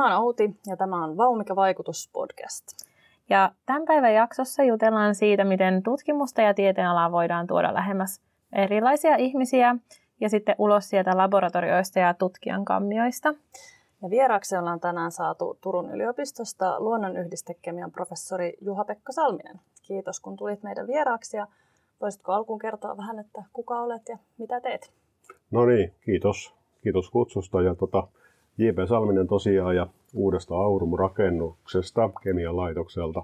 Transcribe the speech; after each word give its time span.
Mä 0.00 0.14
oon 0.14 0.24
Outi 0.24 0.56
ja 0.66 0.76
tämä 0.76 1.04
on 1.04 1.16
Vaumika 1.16 1.56
vaikutus 1.56 2.10
podcast. 2.12 2.64
Ja 3.30 3.52
tämän 3.66 3.84
päivän 3.84 4.14
jaksossa 4.14 4.62
jutellaan 4.62 5.14
siitä, 5.14 5.44
miten 5.44 5.82
tutkimusta 5.82 6.42
ja 6.42 6.54
tieteenalaa 6.54 7.12
voidaan 7.12 7.46
tuoda 7.46 7.74
lähemmäs 7.74 8.20
erilaisia 8.52 9.16
ihmisiä 9.16 9.76
ja 10.20 10.28
sitten 10.28 10.54
ulos 10.58 10.88
sieltä 10.88 11.16
laboratorioista 11.16 11.98
ja 11.98 12.14
tutkijan 12.14 12.64
kammioista. 12.64 13.34
Ja 14.02 14.10
vieraaksi 14.10 14.56
ollaan 14.56 14.80
tänään 14.80 15.12
saatu 15.12 15.58
Turun 15.60 15.90
yliopistosta 15.90 16.80
luonnonyhdistekemian 16.80 17.92
professori 17.92 18.52
Juha-Pekka 18.60 19.12
Salminen. 19.12 19.60
Kiitos 19.82 20.20
kun 20.20 20.36
tulit 20.36 20.62
meidän 20.62 20.86
vieraaksi 20.86 21.36
ja 21.36 21.46
voisitko 22.00 22.32
alkuun 22.32 22.58
kertoa 22.58 22.96
vähän, 22.96 23.18
että 23.18 23.42
kuka 23.52 23.80
olet 23.80 24.08
ja 24.08 24.18
mitä 24.38 24.60
teet? 24.60 24.92
No 25.50 25.66
niin, 25.66 25.94
kiitos. 26.00 26.54
Kiitos 26.82 27.10
kutsusta 27.10 27.62
ja 27.62 27.74
tota, 27.74 28.08
J.P. 28.60 28.76
Salminen 28.88 29.26
tosiaan 29.26 29.76
ja 29.76 29.86
uudesta 30.14 30.54
Aurum-rakennuksesta 30.54 32.10
kemian 32.22 32.56
laitokselta 32.56 33.22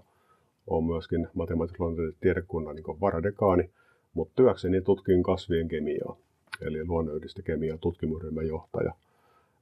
on 0.67 0.85
myöskin 0.85 1.29
matemaattisen 1.35 2.15
tiedekunnan 2.21 2.77
niin 2.77 3.01
varadekaani, 3.01 3.71
mutta 4.15 4.33
työkseni 4.37 4.81
tutkin 4.81 5.23
kasvien 5.23 5.69
kemiaa, 5.69 6.17
eli 6.61 6.85
luonnonyhdistekemian 6.85 7.79
tutkimusryhmän 7.79 8.47
johtaja. 8.47 8.93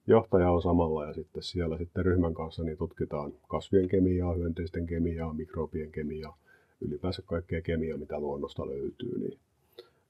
Johtaja 0.06 0.50
on 0.50 0.62
samalla 0.62 1.04
ja 1.04 1.12
sitten 1.12 1.42
siellä 1.42 1.78
sitten 1.78 2.04
ryhmän 2.04 2.34
kanssa 2.34 2.62
niin 2.62 2.78
tutkitaan 2.78 3.32
kasvien 3.48 3.88
kemiaa, 3.88 4.34
hyönteisten 4.34 4.86
kemiaa, 4.86 5.32
mikrobien 5.32 5.92
kemiaa, 5.92 6.38
ylipäänsä 6.80 7.22
kaikkea 7.26 7.62
kemiaa, 7.62 7.98
mitä 7.98 8.20
luonnosta 8.20 8.66
löytyy. 8.66 9.18
Niin 9.18 9.38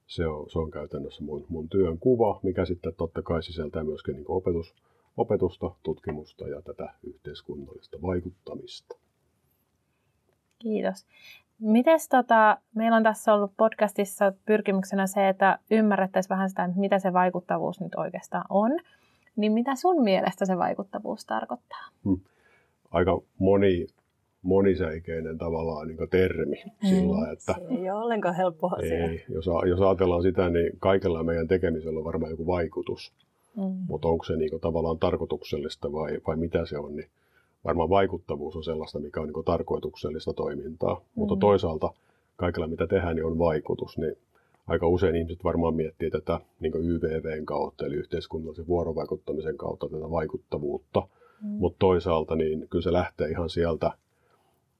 se 0.07 0.27
on, 0.27 0.49
se 0.49 0.59
on 0.59 0.71
käytännössä 0.71 1.23
mun, 1.23 1.45
mun 1.49 1.69
työn 1.69 1.99
kuva, 1.99 2.39
mikä 2.43 2.65
sitten 2.65 2.93
totta 2.97 3.21
kai 3.21 3.43
sisältää 3.43 3.83
myöskin 3.83 4.15
niin 4.15 4.25
opetus, 4.27 4.75
opetusta, 5.17 5.71
tutkimusta 5.83 6.47
ja 6.47 6.61
tätä 6.61 6.93
yhteiskunnallista 7.03 7.97
vaikuttamista. 8.01 8.95
Kiitos. 10.59 11.05
Mites 11.59 12.09
tota, 12.09 12.57
meillä 12.75 12.97
on 12.97 13.03
tässä 13.03 13.33
ollut 13.33 13.51
podcastissa 13.57 14.33
pyrkimyksenä 14.45 15.07
se, 15.07 15.29
että 15.29 15.59
ymmärrettäisiin 15.71 16.29
vähän 16.29 16.49
sitä, 16.49 16.69
mitä 16.75 16.99
se 16.99 17.13
vaikuttavuus 17.13 17.81
nyt 17.81 17.95
oikeastaan 17.95 18.45
on. 18.49 18.71
Niin 19.35 19.51
mitä 19.51 19.75
sun 19.75 20.03
mielestä 20.03 20.45
se 20.45 20.57
vaikuttavuus 20.57 21.25
tarkoittaa? 21.25 21.87
Hmm. 22.05 22.19
Aika 22.91 23.21
moni, 23.39 23.87
monisäikeinen 24.41 25.37
tavallaan 25.37 25.87
niin 25.87 26.09
termi. 26.09 26.63
Hmm. 26.63 26.89
Sillä, 26.89 27.31
että 27.31 27.53
se 27.53 27.75
ei 27.75 27.89
ole 27.89 28.03
ollenkaan 28.03 28.35
helppo 28.35 28.67
asia. 28.77 29.05
Ei. 29.05 29.25
Jos, 29.29 29.45
jos 29.69 29.81
ajatellaan 29.81 30.21
sitä, 30.21 30.49
niin 30.49 30.71
kaikella 30.79 31.23
meidän 31.23 31.47
tekemisellä 31.47 31.99
on 31.99 32.05
varmaan 32.05 32.31
joku 32.31 32.47
vaikutus. 32.47 33.13
Mm. 33.57 33.85
Mutta 33.87 34.07
onko 34.07 34.23
se 34.23 34.35
niinku 34.35 34.59
tavallaan 34.59 34.99
tarkoituksellista 34.99 35.91
vai, 35.91 36.19
vai 36.27 36.37
mitä 36.37 36.65
se 36.65 36.77
on, 36.77 36.95
niin 36.95 37.09
varmaan 37.65 37.89
vaikuttavuus 37.89 38.55
on 38.55 38.63
sellaista, 38.63 38.99
mikä 38.99 39.21
on 39.21 39.27
niinku 39.27 39.43
tarkoituksellista 39.43 40.33
toimintaa. 40.33 40.95
Mm. 40.95 41.01
Mutta 41.15 41.35
toisaalta 41.35 41.93
kaikella 42.35 42.67
mitä 42.67 42.87
tehdään, 42.87 43.15
niin 43.15 43.25
on 43.25 43.37
vaikutus. 43.37 43.97
Niin 43.97 44.15
aika 44.67 44.87
usein 44.87 45.15
ihmiset 45.15 45.43
varmaan 45.43 45.75
miettii 45.75 46.11
tätä 46.11 46.39
niin 46.59 46.73
YVVn 46.75 47.45
kautta, 47.45 47.85
eli 47.85 47.95
yhteiskunnallisen 47.95 48.67
vuorovaikuttamisen 48.67 49.57
kautta 49.57 49.89
tätä 49.89 50.11
vaikuttavuutta. 50.11 51.07
Mm. 51.41 51.47
Mutta 51.47 51.79
toisaalta 51.79 52.35
niin 52.35 52.67
kyllä 52.69 52.83
se 52.83 52.93
lähtee 52.93 53.29
ihan 53.29 53.49
sieltä 53.49 53.91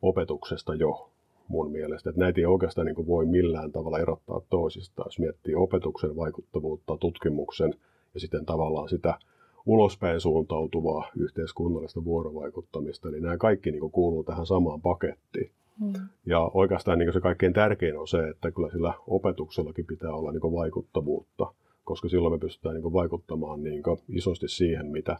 opetuksesta 0.01 0.75
jo 0.75 1.09
mun 1.47 1.71
mielestä. 1.71 2.09
Että 2.09 2.19
näitä 2.19 2.41
ei 2.41 2.45
oikeastaan 2.45 2.87
niin 2.87 3.07
voi 3.07 3.25
millään 3.25 3.71
tavalla 3.71 3.99
erottaa 3.99 4.41
toisistaan. 4.49 5.07
Jos 5.07 5.19
miettii 5.19 5.55
opetuksen 5.55 6.15
vaikuttavuutta, 6.15 6.97
tutkimuksen 6.97 7.73
ja 8.15 8.19
sitten 8.19 8.45
tavallaan 8.45 8.89
sitä 8.89 9.19
ulospäin 9.65 10.21
suuntautuvaa 10.21 11.11
yhteiskunnallista 11.17 12.03
vuorovaikuttamista, 12.03 13.09
niin 13.09 13.23
nämä 13.23 13.37
kaikki 13.37 13.71
niin 13.71 13.91
kuuluu 13.91 14.23
tähän 14.23 14.45
samaan 14.45 14.81
pakettiin. 14.81 15.51
Mm. 15.79 15.93
Ja 16.25 16.51
oikeastaan 16.53 16.99
niin 16.99 17.13
se 17.13 17.19
kaikkein 17.21 17.53
tärkein 17.53 17.97
on 17.97 18.07
se, 18.07 18.29
että 18.29 18.51
kyllä 18.51 18.69
sillä 18.71 18.93
opetuksellakin 19.07 19.85
pitää 19.85 20.13
olla 20.13 20.31
niin 20.31 20.41
vaikuttavuutta, 20.41 21.53
koska 21.83 22.09
silloin 22.09 22.33
me 22.33 22.39
pystytään 22.39 22.75
niin 22.75 22.93
vaikuttamaan 22.93 23.63
niin 23.63 23.83
isosti 24.09 24.47
siihen, 24.47 24.85
mitä, 24.85 25.17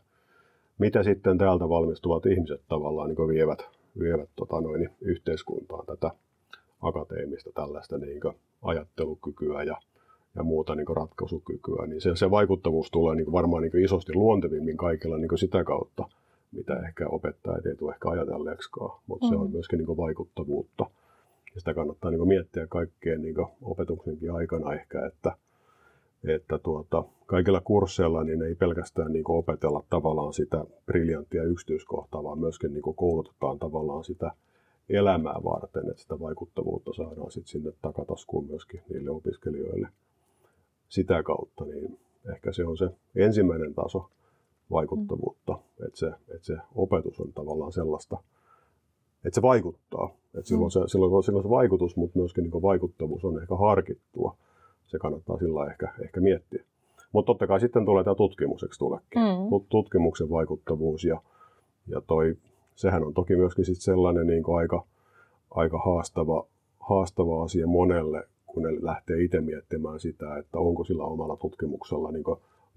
mitä 0.78 1.04
sitten 1.04 1.38
täältä 1.38 1.70
valmistuvat 1.70 2.26
ihmiset 2.26 2.62
tavallaan 2.68 3.10
niin 3.10 3.28
vievät, 3.28 3.70
vievät 4.00 4.30
tota 4.36 4.62
noin, 4.62 4.90
yhteiskuntaan 5.02 5.86
tätä 5.86 6.12
akateemista 6.82 7.52
tällaista 7.52 7.98
niin 7.98 8.22
ajattelukykyä 8.62 9.64
ja 9.64 9.78
ja 10.36 10.44
muuta 10.44 10.76
niin 10.76 10.96
ratkaisukykyä, 10.96 11.88
niin 11.88 12.02
se, 12.02 12.16
se 12.16 12.32
vaikuttavuus 12.32 12.92
tulee 12.92 13.16
niin 13.16 13.32
varmaan 13.32 13.64
niin 13.64 13.84
isosti 13.84 14.14
luontevimmin 14.16 14.78
kaikilla 14.78 15.18
niin 15.18 15.38
sitä 15.38 15.64
kautta, 15.64 16.08
mitä 16.52 16.80
ehkä 16.88 17.08
opettajat 17.08 17.66
ei 17.66 17.76
tule 17.76 17.94
ehkä 17.94 18.10
ajatelleeksikaan, 18.10 19.00
mutta 19.08 19.26
mm. 19.26 19.30
se 19.30 19.36
on 19.36 19.48
mm. 19.48 19.54
myöskin 19.54 19.78
niin 19.80 19.98
vaikuttavuutta. 19.98 20.86
Ja 21.56 21.60
sitä 21.62 21.74
kannattaa 21.74 22.12
niin 22.12 22.28
miettiä 22.28 22.68
kaikkeen 22.68 23.22
niin 23.22 23.36
opetuksenkin 23.62 24.32
aikana 24.32 24.74
ehkä, 24.74 25.06
että, 25.06 25.38
että 26.28 26.58
tuota, 26.58 27.04
kaikilla 27.26 27.62
kursseilla 27.62 28.24
niin 28.24 28.42
ei 28.42 28.56
pelkästään 28.56 29.12
niin 29.12 29.24
opetella 29.28 29.84
tavallaan 29.90 30.34
sitä 30.34 30.66
briljanttia 30.86 31.44
yksityiskohtaa, 31.44 32.24
vaan 32.24 32.40
myöskin 32.40 32.74
niin 32.74 32.96
koulutetaan 32.96 33.60
tavallaan 33.60 34.04
sitä 34.04 34.32
elämää 34.90 35.40
varten, 35.44 35.90
että 35.90 36.02
sitä 36.02 36.20
vaikuttavuutta 36.20 36.94
saadaan 36.94 37.32
sitten 37.32 37.52
sinne 37.52 37.72
takataskuun 37.82 38.48
myöskin 38.48 38.82
niille 38.90 39.12
opiskelijoille 39.12 39.88
sitä 40.90 41.24
kautta, 41.24 41.66
niin 41.66 42.00
ehkä 42.34 42.52
se 42.52 42.66
on 42.66 42.78
se 42.78 42.90
ensimmäinen 43.16 43.74
taso 43.74 44.10
vaikuttavuutta, 44.72 45.54
mm. 45.54 45.86
että, 45.86 46.00
se, 46.00 46.08
että 46.08 46.46
se 46.46 46.58
opetus 46.76 47.20
on 47.20 47.34
tavallaan 47.34 47.72
sellaista, 47.72 48.18
että 49.26 49.36
se 49.36 49.42
vaikuttaa. 49.42 50.10
Että 50.26 50.48
silloin, 50.48 50.72
se, 50.72 50.80
silloin, 50.88 51.24
silloin 51.24 51.44
se 51.44 51.50
vaikutus, 51.50 51.96
mutta 51.96 52.20
myöskin 52.20 52.44
niin 52.44 52.62
vaikuttavuus 52.62 53.26
on 53.26 53.42
ehkä 53.42 53.56
harkittua. 53.56 54.38
Se 54.88 55.00
kannattaa 55.00 55.38
sillä 55.38 55.66
ehkä, 55.72 55.94
ehkä 56.04 56.22
miettiä. 56.22 56.64
Mutta 57.12 57.28
totta 57.28 57.48
kai 57.48 57.60
sitten 57.60 57.86
tulee 57.86 58.04
tämä 58.04 58.16
tutkimukseksi 58.16 58.80
tulekin. 58.80 59.22
Mm. 59.22 59.66
Tutkimuksen 59.70 60.30
vaikuttavuus 60.30 61.04
ja, 61.04 61.22
ja 61.88 62.02
toi, 62.02 62.38
sehän 62.76 63.04
on 63.04 63.14
toki 63.14 63.36
myöskin 63.36 63.66
sit 63.66 63.82
sellainen 63.82 64.28
niin 64.28 64.44
aika, 64.58 64.86
aika 65.52 65.78
haastava, 65.78 66.48
haastava 66.80 67.44
asia 67.44 67.68
monelle, 67.68 68.28
kun 68.56 68.64
ne 68.64 68.70
lähtee 68.82 69.24
itse 69.24 69.42
miettimään 69.42 70.00
sitä, 70.00 70.38
että 70.38 70.60
onko 70.60 70.84
sillä 70.84 71.04
omalla 71.04 71.38
tutkimuksella 71.38 72.12
niin 72.12 72.24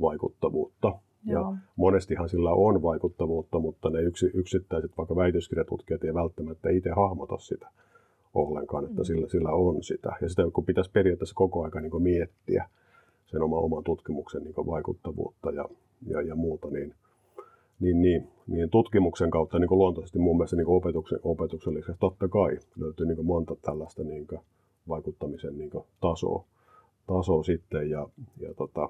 vaikuttavuutta. 0.00 0.92
Joo. 1.24 1.42
Ja 1.42 1.56
monestihan 1.76 2.28
sillä 2.28 2.50
on 2.52 2.82
vaikuttavuutta, 2.82 3.58
mutta 3.58 3.90
ne 3.90 4.02
yksi, 4.02 4.30
yksittäiset 4.34 4.90
vaikka 4.98 5.16
väitöskirjatutkijat 5.16 6.04
ei 6.04 6.14
välttämättä 6.14 6.70
itse 6.70 6.90
hahmota 6.90 7.38
sitä 7.38 7.68
ollenkaan, 8.34 8.84
että 8.84 9.00
mm. 9.00 9.04
sillä, 9.04 9.28
sillä 9.28 9.50
on 9.50 9.82
sitä. 9.82 10.12
Ja 10.20 10.28
sitä 10.28 10.42
kun 10.52 10.64
pitäisi 10.64 10.90
periaatteessa 10.90 11.34
koko 11.34 11.62
ajan 11.62 11.82
niin 11.82 12.02
miettiä 12.02 12.68
sen 13.26 13.42
oma, 13.42 13.58
oman 13.58 13.84
tutkimuksen 13.84 14.42
niin 14.42 14.54
vaikuttavuutta 14.56 15.50
ja, 15.50 15.64
ja, 16.06 16.22
ja 16.22 16.34
muuta, 16.34 16.70
niin, 16.70 16.94
niin, 17.80 18.02
niin, 18.02 18.28
niin 18.46 18.70
tutkimuksen 18.70 19.30
kautta 19.30 19.58
niin 19.58 19.70
luontaisesti 19.70 20.18
mun 20.18 20.36
mielestä 20.36 20.56
niin 20.56 20.68
opetuksen, 20.68 21.18
opetuksen 21.22 21.74
lisäksi 21.74 22.00
totta 22.00 22.28
kai 22.28 22.58
löytyy 22.76 23.06
niin 23.06 23.26
monta 23.26 23.56
tällaista 23.62 24.04
niin 24.04 24.26
vaikuttamisen 24.88 25.58
niin 25.58 25.70
tasoa, 26.00 26.44
tasoa 27.06 27.42
sitten. 27.42 27.90
Ja, 27.90 28.08
ja 28.40 28.54
tota, 28.54 28.88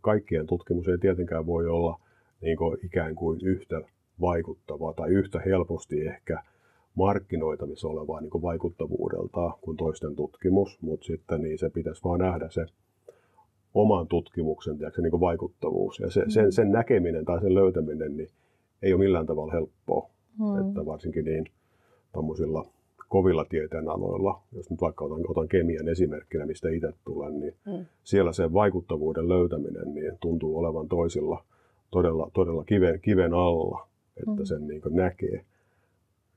kaikkien 0.00 0.46
tutkimus 0.46 0.88
ei 0.88 0.98
tietenkään 0.98 1.46
voi 1.46 1.68
olla 1.68 2.00
niin 2.40 2.56
kuin 2.56 2.78
ikään 2.82 3.14
kuin 3.14 3.40
yhtä 3.42 3.80
vaikuttavaa 4.20 4.92
tai 4.92 5.10
yhtä 5.10 5.40
helposti 5.46 6.06
ehkä 6.06 6.42
markkinoitavissa 6.94 7.88
olevaa 7.88 8.20
niin 8.20 8.30
kuin 8.30 8.42
vaikuttavuudelta 8.42 9.50
kuin 9.60 9.76
toisten 9.76 10.16
tutkimus, 10.16 10.82
mutta 10.82 11.06
sitten 11.06 11.42
niin 11.42 11.58
se 11.58 11.70
pitäisi 11.70 12.04
vaan 12.04 12.20
nähdä 12.20 12.48
se 12.50 12.66
oman 13.74 14.08
tutkimuksen 14.08 14.78
tiedätkö, 14.78 15.02
niin 15.02 15.10
kuin 15.10 15.20
vaikuttavuus. 15.20 15.98
Ja 16.00 16.10
se, 16.10 16.24
sen, 16.28 16.44
mm. 16.44 16.50
sen 16.50 16.72
näkeminen 16.72 17.24
tai 17.24 17.40
sen 17.40 17.54
löytäminen 17.54 18.16
niin 18.16 18.28
ei 18.82 18.92
ole 18.92 19.00
millään 19.00 19.26
tavalla 19.26 19.52
helppoa. 19.52 20.10
Hmm. 20.38 20.68
Että 20.68 20.86
varsinkin 20.86 21.24
niin 21.24 21.44
kovilla 23.10 23.44
tieteenaloilla, 23.44 24.40
jos 24.52 24.70
nyt 24.70 24.80
vaikka 24.80 25.04
otan, 25.04 25.20
otan 25.28 25.48
kemian 25.48 25.88
esimerkkinä, 25.88 26.46
mistä 26.46 26.68
itse 26.68 26.92
tulen, 27.04 27.40
niin 27.40 27.54
mm. 27.66 27.86
siellä 28.04 28.32
se 28.32 28.52
vaikuttavuuden 28.52 29.28
löytäminen 29.28 29.94
niin 29.94 30.18
tuntuu 30.20 30.58
olevan 30.58 30.88
toisilla 30.88 31.44
todella, 31.90 32.30
todella 32.34 32.64
kiven, 32.64 33.00
kiven 33.00 33.34
alla, 33.34 33.88
että 34.16 34.40
mm. 34.40 34.44
sen 34.44 34.66
niin 34.66 34.82
näkee. 34.90 35.44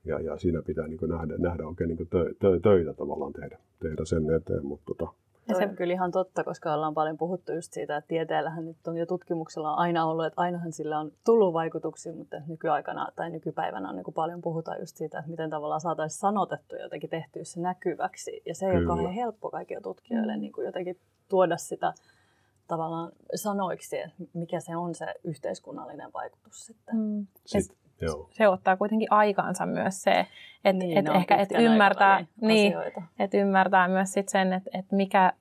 Ja, 0.04 0.20
ja 0.20 0.38
siinä 0.38 0.62
pitää 0.62 0.88
niin 0.88 0.98
nähdä, 1.06 1.34
nähdä 1.38 1.66
oikein 1.66 1.88
niin 1.88 2.08
tö, 2.10 2.34
tö, 2.38 2.60
töitä 2.60 2.94
tavallaan 2.94 3.32
tehdä, 3.32 3.58
tehdä 3.80 4.04
sen 4.04 4.30
eteen. 4.30 4.66
Mutta 4.66 4.84
tota, 4.86 5.12
ja 5.48 5.54
se 5.54 5.64
on 5.64 5.76
kyllä 5.76 5.94
ihan 5.94 6.12
totta, 6.12 6.44
koska 6.44 6.74
ollaan 6.74 6.94
paljon 6.94 7.16
puhuttu 7.16 7.52
just 7.52 7.72
siitä, 7.72 7.96
että 7.96 8.08
tieteellähän 8.08 8.64
nyt 8.64 8.86
on 8.86 8.96
jo 8.96 9.06
tutkimuksella 9.06 9.74
aina 9.74 10.06
ollut, 10.06 10.26
että 10.26 10.40
ainahan 10.40 10.72
sillä 10.72 10.98
on 10.98 11.12
tullut 11.24 11.52
vaikutuksia, 11.52 12.12
mutta 12.12 12.36
nykyaikana 12.46 13.08
tai 13.16 13.30
nykypäivänä 13.30 13.88
on 13.88 13.96
niin 13.96 14.04
kuin 14.04 14.14
paljon 14.14 14.40
puhutaan 14.40 14.80
just 14.80 14.96
siitä, 14.96 15.18
että 15.18 15.30
miten 15.30 15.50
tavallaan 15.50 15.80
saataisiin 15.80 16.20
sanotettu 16.20 16.76
jotenkin 16.76 17.10
tehtyä 17.10 17.44
se 17.44 17.60
näkyväksi. 17.60 18.42
Ja 18.46 18.54
se 18.54 18.66
ei 18.66 18.72
kyllä. 18.72 18.92
ole 18.92 18.96
kauhean 18.96 19.14
helppo 19.14 19.50
kaikille 19.50 19.80
tutkijoille 19.80 20.36
niin 20.36 20.52
kuin 20.52 20.64
jotenkin 20.64 20.98
tuoda 21.28 21.56
sitä 21.56 21.92
tavallaan 22.68 23.12
sanoiksi, 23.34 23.98
että 23.98 24.22
mikä 24.32 24.60
se 24.60 24.76
on 24.76 24.94
se 24.94 25.06
yhteiskunnallinen 25.24 26.12
vaikutus 26.12 26.66
sitten. 26.66 26.96
Mm. 26.96 27.26
Sitten, 27.46 27.76
Joo. 28.00 28.28
se 28.30 28.48
ottaa 28.48 28.76
kuitenkin 28.76 29.08
aikaansa 29.10 29.66
myös 29.66 30.02
se, 30.02 30.26
että 30.64 30.84
niin, 30.84 30.98
et 30.98 31.06
ehkä 31.14 31.36
et 31.36 31.48
ymmärtää, 31.58 32.26
niin, 32.40 32.74
et 33.18 33.34
ymmärtää 33.34 33.88
myös 33.88 34.12
sit 34.12 34.28
sen, 34.28 34.52
että 34.52 34.70
et 34.74 34.92
mikä, 34.92 35.32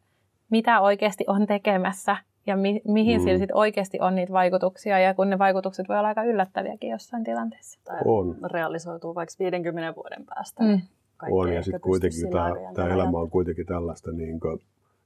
mitä 0.49 0.81
oikeasti 0.81 1.23
on 1.27 1.47
tekemässä 1.47 2.17
ja 2.47 2.57
mi, 2.57 2.81
mihin 2.87 3.19
mm. 3.19 3.23
sillä 3.23 3.37
sit 3.37 3.51
oikeasti 3.53 3.99
on 4.01 4.15
niitä 4.15 4.33
vaikutuksia, 4.33 4.99
ja 4.99 5.13
kun 5.13 5.29
ne 5.29 5.39
vaikutukset 5.39 5.89
voi 5.89 5.97
olla 5.97 6.07
aika 6.07 6.23
yllättäviäkin 6.23 6.89
jossain 6.89 7.23
tilanteessa. 7.23 7.79
Tai 7.83 8.01
on. 8.05 8.37
realisoituu 8.51 9.15
vaikka 9.15 9.35
50 9.39 9.95
vuoden 9.95 10.25
päästä. 10.25 10.63
Mm. 10.63 10.81
On, 11.31 11.53
ja 11.53 11.63
sitten 11.63 11.81
kuitenkin 11.81 12.29
tämä 12.75 12.89
elämä 12.89 13.17
on 13.17 13.29
kuitenkin 13.29 13.65
tällaista 13.65 14.11
niin 14.11 14.39
kuin, 14.39 14.59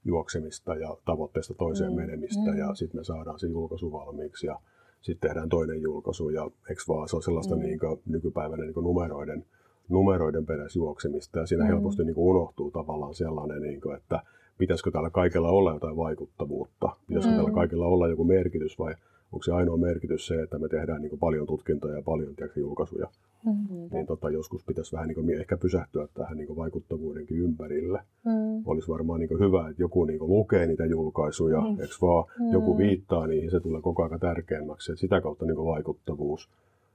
juoksemista 0.06 0.76
ja 0.76 0.98
tavoitteesta 1.06 1.54
toiseen 1.54 1.92
mm. 1.92 1.96
menemistä, 1.96 2.52
mm. 2.52 2.58
ja 2.58 2.76
sitten 2.76 3.00
me 3.00 3.04
saadaan 3.04 3.40
se 3.40 3.48
julkaisu 3.48 3.92
valmiiksi, 3.92 4.48
ja 4.48 4.60
sitten 5.08 5.30
tehdään 5.30 5.50
toinen 5.50 5.82
julkaisu, 5.82 6.30
ja 6.30 6.52
eikö 6.70 6.82
vaan 6.88 7.10
se 7.10 7.16
on 7.16 7.24
sellaista 7.24 7.56
mm. 7.56 7.62
niin 7.62 7.80
kuin, 7.80 8.00
nykypäivänä 8.06 8.64
niin 8.64 8.74
kuin 8.74 8.84
numeroiden, 8.84 9.46
numeroiden 9.90 10.46
perässä 10.46 10.80
juoksemista, 10.80 11.40
ja 11.40 11.46
siinä 11.46 11.64
mm. 11.64 11.68
helposti 11.68 12.04
niin 12.04 12.16
kuin, 12.16 12.36
unohtuu 12.36 12.72
tavallaan 12.72 13.16
sellainen, 13.16 13.62
niin 13.62 13.82
kuin, 13.82 13.98
että 13.98 14.22
pitäisikö 14.58 14.92
täällä 14.92 15.10
kaikella 15.10 15.50
olla 15.50 15.74
jotain 15.74 15.98
vaikuttavuutta, 15.98 16.90
pitäisikö 17.08 17.32
mm. 17.32 17.36
täällä 17.36 17.54
kaikilla 17.54 17.86
olla 17.86 18.08
joku 18.08 18.24
merkitys, 18.24 18.80
vai 18.80 18.96
onko 19.32 19.44
se 19.44 19.52
ainoa 19.52 19.78
merkitys 19.78 20.28
se, 20.28 20.42
että 20.42 20.60
me 20.60 20.70
tehdään 20.70 21.02
niin 21.02 21.20
paljon 21.20 21.48
tutkintoja 21.48 21.96
ja 21.96 22.02
paljon 22.02 22.36
tiedätkö, 22.36 22.60
julkaisuja. 22.60 23.08
Mm-hmm. 23.46 23.90
Niin 23.92 24.08
tota, 24.08 24.30
joskus 24.30 24.66
pitäisi 24.66 24.94
vähän 24.94 25.08
niin 25.08 25.16
kuin, 25.16 25.30
ehkä 25.30 25.58
pysähtyä 25.58 26.08
tähän 26.14 26.38
niin 26.38 26.48
kuin 26.48 26.58
vaikuttavuudenkin 26.58 27.38
ympärille. 27.38 28.02
Mm. 28.26 28.64
Olisi 28.66 28.88
varmaan 28.88 29.20
niin 29.20 29.28
kuin 29.28 29.40
hyvä, 29.40 29.70
että 29.70 29.82
joku 29.82 30.06
niin 30.06 30.20
kuin 30.20 30.32
lukee 30.32 30.68
niitä 30.68 30.86
julkaisuja, 30.86 31.62
mm. 31.62 31.80
eikö 31.82 31.94
vaan? 32.02 32.26
Mm. 32.40 32.54
Joku 32.54 32.78
viittaa 32.78 33.28
niihin, 33.28 33.52
se 33.52 33.60
tulee 33.60 33.82
koko 33.82 34.04
ajan 34.04 34.20
tärkeämmäksi. 34.20 34.92
Et 34.92 35.00
sitä 35.00 35.22
kautta 35.22 35.46
niin 35.46 35.56
kuin 35.56 35.68
vaikuttavuus, 35.68 36.50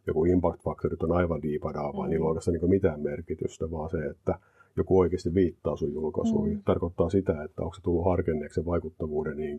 joku 0.06 0.24
impact 0.24 0.62
factorit 0.62 1.02
on 1.02 1.12
aivan 1.12 1.42
diipadaa, 1.42 1.92
vaan 1.92 2.08
mm. 2.08 2.10
niillä 2.10 2.24
on 2.24 2.28
oikeastaan 2.28 2.54
niin 2.54 2.70
mitään 2.70 3.00
merkitystä, 3.00 3.70
vaan 3.70 3.90
se, 3.90 4.06
että 4.06 4.38
joku 4.76 4.98
oikeasti 4.98 5.34
viittaa 5.34 5.76
sun 5.76 5.92
julkaisuihin. 5.92 6.56
Mm. 6.56 6.62
Tarkoittaa 6.64 7.10
sitä, 7.10 7.42
että 7.42 7.62
onko 7.62 7.74
se 7.74 7.82
tullut 7.82 8.04
harkenneeksi 8.04 8.66
vaikuttavuuden 8.66 9.36
niin 9.36 9.58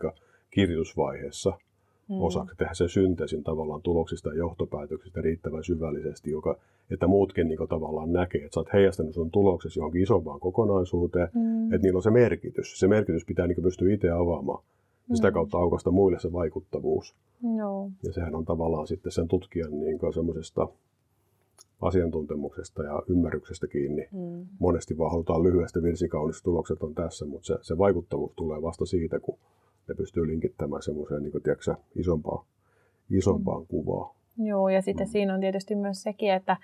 kirjoitusvaiheessa– 0.51 1.53
mm. 2.09 2.21
osaksi 2.21 2.57
tehdä 2.57 2.73
sen 2.73 2.89
synteesin 2.89 3.43
tavallaan 3.43 3.81
tuloksista 3.81 4.29
ja 4.29 4.35
johtopäätöksistä 4.35 5.21
riittävän 5.21 5.63
syvällisesti, 5.63 6.31
joka, 6.31 6.57
että 6.91 7.07
muutkin 7.07 7.47
niin 7.47 7.67
tavallaan 7.69 8.13
näkee, 8.13 8.43
että 8.43 8.53
sä 8.53 8.59
oot 8.59 8.73
heijastanut 8.73 9.13
sun 9.13 9.31
tuloksesi 9.31 9.79
johonkin 9.79 10.01
isompaan 10.01 10.39
kokonaisuuteen, 10.39 11.29
mm. 11.33 11.73
että 11.73 11.85
niillä 11.87 11.97
on 11.97 12.03
se 12.03 12.11
merkitys. 12.11 12.79
Se 12.79 12.87
merkitys 12.87 13.25
pitää 13.25 13.47
niin 13.47 13.63
pystyä 13.63 13.93
itse 13.93 14.09
avaamaan 14.09 14.63
ja 15.09 15.15
sitä 15.15 15.29
mm. 15.29 15.33
kautta 15.33 15.57
aukasta 15.57 15.91
muille 15.91 16.19
se 16.19 16.33
vaikuttavuus. 16.33 17.15
No. 17.41 17.91
Ja 18.03 18.13
sehän 18.13 18.35
on 18.35 18.45
tavallaan 18.45 18.87
sitten 18.87 19.11
sen 19.11 19.27
tutkijan 19.27 19.79
niin 19.79 19.99
semmoisesta 20.13 20.67
asiantuntemuksesta 21.81 22.83
ja 22.83 23.03
ymmärryksestä 23.07 23.67
kiinni. 23.67 24.07
Mm. 24.11 24.45
Monesti 24.59 24.97
vaan 24.97 25.11
halutaan 25.11 25.43
lyhyesti 25.43 25.81
virsikaunis 25.81 26.43
tulokset 26.43 26.83
on 26.83 26.95
tässä, 26.95 27.25
mutta 27.25 27.47
se, 27.47 27.57
se 27.61 27.77
vaikuttavuus 27.77 28.31
tulee 28.35 28.61
vasta 28.61 28.85
siitä, 28.85 29.19
kun 29.19 29.37
ne 29.87 29.95
pystyy 29.95 30.27
linkittämään 30.27 30.81
semmoiseen 30.81 31.23
niin 31.23 31.31
kuin, 31.31 31.43
tiedätkö, 31.43 31.75
isompaan, 31.95 32.45
isompaan 33.09 33.61
mm. 33.61 33.67
kuvaan. 33.67 34.15
Joo, 34.37 34.69
ja 34.69 34.81
sitten 34.81 35.07
mm. 35.07 35.11
siinä 35.11 35.33
on 35.33 35.39
tietysti 35.39 35.75
myös 35.75 36.03
sekin, 36.03 36.33
että, 36.33 36.57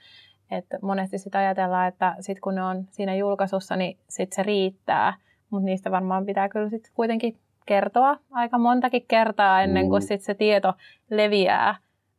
että 0.51 0.79
monesti 0.81 1.17
sitä 1.17 1.39
ajatellaan, 1.39 1.87
että 1.87 2.15
sit 2.19 2.39
kun 2.39 2.55
ne 2.55 2.63
on 2.63 2.85
siinä 2.91 3.15
julkaisussa, 3.15 3.75
niin 3.75 3.97
sit 4.09 4.33
se 4.33 4.43
riittää, 4.43 5.13
mutta 5.49 5.65
niistä 5.65 5.91
varmaan 5.91 6.25
pitää 6.25 6.49
kyllä 6.49 6.69
sitten 6.69 6.91
kuitenkin 6.95 7.37
kertoa 7.65 8.17
aika 8.31 8.57
montakin 8.57 9.05
kertaa 9.07 9.61
ennen 9.61 9.89
kuin 9.89 10.03
mm. 10.03 10.07
sit 10.07 10.21
se 10.21 10.33
tieto 10.33 10.73
leviää 11.09 11.75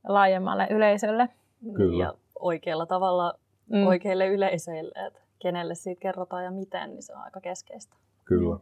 laajemmalle 0.09 0.67
yleisölle. 0.71 1.29
Kyllä. 1.75 2.05
Ja 2.05 2.15
oikealla 2.39 2.87
tavalla 2.87 3.35
mm. 3.73 3.87
oikeille 3.87 4.27
yleisöille, 4.27 5.07
että 5.07 5.21
kenelle 5.39 5.75
siitä 5.75 6.01
kerrotaan 6.01 6.45
ja 6.45 6.51
miten, 6.51 6.91
niin 6.91 7.03
se 7.03 7.13
on 7.13 7.21
aika 7.21 7.41
keskeistä. 7.41 7.97
Kyllä. 8.25 8.57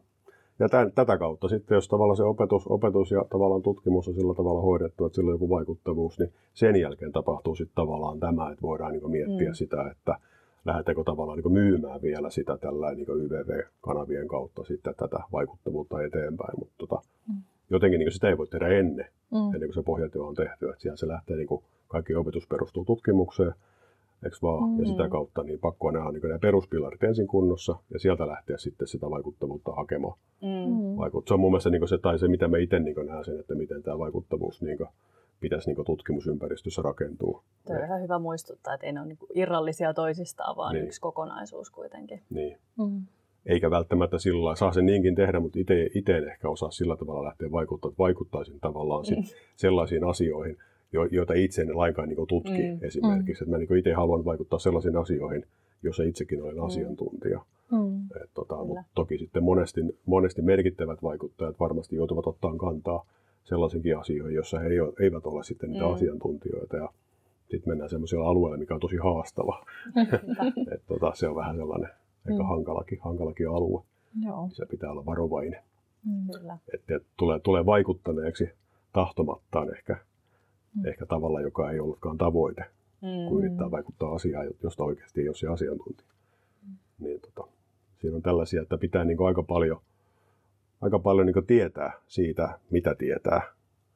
Ja 0.59 0.69
tämän, 0.69 0.93
tätä 0.93 1.19
kautta 1.19 1.49
sitten, 1.49 1.75
jos 1.75 1.89
tavallaan 1.89 2.17
se 2.17 2.23
opetus, 2.23 2.67
opetus 2.67 3.11
ja 3.11 3.25
tavallaan 3.31 3.63
tutkimus 3.63 4.09
on 4.09 4.15
sillä 4.15 4.35
tavalla 4.35 4.61
hoidettu, 4.61 5.07
että 5.07 5.17
sillä 5.17 5.29
on 5.29 5.35
joku 5.35 5.51
vaikuttavuus, 5.51 6.19
niin 6.19 6.33
sen 6.55 6.77
jälkeen 6.77 7.13
tapahtuu 7.13 7.55
sitten 7.55 7.75
tavallaan 7.75 8.21
tämä, 8.21 8.51
että 8.51 8.63
voidaan 8.63 8.93
niin 8.93 9.11
miettiä 9.11 9.49
mm. 9.49 9.55
sitä, 9.55 9.91
että 9.91 10.19
lähdetäänkö 10.65 11.05
tavallaan 11.05 11.39
niin 11.39 11.53
myymään 11.53 12.03
vielä 12.03 12.31
sitä 12.31 12.57
tällä 12.57 12.95
niin 12.95 13.07
YVV-kanavien 13.09 14.29
kautta 14.29 14.65
sitten 14.65 14.95
tätä 14.95 15.19
vaikuttavuutta 15.33 16.03
eteenpäin. 16.03 16.59
Mutta 16.59 16.75
tota, 16.79 17.03
mm. 17.29 17.43
jotenkin 17.71 17.99
niin 17.99 18.13
sitä 18.13 18.29
ei 18.29 18.39
voi 18.39 18.47
tehdä 18.47 18.69
ennen, 18.69 19.07
mm. 19.31 19.55
ennen 19.55 19.69
kuin 19.69 19.75
se 19.75 19.83
pohjatyö 19.83 20.25
on 20.25 20.35
tehty. 20.35 20.69
Että 20.69 20.83
siellä 20.83 20.97
se 20.97 21.09
lähtee, 21.09 21.37
niin 21.37 21.49
kuin, 21.49 21.63
kaikki 21.89 22.15
opetus 22.15 22.47
perustuu 22.47 22.85
tutkimukseen, 22.85 23.55
eikö 24.25 24.37
vaan? 24.43 24.71
Mm. 24.71 24.81
Ja 24.81 24.87
sitä 24.87 25.09
kautta 25.09 25.43
niin 25.43 25.59
pakko 25.59 25.91
nähdä 25.91 26.13
niin 26.13 26.23
nämä 26.23 26.39
peruspilarit 26.39 27.05
ensin 27.05 27.27
kunnossa 27.27 27.77
ja 27.93 27.99
sieltä 27.99 28.27
lähteä 28.27 28.59
sitten 28.59 28.89
sitä 28.89 29.11
vaikuttavuutta 29.11 29.73
hakemaan. 29.73 30.19
Mm. 30.43 30.97
Vaikut, 30.97 31.29
se 31.29 31.35
on 31.35 31.41
mun 31.41 31.51
mielestä 31.51 31.71
niin 31.71 31.89
se, 31.89 31.99
tai 31.99 32.19
se, 32.19 32.29
mitä 32.29 32.49
me 32.49 32.61
itse 32.61 32.79
niin 32.79 33.07
näen 33.07 33.25
sen, 33.25 33.41
että 33.41 33.55
miten 33.55 33.83
tämä 33.83 33.99
vaikuttavuus 33.99 34.63
niin 34.63 34.79
kuin, 34.79 34.89
pitäisi 35.41 35.73
niin 35.73 35.85
tutkimusympäristössä 35.85 36.83
rakentua. 36.83 37.43
Tuo 37.67 37.77
on 37.77 37.85
ihan 37.85 38.03
hyvä 38.03 38.19
muistuttaa, 38.19 38.75
että 38.75 38.87
ei 38.87 38.93
ne 38.93 39.01
ole 39.01 39.09
niin 39.09 39.19
irrallisia 39.35 39.95
toisistaan, 39.95 40.57
vaan 40.57 40.75
niin. 40.75 40.87
yksi 40.87 41.01
kokonaisuus 41.01 41.71
kuitenkin. 41.71 42.23
Niin. 42.31 42.59
Mm. 42.79 43.03
Eikä 43.47 43.71
välttämättä 43.71 44.19
sillä 44.19 44.57
saa 44.57 44.73
sen 44.73 44.87
niinkin 44.87 45.15
tehdä, 45.15 45.41
mutta 45.41 45.59
itse 45.95 46.17
en 46.17 46.29
ehkä 46.29 46.49
osaa 46.49 46.71
sillä 46.71 46.97
tavalla 46.97 47.25
lähteä 47.25 47.51
vaikuttaa, 47.51 47.89
että 47.89 47.99
vaikuttaisin 47.99 48.61
tavallaan 48.61 49.05
mm. 49.17 49.25
sellaisiin 49.57 50.05
asioihin, 50.05 50.57
joita 51.11 51.35
itse 51.35 51.63
en 51.63 51.79
lainkaan 51.79 52.09
niin 52.09 52.27
tutki 52.29 52.63
mm. 52.63 52.79
esimerkiksi. 52.83 53.45
Mm. 53.45 53.47
Että 53.47 53.51
mä 53.51 53.59
niin 53.59 53.79
itse 53.79 53.93
haluan 53.93 54.25
vaikuttaa 54.25 54.59
sellaisiin 54.59 54.97
asioihin, 54.97 55.45
joissa 55.83 56.03
itsekin 56.03 56.43
olen 56.43 56.57
mm. 56.57 56.65
asiantuntija. 56.65 57.41
Mm. 57.73 58.23
Et, 58.23 58.31
tota, 58.35 58.65
mutta 58.65 58.85
toki 58.95 59.19
sitten 59.19 59.45
monesti, 59.45 59.81
monesti 60.07 60.43
merkittävät 60.43 61.03
vaikuttajat 61.03 61.61
varmasti 61.61 61.97
joutuvat 61.97 62.27
ottaa 62.27 62.57
kantaa 62.57 63.07
sellaisinkin 63.45 63.99
asioihin, 63.99 64.35
joissa 64.35 64.59
he 64.59 64.69
eivät 65.01 65.27
ole 65.27 65.45
sitten 65.45 65.71
niitä 65.71 65.87
mm. 65.87 65.93
asiantuntijoita. 65.93 66.77
Ja 66.77 66.89
sitten 67.51 67.71
mennään 67.71 67.91
sellaisella 67.91 68.29
alueella, 68.29 68.59
mikä 68.59 68.75
on 68.75 68.81
tosi 68.81 68.97
haastava. 68.97 69.67
Et, 70.75 70.83
tota, 70.87 71.13
se 71.15 71.29
on 71.29 71.37
vähän 71.37 71.57
sellainen 71.57 71.91
aika 72.27 72.43
mm. 72.43 72.49
hankalakin, 72.49 72.99
hankalakin 73.01 73.49
alue. 73.49 73.83
Joo. 74.25 74.49
Se 74.53 74.67
pitää 74.67 74.91
olla 74.91 75.07
varovainen. 75.07 75.61
Mm. 76.05 76.51
Että 76.75 76.97
et 76.97 77.03
tulee, 77.17 77.39
tulee 77.39 77.67
vaikuttaneeksi 77.67 78.51
tahtomattaan 78.93 79.75
ehkä 79.77 79.97
mm. 80.75 80.87
ehkä 80.87 81.07
tavalla, 81.07 81.41
joka 81.41 81.71
ei 81.71 81.81
ollutkaan 81.81 82.19
tavoite, 82.19 82.65
mm. 83.03 83.29
kun 83.29 83.39
yrittää 83.39 83.71
vaikuttaa 83.71 84.15
asiaan, 84.15 84.47
josta 84.63 84.85
oikeasti 84.85 85.21
ei 85.21 85.29
ole 85.29 85.37
se 85.37 85.49
asiantuntija. 85.49 86.09
Mm. 86.67 86.77
Niin, 86.99 87.21
tota, 87.21 87.49
siinä 88.01 88.17
on 88.17 88.23
tällaisia, 88.23 88.63
että 88.63 88.79
pitää 88.79 89.05
niin 89.05 89.27
aika 89.27 89.43
paljon, 89.43 89.81
aika 90.81 90.99
paljon 90.99 91.27
niin 91.27 91.47
tietää 91.47 91.93
siitä, 92.07 92.59
mitä 92.71 92.95
tietää, 92.95 93.43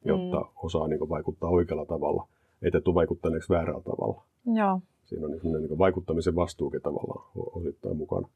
jotta 0.05 0.41
mm. 0.41 0.49
osaa 0.57 0.89
niin 0.89 1.09
vaikuttaa 1.09 1.51
oikealla 1.51 1.87
tavalla, 1.87 2.29
ettei 2.63 2.81
tule 2.81 2.95
vaikuttaneeksi 2.95 3.49
väärällä 3.49 3.83
tavalla. 3.83 4.23
Joo. 4.47 4.81
Siinä 5.05 5.27
on 5.27 5.33
niin 5.33 5.53
niin 5.53 5.79
vaikuttamisen 5.79 6.37
vastuukin 6.37 6.83
tavallaan 6.83 7.31
osittain 7.35 7.97
mukana 7.97 8.29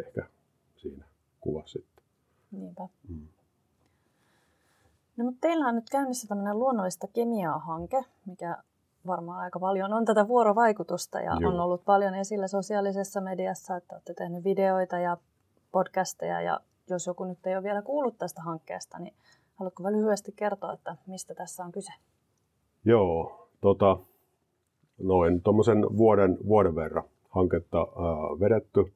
ehkä 0.00 0.26
siinä 0.76 1.04
kuvassa 1.40 1.78
sitten. 1.78 2.04
Niinpä. 2.50 2.88
Mm. 3.08 3.28
No, 5.16 5.24
mutta 5.24 5.40
teillä 5.40 5.68
on 5.68 5.74
nyt 5.74 5.90
käynnissä 5.90 6.28
tämmöinen 6.28 6.58
luonnollista 6.58 7.06
kemiaa-hanke, 7.12 8.04
mikä 8.26 8.56
varmaan 9.06 9.40
aika 9.40 9.58
paljon 9.60 9.92
on 9.92 10.04
tätä 10.04 10.28
vuorovaikutusta 10.28 11.20
ja 11.20 11.36
Joo. 11.40 11.50
on 11.50 11.60
ollut 11.60 11.84
paljon 11.84 12.14
esillä 12.14 12.48
sosiaalisessa 12.48 13.20
mediassa, 13.20 13.76
että 13.76 13.94
olette 13.94 14.14
tehneet 14.14 14.44
videoita 14.44 14.98
ja 14.98 15.16
podcasteja 15.72 16.40
ja 16.40 16.60
jos 16.90 17.06
joku 17.06 17.24
nyt 17.24 17.46
ei 17.46 17.54
ole 17.54 17.62
vielä 17.62 17.82
kuullut 17.82 18.18
tästä 18.18 18.42
hankkeesta, 18.42 18.98
niin 18.98 19.14
haluatko 19.54 19.82
vähän 19.82 20.00
lyhyesti 20.00 20.32
kertoa, 20.36 20.72
että 20.72 20.96
mistä 21.06 21.34
tässä 21.34 21.64
on 21.64 21.72
kyse? 21.72 21.92
Joo, 22.84 23.48
tota, 23.60 23.98
noin 24.98 25.42
tuommoisen 25.42 25.96
vuoden, 25.96 26.38
vuoden 26.48 26.74
verran 26.74 27.04
hanketta 27.28 27.78
ää, 27.78 27.86
vedetty. 28.40 28.92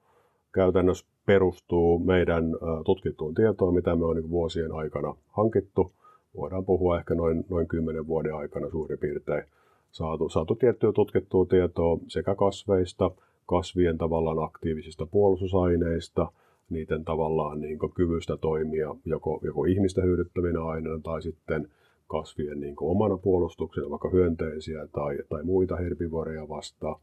Käytännössä 0.52 1.06
perustuu 1.26 1.98
meidän 1.98 2.44
tutkittuun 2.84 3.34
tietoon, 3.34 3.74
mitä 3.74 3.96
me 3.96 4.04
on 4.04 4.16
niin 4.16 4.30
vuosien 4.30 4.72
aikana 4.72 5.14
hankittu 5.28 5.92
voidaan 6.36 6.64
puhua 6.64 6.98
ehkä 6.98 7.14
noin, 7.14 7.44
noin 7.48 7.68
10 7.68 8.06
vuoden 8.06 8.34
aikana 8.34 8.70
suurin 8.70 8.98
piirtein 8.98 9.44
saatu, 9.90 10.28
saatu 10.28 10.54
tiettyä 10.54 10.92
tutkittua 10.92 11.46
tietoa 11.46 11.98
sekä 12.08 12.34
kasveista, 12.34 13.10
kasvien 13.46 13.98
tavallaan 13.98 14.44
aktiivisista 14.44 15.06
puolustusaineista, 15.06 16.32
niiden 16.70 17.04
tavallaan 17.04 17.60
niin 17.60 17.78
kyvystä 17.94 18.36
toimia 18.36 18.94
joko, 19.04 19.40
joko 19.42 19.64
ihmistä 19.64 20.02
hyödyttävinä 20.02 20.64
aineina 20.64 21.00
tai 21.02 21.22
sitten 21.22 21.68
kasvien 22.08 22.60
niin 22.60 22.74
omana 22.80 23.16
puolustuksena, 23.16 23.90
vaikka 23.90 24.10
hyönteisiä 24.10 24.86
tai, 24.92 25.18
tai 25.28 25.42
muita 25.42 25.76
herbivoreja 25.76 26.48
vastaan. 26.48 27.00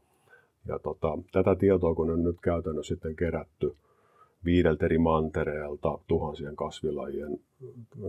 Ja 0.68 0.78
tota, 0.78 1.18
tätä 1.32 1.54
tietoa, 1.54 1.94
kun 1.94 2.10
on 2.10 2.24
nyt 2.24 2.36
käytännössä 2.42 2.94
sitten 2.94 3.16
kerätty 3.16 3.76
viideltä 4.44 4.84
eri 4.84 4.98
mantereelta 4.98 5.98
tuhansien 6.06 6.56
kasvilajien 6.56 7.38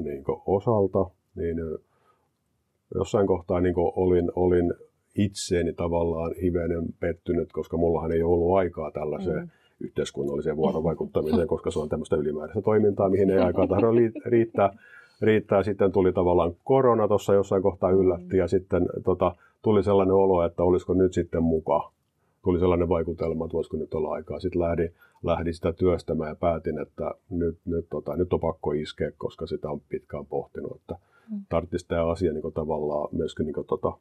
niin 0.03 0.23
osalta, 0.45 1.05
niin 1.35 1.57
jossain 2.95 3.27
kohtaa 3.27 3.61
niin 3.61 3.73
olin, 3.77 4.31
olin 4.35 4.73
itseeni 5.17 5.73
tavallaan 5.73 6.35
hivenen 6.41 6.85
pettynyt, 6.99 7.51
koska 7.51 7.77
mullahan 7.77 8.11
ei 8.11 8.23
ollut 8.23 8.57
aikaa 8.57 8.91
tällaiseen 8.91 9.43
mm. 9.43 9.49
yhteiskunnalliseen 9.79 10.57
vuorovaikuttamiseen, 10.57 11.47
koska 11.53 11.71
se 11.71 11.79
on 11.79 11.89
tämmöistä 11.89 12.15
ylimääräistä 12.15 12.61
toimintaa, 12.61 13.09
mihin 13.09 13.29
ei 13.29 13.39
aikaa 13.39 13.67
tahdo 13.73 13.87
riittää. 14.25 14.73
riittää. 15.21 15.63
Sitten 15.63 15.91
tuli 15.91 16.13
tavallaan 16.13 16.53
korona 16.63 17.07
tuossa 17.07 17.33
jossain 17.33 17.63
kohtaa 17.63 17.91
yllätti 17.91 18.37
ja 18.37 18.47
sitten 18.47 18.85
tota, 19.03 19.35
tuli 19.61 19.83
sellainen 19.83 20.15
olo, 20.15 20.43
että 20.45 20.63
olisiko 20.63 20.93
nyt 20.93 21.13
sitten 21.13 21.43
mukaan. 21.43 21.91
Tuli 22.43 22.59
sellainen 22.59 22.89
vaikutelma, 22.89 23.45
että 23.45 23.53
voisiko 23.53 23.77
nyt 23.77 23.93
olla 23.93 24.11
aikaa. 24.11 24.39
Sitten 24.39 24.61
lähdin, 24.61 24.93
lähdin 25.23 25.53
sitä 25.53 25.73
työstämään 25.73 26.29
ja 26.29 26.35
päätin, 26.35 26.79
että 26.79 27.11
nyt, 27.29 27.57
nyt, 27.65 27.85
tota, 27.89 28.15
nyt 28.15 28.33
on 28.33 28.39
pakko 28.39 28.71
iskeä, 28.71 29.11
koska 29.17 29.47
sitä 29.47 29.69
on 29.69 29.81
pitkään 29.89 30.25
pohtinut, 30.25 30.75
että 30.75 30.95
mm. 31.31 31.41
tarvitsisi 31.49 31.87
tämä 31.87 32.07
asia 32.07 32.33
niin 32.33 32.53
tavallaan 32.53 33.09
myöskin 33.11 33.45
niin 33.45 33.53
kuin, 33.53 33.67
tota, 33.67 33.93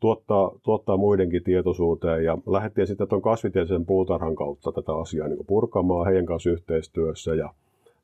tuottaa, 0.00 0.52
tuottaa 0.62 0.96
muidenkin 0.96 1.44
tietoisuuteen. 1.44 2.24
Ja 2.24 2.38
lähdettiin 2.46 2.86
sitten 2.86 3.08
tuon 3.08 3.22
kasvitieteellisen 3.22 3.86
puutarhan 3.86 4.34
kautta 4.34 4.72
tätä 4.72 4.94
asiaa 4.94 5.28
niin 5.28 5.46
purkamaan 5.46 6.06
heidän 6.06 6.26
kanssa 6.26 6.50
yhteistyössä. 6.50 7.34
Ja 7.34 7.54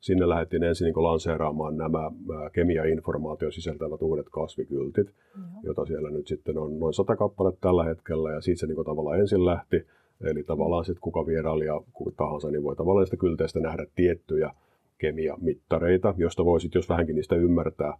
sinne 0.01 0.29
lähdettiin 0.29 0.63
ensin 0.63 0.85
niin 0.85 1.03
lanseeraamaan 1.03 1.77
nämä 1.77 2.11
kemia-informaatio 2.53 3.51
sisältävät 3.51 4.01
uudet 4.01 4.29
kasvikyltit, 4.29 5.07
mm. 5.37 5.43
joita 5.63 5.85
siellä 5.85 6.09
nyt 6.09 6.27
sitten 6.27 6.57
on 6.57 6.79
noin 6.79 6.93
sata 6.93 7.15
kappaletta 7.15 7.61
tällä 7.61 7.83
hetkellä. 7.83 8.31
Ja 8.31 8.41
siitä 8.41 8.59
se 8.59 8.67
niin 8.67 8.85
tavallaan 8.85 9.19
ensin 9.19 9.45
lähti. 9.45 9.85
Eli 10.21 10.43
tavallaan 10.43 10.85
sitten 10.85 11.01
kuka 11.01 11.25
vierailija 11.25 11.81
kuka 11.93 12.11
tahansa, 12.17 12.51
niin 12.51 12.63
voi 12.63 12.75
tavallaan 12.75 13.05
sitä 13.07 13.17
kylteistä 13.17 13.59
nähdä 13.59 13.85
tiettyjä 13.95 14.51
kemiamittareita, 14.97 16.13
josta 16.17 16.45
voisit, 16.45 16.75
jos 16.75 16.89
vähänkin 16.89 17.15
niistä 17.15 17.35
ymmärtää, 17.35 17.97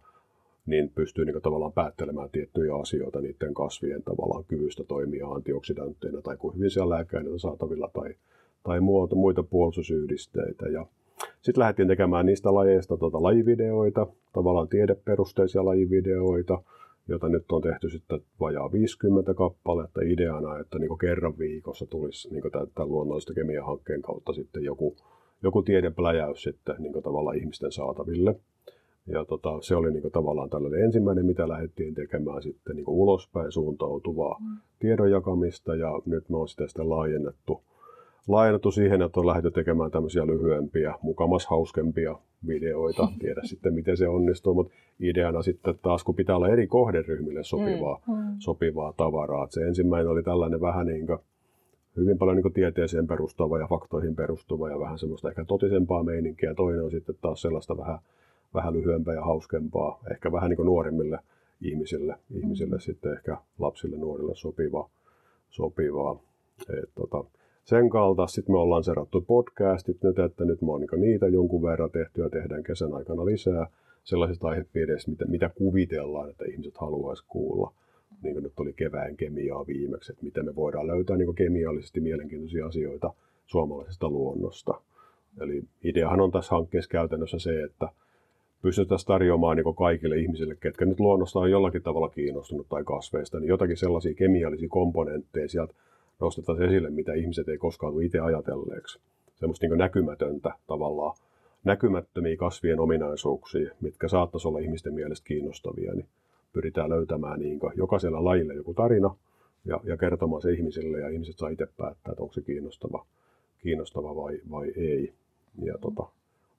niin 0.66 0.90
pystyy 0.94 1.24
niin 1.24 1.42
tavallaan 1.42 1.72
päättelemään 1.72 2.30
tiettyjä 2.30 2.74
asioita 2.74 3.20
niiden 3.20 3.54
kasvien 3.54 4.02
tavallaan 4.02 4.44
kyvystä 4.44 4.84
toimia 4.84 5.26
antioksidantteina 5.26 6.22
tai 6.22 6.36
kuin 6.36 6.56
hyvin 6.56 6.70
siellä 6.70 6.94
lääkeaineita 6.94 7.38
saatavilla 7.38 7.90
tai, 7.92 8.14
tai 8.62 8.80
muuta, 8.80 9.16
muita 9.16 9.42
puolustusyhdisteitä. 9.42 10.68
Ja 10.68 10.86
sitten 11.40 11.60
lähdettiin 11.60 11.88
tekemään 11.88 12.26
niistä 12.26 12.54
lajeista 12.54 12.96
tuota 12.96 13.22
lajivideoita, 13.22 14.06
tavallaan 14.32 14.68
tiedeperusteisia 14.68 15.64
lajivideoita, 15.64 16.62
joita 17.08 17.28
nyt 17.28 17.52
on 17.52 17.62
tehty 17.62 17.90
sitten 17.90 18.20
vajaa 18.40 18.72
50 18.72 19.34
kappaletta 19.34 20.00
ideana, 20.04 20.58
että 20.58 20.78
niin 20.78 20.98
kerran 20.98 21.38
viikossa 21.38 21.86
tulisi 21.86 22.28
niin 22.30 22.42
tämän 22.74 22.88
luonnollista 22.88 23.34
kemiahankkeen 23.34 24.02
kautta 24.02 24.32
sitten 24.32 24.64
joku, 24.64 24.96
joku 25.42 25.62
tiedepläjäys 25.62 26.42
sitten 26.42 26.76
niin 26.78 27.02
tavallaan 27.02 27.36
ihmisten 27.36 27.72
saataville. 27.72 28.34
Ja 29.06 29.24
tota, 29.24 29.58
se 29.60 29.76
oli 29.76 29.90
niin 29.90 30.12
tavallaan 30.12 30.50
tällainen 30.50 30.84
ensimmäinen, 30.84 31.26
mitä 31.26 31.48
lähdettiin 31.48 31.94
tekemään 31.94 32.42
sitten 32.42 32.76
niin 32.76 32.88
ulospäin 32.88 33.52
suuntautuvaa 33.52 34.36
mm. 34.40 34.60
tiedon 34.78 35.10
jakamista. 35.10 35.74
Ja 35.74 36.02
nyt 36.06 36.28
me 36.28 36.36
on 36.36 36.48
sitä 36.48 36.66
sitten 36.66 36.90
laajennettu, 36.90 37.62
laajennettu 38.28 38.70
siihen, 38.70 39.02
että 39.02 39.20
on 39.20 39.26
lähdetty 39.26 39.50
tekemään 39.50 39.90
tämmöisiä 39.90 40.26
lyhyempiä, 40.26 40.94
mukamas 41.02 41.46
hauskempia 41.46 42.18
videoita. 42.46 43.08
Tiedä 43.20 43.40
sitten, 43.44 43.74
miten 43.74 43.96
se 43.96 44.08
onnistuu, 44.08 44.54
mutta 44.54 44.74
ideana 45.00 45.42
sitten 45.42 45.74
taas, 45.82 46.04
kun 46.04 46.14
pitää 46.14 46.36
olla 46.36 46.48
eri 46.48 46.66
kohderyhmille 46.66 47.44
sopivaa, 47.44 48.00
mm. 48.08 48.14
mm. 48.14 48.34
sopivaa 48.38 48.92
tavaraa. 48.96 49.44
Et 49.44 49.52
se 49.52 49.62
ensimmäinen 49.62 50.10
oli 50.10 50.22
tällainen 50.22 50.60
vähän 50.60 50.86
niin 50.86 51.06
kuin, 51.06 51.18
hyvin 51.96 52.18
paljon 52.18 52.36
niin 52.36 52.52
tieteeseen 52.52 53.06
perustuva 53.06 53.58
ja 53.58 53.66
faktoihin 53.66 54.16
perustuva 54.16 54.70
ja 54.70 54.80
vähän 54.80 54.98
semmoista 54.98 55.28
ehkä 55.28 55.44
totisempaa 55.44 56.02
meininkiä. 56.02 56.54
Toinen 56.54 56.84
on 56.84 56.90
sitten 56.90 57.14
taas 57.20 57.42
sellaista 57.42 57.76
vähän 57.76 57.98
vähän 58.54 58.72
lyhyempää 58.72 59.14
ja 59.14 59.24
hauskempaa, 59.24 60.00
ehkä 60.10 60.32
vähän 60.32 60.50
niin 60.50 60.56
kuin 60.56 60.66
nuorimmille 60.66 61.18
ihmisille, 61.60 62.16
ihmisille 62.30 62.76
mm. 62.76 62.80
sitten 62.80 63.12
ehkä 63.12 63.36
lapsille, 63.58 63.96
nuorille 63.96 64.34
sopivaa. 64.34 64.90
sopivaa. 65.50 66.20
Et, 66.82 66.90
tota, 66.94 67.24
sen 67.64 67.90
kalta 67.90 68.26
sitten 68.26 68.54
me 68.54 68.58
ollaan 68.58 68.84
serattu 68.84 69.20
podcastit 69.20 70.02
nyt, 70.02 70.18
että 70.18 70.44
nyt 70.44 70.62
me 70.62 70.72
on 70.72 70.80
niin 70.80 71.00
niitä 71.00 71.28
jonkun 71.28 71.62
verran 71.62 71.90
tehty 71.90 72.22
ja 72.22 72.30
tehdään 72.30 72.62
kesän 72.62 72.94
aikana 72.94 73.24
lisää 73.24 73.66
sellaisista 74.04 74.48
aihepiireistä, 74.48 75.10
mitä, 75.10 75.24
mitä 75.24 75.48
kuvitellaan, 75.48 76.30
että 76.30 76.44
ihmiset 76.44 76.76
haluaisi 76.78 77.24
kuulla. 77.28 77.72
Niin 78.22 78.34
kuin 78.34 78.42
nyt 78.42 78.60
oli 78.60 78.72
kevään 78.72 79.16
kemiaa 79.16 79.66
viimeksi, 79.66 80.12
että 80.12 80.24
miten 80.24 80.44
me 80.44 80.54
voidaan 80.54 80.86
löytää 80.86 81.16
niin 81.16 81.34
kemiallisesti 81.34 82.00
mielenkiintoisia 82.00 82.66
asioita 82.66 83.12
suomalaisesta 83.46 84.08
luonnosta. 84.08 84.80
Eli 85.40 85.62
ideahan 85.84 86.20
on 86.20 86.30
tässä 86.30 86.54
hankkeessa 86.54 86.90
käytännössä 86.90 87.38
se, 87.38 87.62
että 87.62 87.88
pystyttäisiin 88.62 89.06
tarjoamaan 89.06 89.56
niin 89.56 89.74
kaikille 89.74 90.16
ihmisille, 90.16 90.56
ketkä 90.56 90.84
nyt 90.84 91.00
luonnosta 91.00 91.38
on 91.38 91.50
jollakin 91.50 91.82
tavalla 91.82 92.08
kiinnostunut 92.08 92.68
tai 92.68 92.84
kasveista, 92.84 93.40
niin 93.40 93.48
jotakin 93.48 93.76
sellaisia 93.76 94.14
kemiallisia 94.14 94.68
komponentteja 94.68 95.48
sieltä 95.48 95.74
nostetaan 96.22 96.62
esille, 96.62 96.90
mitä 96.90 97.14
ihmiset 97.14 97.48
ei 97.48 97.58
koskaan 97.58 97.92
tule 97.92 98.04
itse 98.04 98.18
ajatelleeksi. 98.18 99.00
Semmoista 99.34 99.66
niin 99.66 99.78
näkymätöntä 99.78 100.54
tavallaan, 100.66 101.16
näkymättömiä 101.64 102.36
kasvien 102.36 102.80
ominaisuuksia, 102.80 103.70
mitkä 103.80 104.08
saattaisi 104.08 104.48
olla 104.48 104.58
ihmisten 104.58 104.94
mielestä 104.94 105.26
kiinnostavia, 105.26 105.94
niin 105.94 106.06
pyritään 106.52 106.90
löytämään 106.90 107.40
niin 107.40 107.60
jokaisella 107.76 108.24
lajille 108.24 108.54
joku 108.54 108.74
tarina 108.74 109.14
ja, 109.64 109.80
ja 109.84 109.96
kertomaan 109.96 110.42
se 110.42 110.52
ihmisille, 110.52 111.00
ja 111.00 111.08
ihmiset 111.08 111.38
saa 111.38 111.48
itse 111.48 111.66
päättää, 111.76 112.12
että 112.12 112.22
onko 112.22 112.34
se 112.34 112.42
kiinnostava, 112.42 113.06
kiinnostava 113.58 114.16
vai, 114.16 114.40
vai 114.50 114.72
ei. 114.76 115.12
Ja 115.62 115.78
tota, 115.78 116.06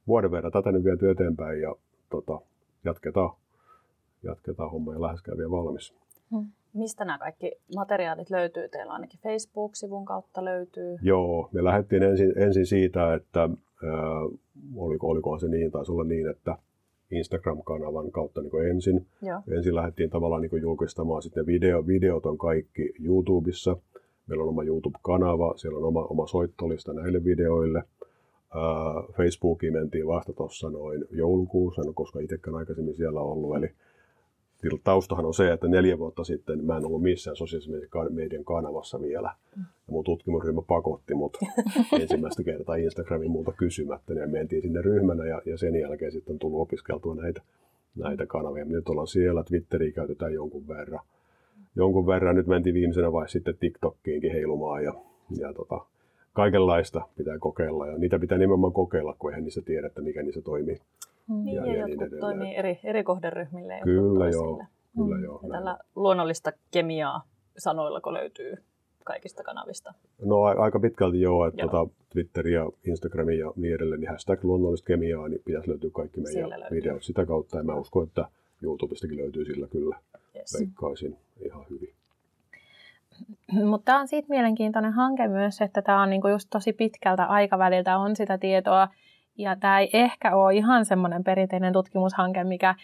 vuoden 0.08 0.32
verran 0.32 0.52
tätä 0.52 0.72
nyt 0.72 0.84
viety 0.84 1.10
eteenpäin 1.10 1.62
ja 1.62 1.76
tota, 2.10 2.42
jatketaan, 2.84 3.36
jatketaan 4.24 4.72
homma 4.72 4.94
ja 4.94 5.02
läheskään 5.02 5.38
vielä 5.38 5.52
valmis. 5.52 5.94
Hmm. 6.32 6.48
Mistä 6.74 7.06
nämä 7.06 7.20
kaikki 7.20 7.52
materiaalit 7.76 8.30
löytyy? 8.30 8.70
Teillä 8.70 8.94
ainakin 8.94 9.20
Facebook-sivun 9.20 10.06
kautta 10.06 10.46
löytyy. 10.46 10.98
Joo, 11.02 11.50
me 11.52 11.64
lähdettiin 11.64 12.04
ensin, 12.04 12.34
ensin 12.36 12.66
siitä, 12.66 13.14
että 13.14 13.40
ää, 13.42 13.50
oliko, 14.76 15.08
olikohan 15.08 15.40
se 15.40 15.48
niin, 15.48 15.72
taisi 15.72 15.92
olla 15.92 16.04
niin, 16.04 16.30
että 16.30 16.58
Instagram-kanavan 17.12 18.12
kautta 18.12 18.42
niin 18.42 18.70
ensin. 18.70 19.06
Joo. 19.22 19.42
Ensin 19.58 19.76
lähdettiin 19.76 20.10
tavallaan 20.10 20.42
niin 20.42 20.62
julkistamaan 20.62 21.22
sitten 21.22 21.46
video. 21.46 21.88
Videot 21.88 22.26
on 22.26 22.38
kaikki 22.38 22.94
YouTubessa. 23.06 23.78
Meillä 24.28 24.44
on 24.44 24.50
oma 24.50 24.64
YouTube-kanava, 24.64 25.54
siellä 25.58 25.78
on 25.78 25.86
oma, 25.86 26.04
oma 26.04 26.28
soittolista 26.28 26.94
näille 26.94 27.24
videoille. 27.24 27.84
Facebookiin 29.12 29.74
mentiin 29.74 30.08
vasta 30.08 30.34
tuossa 30.34 30.70
noin 30.70 31.06
joulukuussa, 31.12 31.82
no 31.82 31.94
koska 31.94 32.20
itsekään 32.20 32.56
aikaisemmin 32.56 32.96
siellä 32.96 33.20
ollut. 33.22 33.58
Eli 33.58 33.72
taustahan 34.84 35.26
on 35.26 35.34
se, 35.34 35.52
että 35.52 35.68
neljä 35.68 36.00
vuotta 36.00 36.24
sitten 36.24 36.66
mä 36.66 36.78
en 36.78 36.86
ollut 36.86 37.02
missään 37.02 37.36
sosiaalisen 37.36 37.74
median 38.10 38.46
kanavassa 38.46 39.02
vielä. 39.02 39.34
Ja 39.58 39.64
mun 39.88 40.04
tutkimusryhmä 40.04 40.62
pakotti 40.68 41.14
mut 41.14 41.38
ensimmäistä 42.02 42.44
kertaa 42.44 42.76
Instagramin 42.76 43.32
muuta 43.32 43.52
kysymättä. 43.52 44.14
Ja 44.14 44.28
mentiin 44.28 44.62
sinne 44.62 44.82
ryhmänä 44.82 45.26
ja, 45.26 45.42
ja 45.46 45.58
sen 45.58 45.76
jälkeen 45.76 46.12
sitten 46.12 46.34
on 46.34 46.40
tullut 46.40 46.62
opiskeltua 46.62 47.16
näitä, 47.16 47.42
näitä 47.96 48.26
kanavia. 48.26 48.66
Nyt 48.66 48.90
ollaan 48.90 49.08
siellä, 49.08 49.44
Twitteriä 49.44 49.92
käytetään 49.92 50.34
jonkun 50.34 50.68
verran. 50.68 51.06
Jonkun 51.76 52.08
verran 52.08 52.36
nyt 52.36 52.48
mentiin 52.48 52.74
viimeisenä 52.74 53.12
vai 53.12 53.30
sitten 53.30 53.58
TikTokkiinkin 53.60 54.32
heilumaan 54.32 54.84
ja, 54.84 54.94
ja 55.40 55.54
tota, 55.54 55.86
kaikenlaista 56.34 57.08
pitää 57.18 57.40
kokeilla 57.40 57.88
ja 57.88 57.98
niitä 57.98 58.20
pitää 58.20 58.38
nimenomaan 58.38 58.74
kokeilla, 58.74 59.16
kun 59.20 59.32
eihän 59.32 59.44
niissä 59.44 59.62
tiedä, 59.62 59.88
että 59.88 60.02
mikä 60.02 60.24
niissä 60.24 60.42
toimii. 60.42 60.78
Mm. 61.30 61.44
Niin, 61.44 61.56
ja, 61.56 61.66
ja, 61.66 61.76
ja 61.78 61.86
niin 61.86 62.00
jotkut 62.00 62.20
toimii 62.20 62.56
eri, 62.56 62.80
eri 62.84 63.04
kohderyhmille. 63.04 63.80
Kyllä 63.84 64.30
joo, 64.30 64.64
kyllä 64.96 65.18
mm. 65.18 65.24
joo. 65.24 65.40
Ja 65.44 65.50
tällä 65.50 65.78
luonnollista 65.96 66.52
kemiaa 66.72 67.24
sanoillako 67.58 68.14
löytyy 68.14 68.56
kaikista 69.04 69.44
kanavista? 69.44 69.94
No 70.26 70.42
aika 70.42 70.80
pitkälti 70.80 71.22
joo, 71.22 71.48
että 71.48 71.62
joo. 71.62 71.70
Tuota, 71.70 71.94
Twitter 72.10 72.48
ja 72.48 72.70
Instagram 72.84 73.30
ja 73.30 73.52
niin 73.56 73.76
edelleen, 73.76 74.02
niin 74.02 74.12
hashtag 74.12 74.44
luonnollista 74.44 74.88
kemiaa, 74.88 75.28
niin 75.28 75.42
pitäisi 75.46 75.70
löytyä 75.70 75.90
kaikki 75.94 76.22
meidän 76.22 76.50
videot 76.72 77.04
sitä 77.04 77.26
kautta. 77.26 77.58
Ja 77.58 77.64
mä 77.64 77.76
uskon, 77.76 78.08
että 78.08 78.26
YouTubestakin 78.62 79.18
löytyy 79.18 79.46
sillä 79.46 79.68
kyllä. 79.68 80.00
Yes. 80.36 80.60
Veikkaisin 80.60 81.18
ihan 81.46 81.66
hyvin. 81.70 81.94
Mutta 83.70 83.86
tämä 83.86 84.00
on 84.00 84.08
siitä 84.08 84.30
mielenkiintoinen 84.30 84.94
hanke 84.94 85.28
myös, 85.28 85.62
että 85.62 85.82
tämä 85.82 86.02
on 86.02 86.10
niinku 86.10 86.28
just 86.28 86.48
tosi 86.50 86.74
pitkältä 86.74 87.26
aikaväliltä 87.26 87.98
on 87.98 88.16
sitä 88.16 88.38
tietoa. 88.38 88.88
Ja 89.38 89.56
tämä 89.56 89.80
ei 89.80 89.90
ehkä 89.94 90.36
ole 90.36 90.54
ihan 90.54 90.86
semmoinen 90.86 91.24
perinteinen 91.24 91.74
tutkimushanke, 91.74 92.44
mikä 92.44 92.76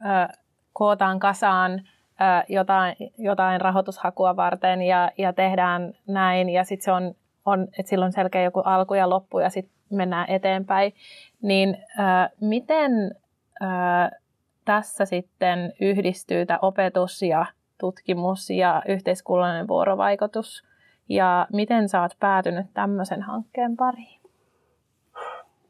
ö, 0.00 0.34
kootaan 0.72 1.18
kasaan 1.18 1.72
ö, 1.72 2.44
jotain, 2.48 2.96
jotain 3.18 3.60
rahoitushakua 3.60 4.36
varten 4.36 4.82
ja, 4.82 5.10
ja 5.18 5.32
tehdään 5.32 5.94
näin. 6.06 6.48
Ja 6.48 6.64
sitten 6.64 6.84
se 6.84 6.92
on, 6.92 7.14
on 7.44 7.62
että 7.78 7.90
silloin 7.90 8.12
selkeä 8.12 8.42
joku 8.42 8.60
alku 8.60 8.94
ja 8.94 9.10
loppu 9.10 9.38
ja 9.38 9.50
sitten 9.50 9.74
mennään 9.90 10.30
eteenpäin. 10.30 10.94
Niin 11.42 11.76
ö, 11.98 12.02
miten 12.40 12.92
ö, 13.62 13.66
tässä 14.64 15.04
sitten 15.04 15.72
yhdistyy 15.80 16.46
tämä 16.46 16.58
opetus 16.62 17.22
ja 17.22 17.46
tutkimus 17.78 18.50
ja 18.50 18.82
yhteiskunnallinen 18.88 19.68
vuorovaikutus. 19.68 20.64
Ja 21.08 21.46
miten 21.52 21.88
sä 21.88 22.02
oot 22.02 22.16
päätynyt 22.20 22.66
tämmöisen 22.74 23.22
hankkeen 23.22 23.76
pariin? 23.76 24.17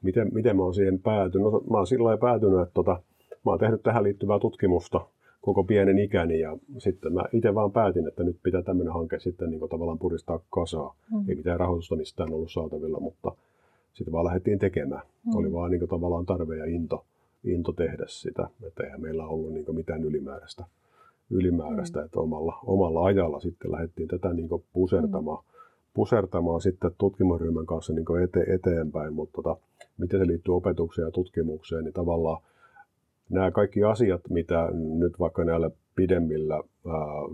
Miten, 0.02 0.31
miten 0.35 0.57
mä 0.57 0.62
oon 0.62 0.75
siihen 0.75 0.99
päätynyt? 0.99 1.52
No, 1.52 1.62
mä 1.71 1.76
oon 1.76 1.87
sillä 1.87 2.19
päätynyt, 2.19 2.61
että 2.61 2.75
tota, 2.75 3.02
mä 3.45 3.50
oon 3.50 3.59
tehnyt 3.59 3.83
tähän 3.83 4.02
liittyvää 4.02 4.38
tutkimusta 4.38 5.00
koko 5.40 5.64
pienen 5.64 5.99
ikäni 5.99 6.40
ja 6.40 6.57
sitten 6.78 7.12
mä 7.12 7.25
itse 7.33 7.55
vaan 7.55 7.73
päätin, 7.73 8.09
että 8.09 8.25
nyt 8.25 8.37
pitää 8.43 8.62
tämmöinen 8.62 8.95
hanke 8.95 9.19
sitten 9.21 9.50
niin 9.50 9.69
tavallaan 9.69 9.99
puristaa 9.99 10.40
kasaa. 10.50 10.95
Mm. 11.12 11.28
Ei 11.28 11.35
mitään 11.35 11.61
rahoitusta 11.61 11.97
mistään 11.97 12.33
ollut 12.33 12.52
saatavilla, 12.52 13.00
mutta 13.00 13.33
sitten 13.93 14.12
vaan 14.12 14.25
lähdettiin 14.25 14.59
tekemään. 14.59 15.02
Mm. 15.26 15.37
Oli 15.37 15.52
vaan 15.52 15.71
niin 15.71 15.88
tavallaan 15.88 16.26
tarve 16.26 16.57
ja 16.57 16.64
into, 16.64 17.05
into 17.45 17.73
tehdä 17.73 18.05
sitä, 18.07 18.49
että 18.67 18.85
eihän 18.85 19.00
meillä 19.00 19.26
ollut 19.26 19.52
niin 19.52 19.75
mitään 19.75 20.05
ylimääräistä, 20.05 20.64
ylimääräistä 21.31 21.99
mm. 21.99 22.05
että 22.05 22.21
omalla, 22.21 22.59
omalla 22.67 23.05
ajalla 23.05 23.40
sitten 23.40 23.73
lähdettiin 23.73 24.09
tätä 24.09 24.33
niin 24.33 24.49
pusertamaan. 24.73 25.45
Mm 25.45 25.48
pusertamaan 25.99 26.61
sitten 26.61 26.90
tutkimusryhmän 26.99 27.67
kanssa 27.67 27.93
niin 27.93 28.23
ete, 28.25 28.55
eteenpäin, 28.55 29.12
mutta 29.12 29.43
tota, 29.43 29.57
miten 29.99 30.21
se 30.21 30.26
liittyy 30.26 30.57
opetukseen 30.57 31.07
ja 31.07 31.11
tutkimukseen, 31.11 31.85
niin 31.85 31.95
tavallaan 31.95 32.43
nämä 33.28 33.50
kaikki 33.50 33.85
asiat, 33.85 34.21
mitä 34.31 34.69
nyt 34.73 35.21
vaikka 35.21 35.45
näillä 35.45 35.71
pidemmillä 35.97 36.55
ää, 36.55 36.62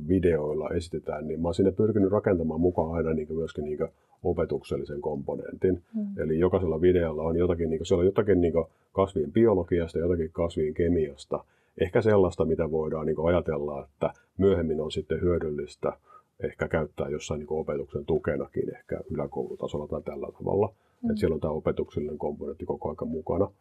videoilla 0.09 0.71
esitetään, 0.71 1.29
niin 1.29 1.41
mä 1.41 1.49
oon 1.49 1.55
sinne 1.55 1.73
pyrkinyt 1.73 2.11
rakentamaan 2.11 2.61
mukaan 2.61 2.95
aina 2.95 3.15
niin 3.15 3.35
myöskin 3.35 3.65
niin 3.65 3.79
opetuksellisen 4.23 5.01
komponentin. 5.01 5.83
Mm. 5.95 6.19
Eli 6.19 6.39
jokaisella 6.39 6.81
videolla 6.81 7.23
on 7.23 7.37
jotakin, 7.37 7.71
niin 7.71 7.87
siellä 7.87 8.01
on 8.01 8.07
jotakin 8.07 8.41
niin 8.41 8.55
kasvien 8.93 9.33
biologiasta, 9.33 9.99
jotakin 9.99 10.31
kasvien 10.33 10.75
kemiasta, 10.75 11.45
ehkä 11.81 12.03
sellaista, 12.03 12.45
mitä 12.45 12.71
voidaan 12.71 13.07
niin 13.07 13.27
ajatella, 13.29 13.85
että 13.85 14.11
myöhemmin 14.39 14.81
on 14.81 14.93
sitten 14.93 15.21
hyödyllistä 15.21 15.93
ehkä 16.41 16.69
käyttää 16.69 17.09
jossain 17.09 17.39
niin 17.39 17.47
opetuksen 17.51 18.07
tukenakin, 18.07 18.77
ehkä 18.77 19.01
yläkoulutasolla 19.11 19.89
tai 19.89 20.03
tällä 20.03 20.29
tavalla. 20.33 20.75
Mm. 21.03 21.11
Että 21.11 21.21
siellä 21.21 21.35
on 21.35 21.41
tämä 21.41 21.53
opetuksellinen 21.53 22.19
komponentti 22.19 22.65
koko 22.65 22.89
ajan 22.89 23.09
mukana. 23.09 23.53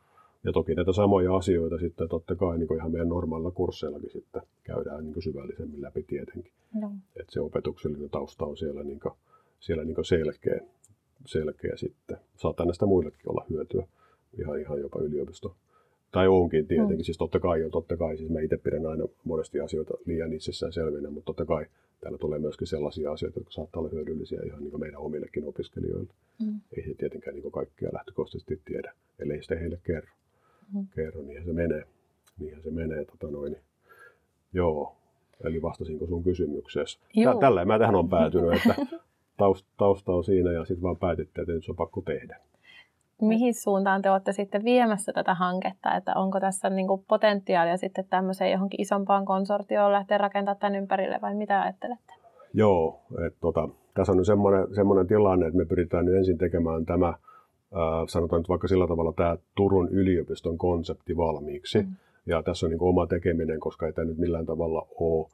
Ja 0.44 0.52
toki 0.52 0.76
näitä 0.76 0.94
samoja 0.94 1.36
asioita 1.36 1.78
sitten 1.78 2.10
totta 2.10 2.36
kai 2.36 2.58
niin 2.58 2.76
ihan 2.76 2.92
meidän 2.92 3.10
normaalilla 3.10 3.52
kursseillakin 3.52 4.12
sitten 4.12 4.42
käydään 4.64 5.04
niin 5.04 5.22
syvällisemmin 5.22 5.82
läpi 5.82 6.04
tietenkin. 6.04 6.52
No. 6.74 6.92
Että 7.16 7.34
se 7.34 7.42
opetuksellinen 7.42 8.10
tausta 8.10 8.46
on 8.46 8.58
siellä, 8.58 8.84
niin 8.84 9.00
kuin, 9.00 9.14
siellä 9.60 9.84
niin 9.84 10.06
selkeä, 10.06 10.60
selkeä 11.26 11.76
sitten. 11.76 12.18
Saattaa 12.36 12.66
näistä 12.66 12.86
muillekin 12.86 13.30
olla 13.30 13.46
hyötyä, 13.50 13.88
ihan, 14.40 14.60
ihan 14.60 14.80
jopa 14.80 15.00
yliopisto. 15.00 15.56
Tai 16.14 16.28
onkin 16.28 16.68
tietenkin, 16.68 16.98
mm. 16.98 17.04
siis 17.04 17.18
totta 17.18 17.40
kai 17.40 17.64
on, 17.64 17.72
totta 17.72 17.98
kai, 17.98 18.18
siis 18.18 18.30
mä 18.30 18.40
itse 18.40 18.58
pidän 18.58 18.86
aina 18.86 19.06
monesti 19.24 19.60
asioita 19.60 19.94
liian 20.06 20.34
itsessään 20.34 20.74
selvinä, 20.74 21.10
mutta 21.10 21.26
totta 21.26 21.46
kai 21.46 21.66
täällä 22.02 22.18
tulee 22.18 22.40
myöskin 22.40 22.68
sellaisia 22.68 23.12
asioita, 23.12 23.40
jotka 23.40 23.52
saattaa 23.52 23.80
olla 23.80 23.92
hyödyllisiä 23.92 24.42
ihan 24.46 24.64
niin 24.64 24.80
meidän 24.80 25.00
omillekin 25.00 25.46
opiskelijoille. 25.46 26.14
Mm. 26.40 26.60
Ei 26.78 26.86
he 26.88 26.94
tietenkään 26.94 27.36
niin 27.36 27.52
kaikkea 27.52 27.90
lähtökohtaisesti 27.94 28.62
tiedä, 28.66 28.94
ellei 29.20 29.44
sitä 29.44 29.56
heille 29.56 29.80
kerro 29.84 30.12
mm. 30.74 30.88
kerro, 30.96 31.22
niinhän 31.22 31.46
se 31.46 31.54
menee. 31.54 31.84
Niinhän 32.40 32.64
se 32.64 32.72
menee. 32.72 33.06
Tota 33.06 33.32
noin. 33.32 33.56
Joo, 34.54 34.96
eli 35.44 35.62
vastasinko 35.62 36.08
sun 36.08 36.24
kysymykseesi? 36.24 37.00
Tällä 37.40 37.66
mä 37.66 37.80
tähän 37.80 37.96
on 37.96 38.10
päätynyt, 38.10 38.54
että 38.54 38.76
tausta 39.78 40.14
on 40.14 40.24
siinä 40.24 40.52
ja 40.52 40.66
sitten 40.66 40.82
vaan 40.82 40.98
päätitte, 40.98 41.42
että 41.42 41.54
nyt 41.54 41.66
se 41.66 41.72
on 41.72 41.76
pakko 41.76 42.02
tehdä. 42.02 42.40
Mihin 43.22 43.54
suuntaan 43.54 44.02
te 44.02 44.12
olette 44.12 44.32
sitten 44.34 44.64
viemässä 44.64 45.14
tätä 45.14 45.34
hanketta? 45.34 45.96
Että 45.96 46.14
onko 46.16 46.40
tässä 46.40 46.70
niin 46.70 46.88
kuin 46.88 47.06
potentiaalia 47.08 47.78
sitten 47.78 48.06
tämmöiseen 48.10 48.52
johonkin 48.52 48.82
isompaan 48.82 49.26
konsortioon 49.26 49.92
lähteä 49.92 50.18
rakentamaan 50.18 50.60
tämän 50.60 50.76
ympärille 50.76 51.20
vai 51.22 51.36
mitä 51.36 51.62
ajattelette? 51.62 52.14
Joo, 52.54 53.02
että 53.26 53.40
tota, 53.42 53.70
tässä 53.94 54.12
on 54.12 54.18
nyt 54.18 54.28
semmoinen, 54.28 54.76
semmoinen 54.76 55.08
tilanne, 55.08 55.48
että 55.48 55.58
me 55.58 55.66
pyritään 55.66 56.06
nyt 56.06 56.16
ensin 56.16 56.38
tekemään 56.38 56.86
tämä 56.86 57.14
sanotaan 58.08 58.40
nyt 58.40 58.50
vaikka 58.50 58.68
sillä 58.68 58.88
tavalla 58.88 59.14
tämä 59.14 59.38
Turun 59.56 59.90
yliopiston 59.90 60.58
konsepti 60.58 61.18
valmiiksi. 61.18 61.82
Mm. 61.82 61.96
Ja 62.26 62.44
tässä 62.44 62.66
on 62.66 62.70
niin 62.70 62.82
oma 62.82 63.08
tekeminen, 63.08 63.60
koska 63.60 63.86
ei 63.86 63.94
tämä 63.94 64.06
nyt 64.06 64.18
millään 64.18 64.46
tavalla 64.46 64.88
ole 65.00 65.30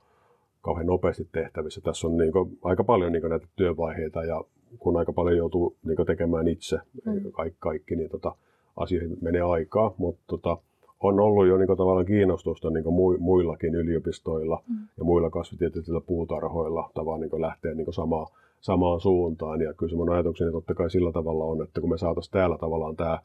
kauhean 0.61 0.87
nopeasti 0.87 1.29
tehtävissä. 1.31 1.81
Tässä 1.81 2.07
on 2.07 2.17
niin 2.17 2.31
kuin, 2.31 2.57
aika 2.63 2.83
paljon 2.83 3.11
niin 3.11 3.29
näitä 3.29 3.47
työvaiheita 3.55 4.23
ja 4.23 4.43
kun 4.79 4.97
aika 4.97 5.13
paljon 5.13 5.37
joutuu 5.37 5.75
niin 5.85 6.05
tekemään 6.07 6.47
itse 6.47 6.79
mm. 7.05 7.31
kaikki, 7.31 7.57
kaikki, 7.59 7.95
niin 7.95 8.09
tota, 8.09 8.35
asioihin 8.77 9.17
menee 9.21 9.41
aikaa, 9.41 9.93
mutta 9.97 10.23
tota, 10.27 10.57
on 10.99 11.19
ollut 11.19 11.47
jo 11.47 11.57
niin 11.57 11.67
kuin, 11.67 11.77
tavallaan 11.77 12.05
kiinnostusta 12.05 12.69
niin 12.69 12.83
kuin 12.83 13.21
muillakin 13.21 13.75
yliopistoilla 13.75 14.63
mm. 14.69 14.75
ja 14.97 15.03
muilla 15.03 15.29
kasvitieteellisillä 15.29 16.01
puutarhoilla 16.01 16.91
tavallaan 16.93 17.21
niin 17.21 17.41
lähteä 17.41 17.73
niin 17.73 17.93
samaa 17.93 18.27
samaan 18.61 18.99
suuntaan. 18.99 19.61
Ja 19.61 19.73
kyllä 19.73 19.89
se 19.89 19.95
mun 19.95 20.09
ajatukseni 20.09 20.51
totta 20.51 20.75
kai 20.75 20.89
sillä 20.89 21.11
tavalla 21.11 21.43
on, 21.43 21.63
että 21.63 21.81
kun 21.81 21.89
me 21.89 21.97
saataisiin 21.97 22.31
täällä 22.31 22.57
tavallaan 22.57 22.95
tämä, 22.95 23.19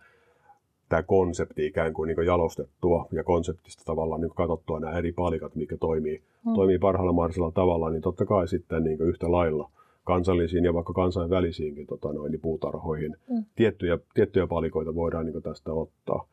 tämä 0.89 1.03
konsepti 1.03 1.67
ikään 1.67 1.93
kuin, 1.93 2.09
niin 2.09 2.27
jalostettua 2.27 3.09
ja 3.13 3.25
konseptista 3.25 3.83
tavallaan 3.85 4.21
niin 4.21 4.31
katsottua 4.35 4.81
nämä 4.81 4.99
eri 4.99 5.13
palikat, 5.13 5.55
mikä 5.55 5.77
toimii, 5.77 6.23
mm. 6.47 6.55
toimii 6.55 6.79
parhaalla 6.79 7.13
mahdollisella 7.13 7.51
tavalla, 7.51 7.91
niin 7.91 8.03
totta 8.03 8.27
kai 8.27 8.49
sitten 8.49 8.85
niin 8.85 9.01
yhtä 9.01 9.33
lailla 9.33 9.71
kansallisiin 10.05 10.65
ja 10.65 10.75
vaikka 10.75 10.93
kansainvälisiinkin 10.93 11.87
tota 11.87 12.13
noin, 12.13 12.33
niin 12.33 12.41
puutarhoihin 12.41 13.17
mm. 13.31 13.45
tiettyjä, 13.57 13.99
tiettyjä 14.15 14.47
palikoita 14.47 14.95
voidaan 14.95 15.27
niin 15.27 15.43
tästä 15.43 15.73
ottaa. 15.73 16.27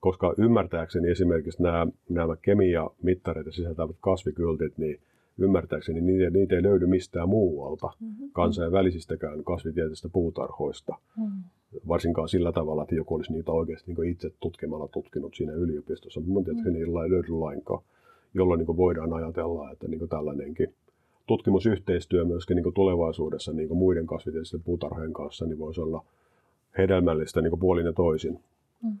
Koska 0.00 0.34
ymmärtääkseni 0.38 1.10
esimerkiksi 1.10 1.62
nämä, 1.62 1.86
nämä 2.08 2.36
kemia-mittareita 2.42 3.52
sisältävät 3.52 3.96
kasvikyltit, 4.00 4.78
niin 4.78 5.00
ymmärtääkseni 5.38 6.00
niitä, 6.00 6.30
niitä 6.30 6.56
ei 6.56 6.62
löydy 6.62 6.86
mistään 6.86 7.28
muualta 7.28 7.86
mm-hmm. 8.00 8.30
kansainvälisistäkään 8.32 9.44
kasvitieteellisistä 9.44 10.08
puutarhoista. 10.08 10.96
Mm-hmm. 11.16 11.42
Varsinkaan 11.88 12.28
sillä 12.28 12.52
tavalla, 12.52 12.82
että 12.82 12.94
joku 12.94 13.14
olisi 13.14 13.32
niitä 13.32 13.52
oikeasti 13.52 13.92
niin 13.92 14.10
itse 14.10 14.30
tutkimalla 14.40 14.88
tutkinut 14.88 15.34
siinä 15.34 15.52
yliopistossa. 15.52 16.20
Mun 16.20 16.44
tietysti 16.44 16.68
mm-hmm. 16.68 16.78
niillä 16.78 17.04
ei 17.04 17.10
löydy 17.10 17.32
lainkaan, 17.32 17.82
jolloin 18.34 18.58
niin 18.58 18.76
voidaan 18.76 19.12
ajatella, 19.12 19.70
että 19.70 19.88
niin 19.88 20.08
tällainenkin 20.08 20.74
tutkimusyhteistyö 21.26 22.24
myöskin 22.24 22.56
niin 22.56 22.74
tulevaisuudessa 22.74 23.52
niin 23.52 23.76
muiden 23.76 24.06
kasvitieteellisten 24.06 24.62
puutarhojen 24.62 25.12
kanssa 25.12 25.46
niin 25.46 25.58
voisi 25.58 25.80
olla 25.80 26.04
hedelmällistä 26.78 27.40
niin 27.40 27.58
puolin 27.58 27.86
ja 27.86 27.92
toisin. 27.92 28.40
Mm. 28.82 28.98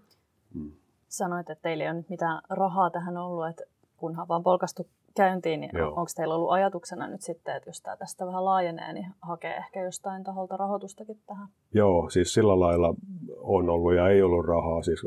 Mm. 0.54 0.72
Sanoit, 1.08 1.50
että 1.50 1.62
teillä 1.62 1.84
ei 1.84 1.90
ole 1.90 1.96
nyt 1.96 2.08
mitään 2.08 2.42
rahaa 2.50 2.90
tähän 2.90 3.16
ollut, 3.16 3.48
että 3.48 3.64
kunhan 3.96 4.28
vaan 4.28 4.42
polkastu 4.42 4.86
käyntiin, 5.16 5.60
niin 5.60 5.82
onko 5.82 6.06
teillä 6.16 6.34
ollut 6.34 6.50
ajatuksena 6.50 7.08
nyt 7.08 7.22
sitten, 7.22 7.56
että 7.56 7.68
jos 7.68 7.80
tämä 7.80 7.96
tästä 7.96 8.26
vähän 8.26 8.44
laajenee, 8.44 8.92
niin 8.92 9.06
hakee 9.22 9.56
ehkä 9.56 9.82
jostain 9.82 10.24
taholta 10.24 10.56
rahoitustakin 10.56 11.20
tähän? 11.26 11.48
Joo, 11.74 12.10
siis 12.10 12.34
sillä 12.34 12.60
lailla 12.60 12.94
on 13.36 13.70
ollut 13.70 13.94
ja 13.94 14.08
ei 14.08 14.22
ollut 14.22 14.46
rahaa, 14.46 14.82
siis 14.82 15.02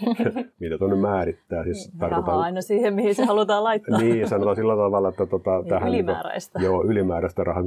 mitä 0.60 0.78
tuonne 0.78 0.96
määrittää. 0.96 1.64
Siis 1.64 1.92
rahaa 1.98 2.10
tarkoitan, 2.10 2.40
aina 2.40 2.60
siihen, 2.60 2.94
mihin 2.94 3.14
se 3.14 3.24
halutaan 3.24 3.64
laittaa. 3.64 3.98
niin, 3.98 4.28
sanotaan 4.28 4.56
sillä 4.56 4.76
tavalla, 4.76 5.08
että 5.08 5.26
tota, 5.26 5.58
niin, 5.58 5.68
tähän... 5.68 5.88
Ylimääräistä. 5.88 6.58
Niin, 6.58 6.66
joo, 6.66 6.84
ylimääräistä 6.84 7.44
rahaa, 7.44 7.62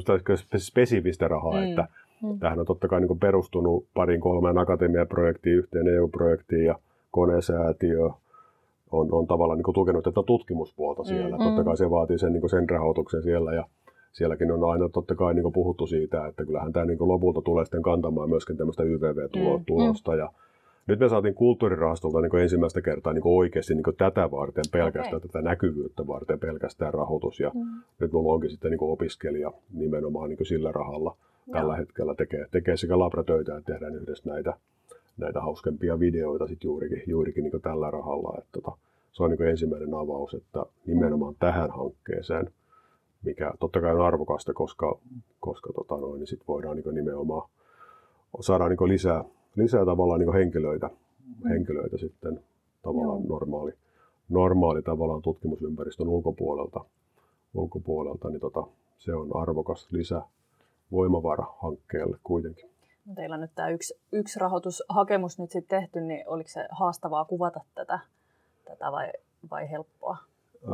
spesifistä 0.58 1.28
rahaa, 1.28 1.54
mm. 1.54 1.69
että 1.69 1.88
mm. 2.23 2.39
tähän 2.39 2.60
on 2.60 2.65
totta 2.65 2.88
kai 2.88 3.02
niin 3.02 3.19
perustunut 3.19 3.86
parin 3.93 4.21
kolmeen 4.21 4.58
akatemiaprojektiin, 4.58 5.58
yhteen 5.58 5.88
EU-projektiin 5.88 6.65
ja 6.65 6.76
konesäätiö, 7.12 8.10
on, 8.91 9.13
on 9.13 9.28
tavallaan 9.28 9.58
niin 9.58 9.73
tukenut 9.73 10.04
tätä 10.04 10.23
tutkimuspuolta 10.26 11.04
siellä. 11.04 11.38
Mm. 11.38 11.43
Totta 11.43 11.63
kai 11.63 11.78
se 11.78 11.89
vaatii 11.89 12.19
sen, 12.19 12.34
niin 12.34 12.50
sen 12.50 12.69
rahoituksen 12.69 13.23
siellä 13.23 13.54
ja 13.54 13.65
sielläkin 14.12 14.52
on 14.52 14.71
aina 14.71 14.89
totta 14.89 15.15
kai 15.15 15.34
niin 15.34 15.54
puhuttu 15.54 15.88
siitä, 15.88 16.28
että 16.28 16.45
kyllähän 16.45 16.73
tämä 16.73 16.86
niin 16.86 16.97
lopulta 17.00 17.41
tulee 17.41 17.65
sitten 17.65 17.82
kantamaan 17.82 18.30
myöskin 18.30 18.58
tämmöistä 18.58 18.84
YVV-tulosta. 18.84 20.12
Mm. 20.12 20.17
Ja 20.17 20.32
nyt 20.88 21.00
me 21.00 21.10
saatiin 21.10 21.36
kulttuurirahastolta 21.36 22.21
niin 22.21 22.41
ensimmäistä 22.41 22.82
kertaa 22.82 23.13
niin 23.13 23.21
oikeasti 23.26 23.76
niin 23.76 23.95
tätä 23.97 24.32
varten 24.32 24.65
pelkästään, 24.71 25.15
okay. 25.17 25.30
tätä 25.30 25.41
näkyvyyttä 25.41 26.08
varten 26.08 26.39
pelkästään 26.39 26.93
rahoitus. 26.93 27.39
Ja 27.39 27.52
mm. 27.54 27.84
nyt 28.00 28.12
mulla 28.12 28.34
onkin 28.34 28.50
sitten 28.50 28.71
niin 28.71 28.80
opiskelija 28.82 29.52
nimenomaan 29.73 30.30
niin 30.30 30.45
sillä 30.45 30.71
rahalla 30.71 31.15
tällä 31.52 31.76
hetkellä 31.76 32.15
tekee, 32.15 32.45
tekee 32.52 32.78
sekä 32.78 33.00
labratöitä 33.00 33.58
että 33.58 33.73
tehdään 33.73 33.95
yhdessä 33.95 34.30
näitä 34.30 34.54
näitä 35.18 35.42
hauskempia 35.42 36.00
videoita 36.00 36.48
sit 36.48 36.64
juurikin, 36.64 37.04
juurikin 37.08 37.44
niin 37.44 37.62
tällä 37.62 37.92
rahalla. 37.92 38.38
Että 38.38 38.50
tota, 38.52 38.78
se 39.12 39.24
on 39.24 39.32
niin 39.32 39.50
ensimmäinen 39.50 39.94
avaus, 39.94 40.34
että 40.34 40.66
nimenomaan 40.86 41.36
tähän 41.40 41.72
hankkeeseen, 41.72 42.52
mikä 43.24 43.54
totta 43.60 43.82
kai 43.82 43.96
on 43.96 44.06
arvokasta, 44.06 44.54
koska, 44.54 45.00
koska 45.40 45.74
tota 45.74 45.98
noin, 45.98 46.20
niin 46.20 46.28
sit 46.28 46.48
voidaan 46.48 46.76
niin 46.76 46.96
nimenomaan 46.96 47.50
saada 48.40 48.70
niin 48.70 48.88
lisää, 48.88 49.24
lisää 49.56 49.86
tavallaan 49.86 50.20
niin 50.20 50.34
henkilöitä, 50.34 50.90
henkilöitä 51.50 51.98
sitten 51.98 52.40
tavallaan 52.84 53.20
Joo. 53.20 53.30
normaali, 53.30 53.72
normaali 54.30 54.82
tavallaan 54.82 55.22
tutkimusympäristön 55.22 56.08
ulkopuolelta, 56.08 56.86
ulkopuolelta 57.54 58.30
niin 58.30 58.42
tota, 58.42 58.68
se 58.98 59.14
on 59.14 59.36
arvokas 59.36 59.88
lisä 59.92 60.22
voimavara 60.92 61.46
hankkeelle 61.60 62.18
kuitenkin. 62.24 62.70
Teillä 63.15 63.34
on 63.34 63.41
nyt 63.41 63.52
tämä 63.56 63.70
yksi, 63.70 64.00
yksi 64.12 64.39
rahoitushakemus 64.39 65.39
nyt 65.39 65.52
sitten 65.52 65.80
tehty, 65.80 66.02
niin 66.02 66.28
oliko 66.28 66.50
se 66.50 66.67
haastavaa 66.72 67.26
kuvata 67.26 67.60
tätä, 67.76 68.00
tätä 68.65 68.91
vai, 68.91 69.12
vai 69.52 69.72
helppoa? 69.72 70.17
Öö, 70.63 70.74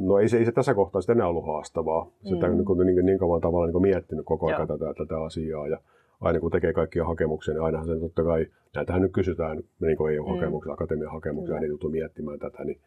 no 0.00 0.18
ei 0.18 0.28
se, 0.28 0.38
ei 0.38 0.44
se 0.44 0.52
tässä 0.52 0.74
kohtaa 0.74 1.00
sitten 1.00 1.16
enää 1.16 1.28
ollut 1.28 1.46
haastavaa. 1.46 2.10
Sitä 2.24 2.48
mm. 2.48 2.56
niin, 2.56 2.96
niin, 2.96 3.06
niin 3.06 3.18
kauan 3.18 3.40
tavalla 3.40 3.66
niin 3.66 3.82
miettinyt 3.82 4.26
koko 4.26 4.46
ajan 4.46 4.68
tätä, 4.68 4.94
tätä 4.98 5.22
asiaa. 5.22 5.68
Ja 5.68 5.78
aina 6.20 6.40
kun 6.40 6.50
tekee 6.50 6.72
kaikkia 6.72 7.04
hakemuksia, 7.04 7.54
niin 7.54 7.62
ainahan 7.62 7.86
se 7.86 8.00
totta 8.00 8.24
kai, 8.24 8.46
näitähän 8.74 9.02
nyt 9.02 9.12
kysytään 9.12 9.62
niin 9.80 9.96
kuin 9.96 10.14
EU-hakemuksia, 10.14 10.70
mm. 10.70 10.74
akatemian 10.74 11.12
hakemuksia, 11.12 11.54
mm. 11.54 11.60
niin 11.60 11.68
joutuu 11.68 11.90
miettimään 11.90 12.38
tätä, 12.38 12.64
niin 12.64 12.80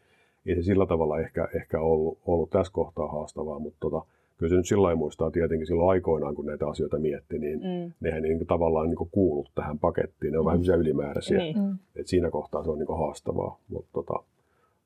ei 0.46 0.54
se 0.54 0.62
sillä 0.62 0.86
tavalla 0.86 1.20
ehkä, 1.20 1.48
ehkä 1.54 1.80
ollut, 1.80 2.18
ollut 2.26 2.50
tässä 2.50 2.72
kohtaa 2.72 3.08
haastavaa, 3.08 3.58
mutta 3.58 3.78
tota, 3.80 4.06
kyllä 4.36 4.50
se 4.50 4.56
nyt 4.56 4.66
sillä 4.66 4.96
muistaa 4.96 5.30
tietenkin 5.30 5.66
silloin 5.66 5.90
aikoinaan, 5.90 6.34
kun 6.34 6.46
näitä 6.46 6.68
asioita 6.68 6.98
mietti, 6.98 7.38
niin 7.38 7.58
mm. 7.58 7.92
nehän 8.00 8.22
niin 8.22 8.38
kuin, 8.38 8.46
tavallaan 8.46 8.88
niin 8.88 8.96
kuin 8.96 9.10
kuulut 9.12 9.50
tähän 9.54 9.78
pakettiin. 9.78 10.32
Ne 10.32 10.38
on 10.38 10.44
mm. 10.44 10.46
vähän 10.46 10.80
ylimääräisiä. 10.80 11.38
Niin. 11.38 11.58
Mm. 11.58 11.78
Et 11.96 12.06
siinä 12.06 12.30
kohtaa 12.30 12.64
se 12.64 12.70
on 12.70 12.78
niin 12.78 12.86
kuin 12.86 12.98
haastavaa, 12.98 13.58
mutta 13.68 13.90
tota, 13.92 14.22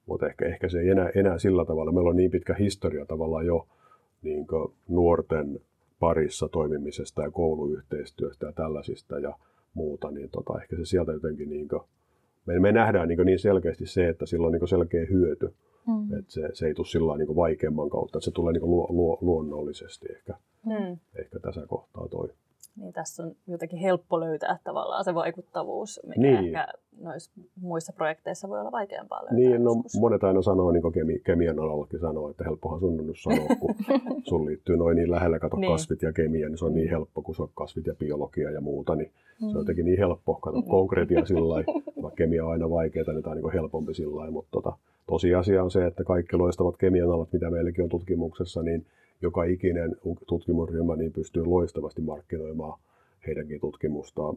mutta 0.07 0.27
ehkä, 0.27 0.47
ehkä 0.47 0.69
se 0.69 0.81
ei 0.81 0.89
enää, 0.89 1.11
enää 1.15 1.39
sillä 1.39 1.65
tavalla. 1.65 1.93
Meillä 1.93 2.11
on 2.11 2.17
niin 2.17 2.31
pitkä 2.31 2.55
historia 2.55 3.07
tavallaan 3.07 3.47
jo 3.47 3.67
niin 4.23 4.47
nuorten 4.89 5.61
parissa 6.01 6.49
toimimisesta 6.49 7.23
ja 7.23 7.31
kouluyhteistyöstä 7.31 8.47
ja 8.47 8.53
tällaisista 8.53 9.19
ja 9.19 9.35
muuta, 9.75 10.11
niin 10.11 10.31
tota, 10.31 10.61
ehkä 10.63 10.77
se 10.77 10.85
sieltä 10.85 11.13
jotenkin 11.13 11.51
niin 11.51 11.69
kuin, 11.69 11.83
me, 12.47 12.59
me 12.59 12.73
nähdään 12.73 13.09
niin, 13.09 13.27
niin 13.27 13.39
selkeästi 13.39 13.87
se, 13.87 14.09
että 14.09 14.27
sillä 14.27 14.47
on 14.47 14.53
niin 14.53 14.69
selkeä 14.69 15.07
hyöty. 15.11 15.47
Mm. 15.47 15.53
Että 16.19 16.33
se, 16.33 16.51
se 16.55 16.67
ei 16.67 16.75
tule 16.75 16.87
sillä 16.87 17.17
niin 17.17 17.37
vaikeamman 17.37 17.91
kautta, 17.91 18.19
että 18.19 18.25
se 18.25 18.31
tulee 18.31 18.53
niin 18.53 18.71
luo, 18.71 18.87
luo, 18.91 19.19
luonnollisesti 19.21 20.07
ehkä, 20.13 20.35
mm. 20.67 20.99
ehkä 21.15 21.39
tässä 21.39 21.67
kohtaa 21.67 22.09
toi. 22.09 22.29
Niin 22.77 22.93
tässä 22.93 23.23
on 23.23 23.37
jotenkin 23.47 23.79
helppo 23.79 24.21
löytää 24.21 24.59
tavallaan 24.65 25.05
se 25.05 25.15
vaikuttavuus, 25.15 26.01
mikä 26.07 26.21
niin. 26.21 26.37
ehkä 26.37 26.69
noissa 27.01 27.33
muissa 27.61 27.93
projekteissa 27.93 28.49
voi 28.49 28.61
olla 28.61 28.73
vaikeampaa 28.73 29.21
löytää. 29.21 29.37
Niin, 29.37 29.65
no 29.65 29.71
monet 30.01 30.25
aina 30.25 30.43
sanoo, 30.43 30.71
niin 30.71 30.83
kuin 30.83 30.95
kemi, 30.95 31.19
kemian 31.25 31.59
alallakin 31.59 32.01
sanoo, 32.01 32.31
että 32.31 32.45
helppohan 32.45 32.81
sun 32.81 33.01
on 33.01 33.15
sanoa, 33.17 33.57
kun 33.61 33.75
sun 34.29 34.47
liittyy 34.47 34.77
noin 34.77 34.97
niin 34.97 35.11
lähellä, 35.11 35.39
kato 35.39 35.57
niin. 35.57 35.73
kasvit 35.73 36.03
ja 36.03 36.13
kemia, 36.13 36.49
niin 36.49 36.59
se 36.59 36.65
on 36.65 36.75
niin 36.75 36.91
helppo, 36.91 37.23
kun 37.23 37.35
se 37.35 37.43
on 37.43 37.51
kasvit 37.55 37.87
ja 37.87 37.95
biologia 37.95 38.51
ja 38.51 38.61
muuta, 38.61 38.97
niin 38.97 39.11
mm. 39.43 39.51
se 39.51 39.57
on 39.57 39.61
jotenkin 39.61 39.85
niin 39.85 39.99
helppo, 39.99 40.35
kato 40.35 40.63
konkreettia 40.63 41.27
sillä 41.27 41.49
lailla, 41.49 41.73
vaikka 42.03 42.17
kemia 42.17 42.45
on 42.45 42.53
aina 42.53 42.71
vaikeaa, 42.71 43.13
niin 43.13 43.23
tämä 43.23 43.33
on 43.33 43.43
niin 43.43 43.53
helpompi 43.53 43.95
sillä 43.95 44.17
lailla, 44.17 44.33
mutta 44.33 44.51
tota, 44.51 44.73
tosiasia 45.07 45.65
on 45.65 45.71
se, 45.71 45.87
että 45.87 46.05
kaikki 46.05 46.37
loistavat 46.37 46.77
kemian 46.77 47.11
alat, 47.11 47.33
mitä 47.33 47.51
meilläkin 47.51 47.85
on 47.85 47.91
tutkimuksessa, 47.91 48.63
niin 48.63 48.87
joka 49.23 49.45
ikinen 49.45 49.97
tutkimusryhmä 50.27 50.97
niin 50.97 51.13
pystyy 51.13 51.45
loistavasti 51.45 52.03
markkinoimaan 52.03 52.79
heidänkin 53.27 53.61
tutkimustaan. 53.61 54.37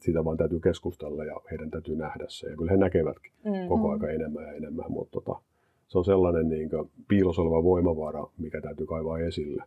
Sitä 0.00 0.24
vaan 0.24 0.36
täytyy 0.36 0.60
keskustella 0.60 1.24
ja 1.24 1.40
heidän 1.50 1.70
täytyy 1.70 1.96
nähdä 1.96 2.24
se. 2.28 2.50
Ja 2.50 2.56
kyllä 2.56 2.70
he 2.70 2.76
näkevätkin 2.76 3.32
mm-hmm. 3.44 3.68
koko 3.68 3.90
aika 3.90 4.08
enemmän 4.08 4.44
ja 4.44 4.52
enemmän, 4.52 4.92
mutta 4.92 5.20
tota, 5.20 5.40
se 5.88 5.98
on 5.98 6.04
sellainen 6.04 6.48
niin 6.48 6.70
piilossa 7.08 7.42
oleva 7.42 7.64
voimavara, 7.64 8.26
mikä 8.38 8.60
täytyy 8.60 8.86
kaivaa 8.86 9.18
esille. 9.18 9.64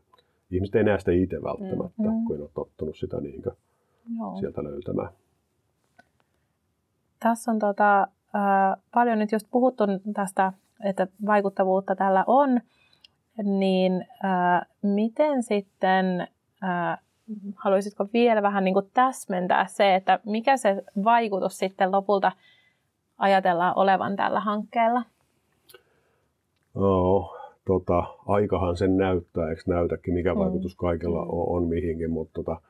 Ihmiset 0.52 0.76
ei 0.76 0.84
näe 0.84 1.00
sitä 1.00 1.12
itse 1.12 1.42
välttämättä, 1.44 2.04
mm-hmm. 2.04 2.26
kun 2.28 2.42
on 2.42 2.50
tottunut 2.54 2.98
sitä 2.98 3.22
niin 3.22 3.44
sieltä 4.40 4.64
löytämään. 4.64 5.10
Tässä 7.20 7.52
on 7.52 7.60
tota, 7.60 8.02
äh, 8.02 8.82
paljon 8.94 9.20
nyt 9.20 9.32
just 9.32 9.48
puhuttu 9.52 9.84
tästä, 10.14 10.54
että 10.84 11.08
vaikuttavuutta 11.26 11.96
tällä 11.96 12.24
on, 12.28 12.62
niin 13.44 14.06
äh, 14.26 14.62
miten 14.82 15.44
sitten, 15.44 16.28
äh, 16.64 16.98
haluaisitko 17.56 18.08
vielä 18.14 18.42
vähän 18.42 18.64
niin 18.64 18.74
kuin 18.74 18.90
täsmentää 18.94 19.66
se, 19.68 19.96
että 19.96 20.20
mikä 20.26 20.58
se 20.58 20.84
vaikutus 21.04 21.58
sitten 21.58 21.92
lopulta 21.92 22.32
ajatellaan 23.18 23.74
olevan 23.76 24.16
tällä 24.16 24.40
hankkeella? 24.40 25.04
No, 26.74 27.36
tota, 27.66 28.04
aikahan 28.28 28.78
sen 28.78 28.98
näyttää, 28.98 29.50
eikö 29.50 29.62
näytäkin, 29.68 30.14
mikä 30.14 30.34
mm. 30.34 30.40
vaikutus 30.40 30.76
kaikella 30.76 31.26
mm. 31.26 31.30
on, 31.30 31.58
on 31.58 31.68
mihinkin, 31.68 32.12
mutta 32.12 32.34
tota, 32.34 32.62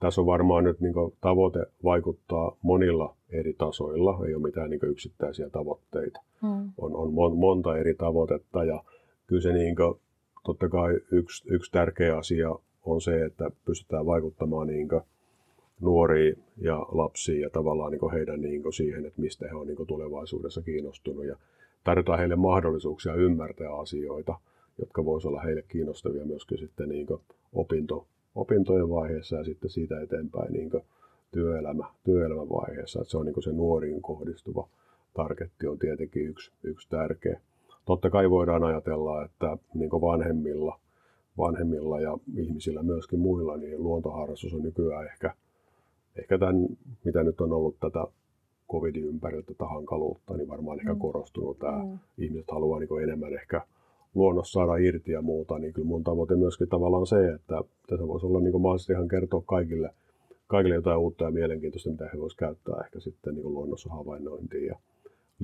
tässä 0.00 0.20
on 0.20 0.26
varmaan 0.26 0.64
nyt 0.64 0.80
niin 0.80 0.94
tavoite 1.20 1.66
vaikuttaa 1.84 2.56
monilla 2.62 3.14
eri 3.30 3.54
tasoilla, 3.58 4.26
ei 4.26 4.34
ole 4.34 4.42
mitään 4.42 4.70
niin 4.70 4.80
yksittäisiä 4.82 5.50
tavoitteita. 5.50 6.20
Mm. 6.42 6.72
On, 6.78 6.96
on 6.96 7.36
monta 7.36 7.76
eri 7.76 7.94
tavoitetta 7.94 8.64
ja 8.64 8.84
kyllä 9.26 9.42
se 9.42 9.52
niin 9.52 9.76
kuin, 9.76 10.00
totta 10.44 10.68
kai 10.68 11.00
yksi, 11.10 11.44
yksi 11.48 11.72
tärkeä 11.72 12.16
asia 12.16 12.54
on 12.84 13.00
se, 13.00 13.24
että 13.24 13.50
pystytään 13.64 14.06
vaikuttamaan 14.06 14.66
niin 14.66 14.88
nuoriin 15.80 16.44
ja 16.56 16.78
lapsiin 16.78 17.40
ja 17.40 17.50
tavallaan 17.50 17.92
niin 17.92 18.12
heidän 18.12 18.40
niin 18.40 18.72
siihen, 18.72 19.06
että 19.06 19.20
mistä 19.20 19.48
he 19.48 19.54
on 19.54 19.66
niin 19.66 19.86
tulevaisuudessa 19.86 20.62
kiinnostunut 20.62 21.24
ja 21.24 21.36
tarjotaan 21.84 22.18
heille 22.18 22.36
mahdollisuuksia 22.36 23.14
ymmärtää 23.14 23.74
asioita, 23.78 24.38
jotka 24.78 25.04
voisivat 25.04 25.30
olla 25.30 25.42
heille 25.42 25.62
kiinnostavia 25.62 26.24
myöskin 26.24 26.58
sitten 26.58 26.88
niin 26.88 27.06
opinto, 27.52 28.06
opintojen 28.34 28.90
vaiheessa 28.90 29.36
ja 29.36 29.44
sitten 29.44 29.70
siitä 29.70 30.00
eteenpäin 30.00 30.52
niin 30.52 30.70
työelämä, 31.32 31.84
työelämän 32.04 32.48
vaiheessa. 32.48 33.00
Että 33.00 33.10
se 33.10 33.18
on 33.18 33.26
niin 33.26 33.42
se 33.42 33.52
nuoriin 33.52 34.02
kohdistuva 34.02 34.68
targetti 35.14 35.66
on 35.66 35.78
tietenkin 35.78 36.26
yksi, 36.26 36.52
yksi 36.62 36.88
tärkeä. 36.88 37.40
Totta 37.84 38.10
kai 38.10 38.30
voidaan 38.30 38.64
ajatella, 38.64 39.24
että 39.24 39.56
niin 39.74 39.90
vanhemmilla, 39.90 40.78
vanhemmilla 41.38 42.00
ja 42.00 42.18
ihmisillä 42.36 42.82
myöskin 42.82 43.18
muilla, 43.18 43.56
niin 43.56 43.82
luontoharrastus 43.82 44.54
on 44.54 44.62
nykyään 44.62 45.06
ehkä, 45.06 45.34
ehkä 46.16 46.38
tämän, 46.38 46.66
mitä 47.04 47.22
nyt 47.22 47.40
on 47.40 47.52
ollut 47.52 47.76
tätä 47.80 48.06
covidin 48.72 49.04
ympäriltä 49.04 49.46
tätä 49.46 49.64
hankaluutta, 49.64 50.36
niin 50.36 50.48
varmaan 50.48 50.78
ehkä 50.78 50.94
mm. 50.94 50.98
korostunut 50.98 51.58
tämä. 51.58 51.84
Mm. 51.84 51.98
Ihmiset 52.18 52.50
haluaa 52.50 52.80
niin 52.80 53.02
enemmän 53.02 53.34
ehkä 53.34 53.60
luonnossa 54.14 54.52
saada 54.52 54.76
irti 54.76 55.12
ja 55.12 55.22
muuta, 55.22 55.58
niin 55.58 55.72
kyllä 55.72 55.88
mun 55.88 56.04
tavoite 56.04 56.36
myöskin 56.36 56.68
tavallaan 56.68 57.06
se, 57.06 57.28
että 57.32 57.60
tässä 57.86 58.08
voisi 58.08 58.26
olla 58.26 58.40
niin 58.40 58.60
mahdollisesti 58.60 58.92
ihan 58.92 59.08
kertoa 59.08 59.42
kaikille, 59.46 59.90
kaikille 60.46 60.74
jotain 60.74 60.98
uutta 60.98 61.24
ja 61.24 61.30
mielenkiintoista, 61.30 61.90
mitä 61.90 62.10
he 62.12 62.20
voisivat 62.20 62.38
käyttää 62.38 62.84
ehkä 62.84 63.00
sitten 63.00 63.34
niin 63.34 63.54
luonnossa 63.54 63.90
havainnointiin 63.90 64.66
ja 64.66 64.78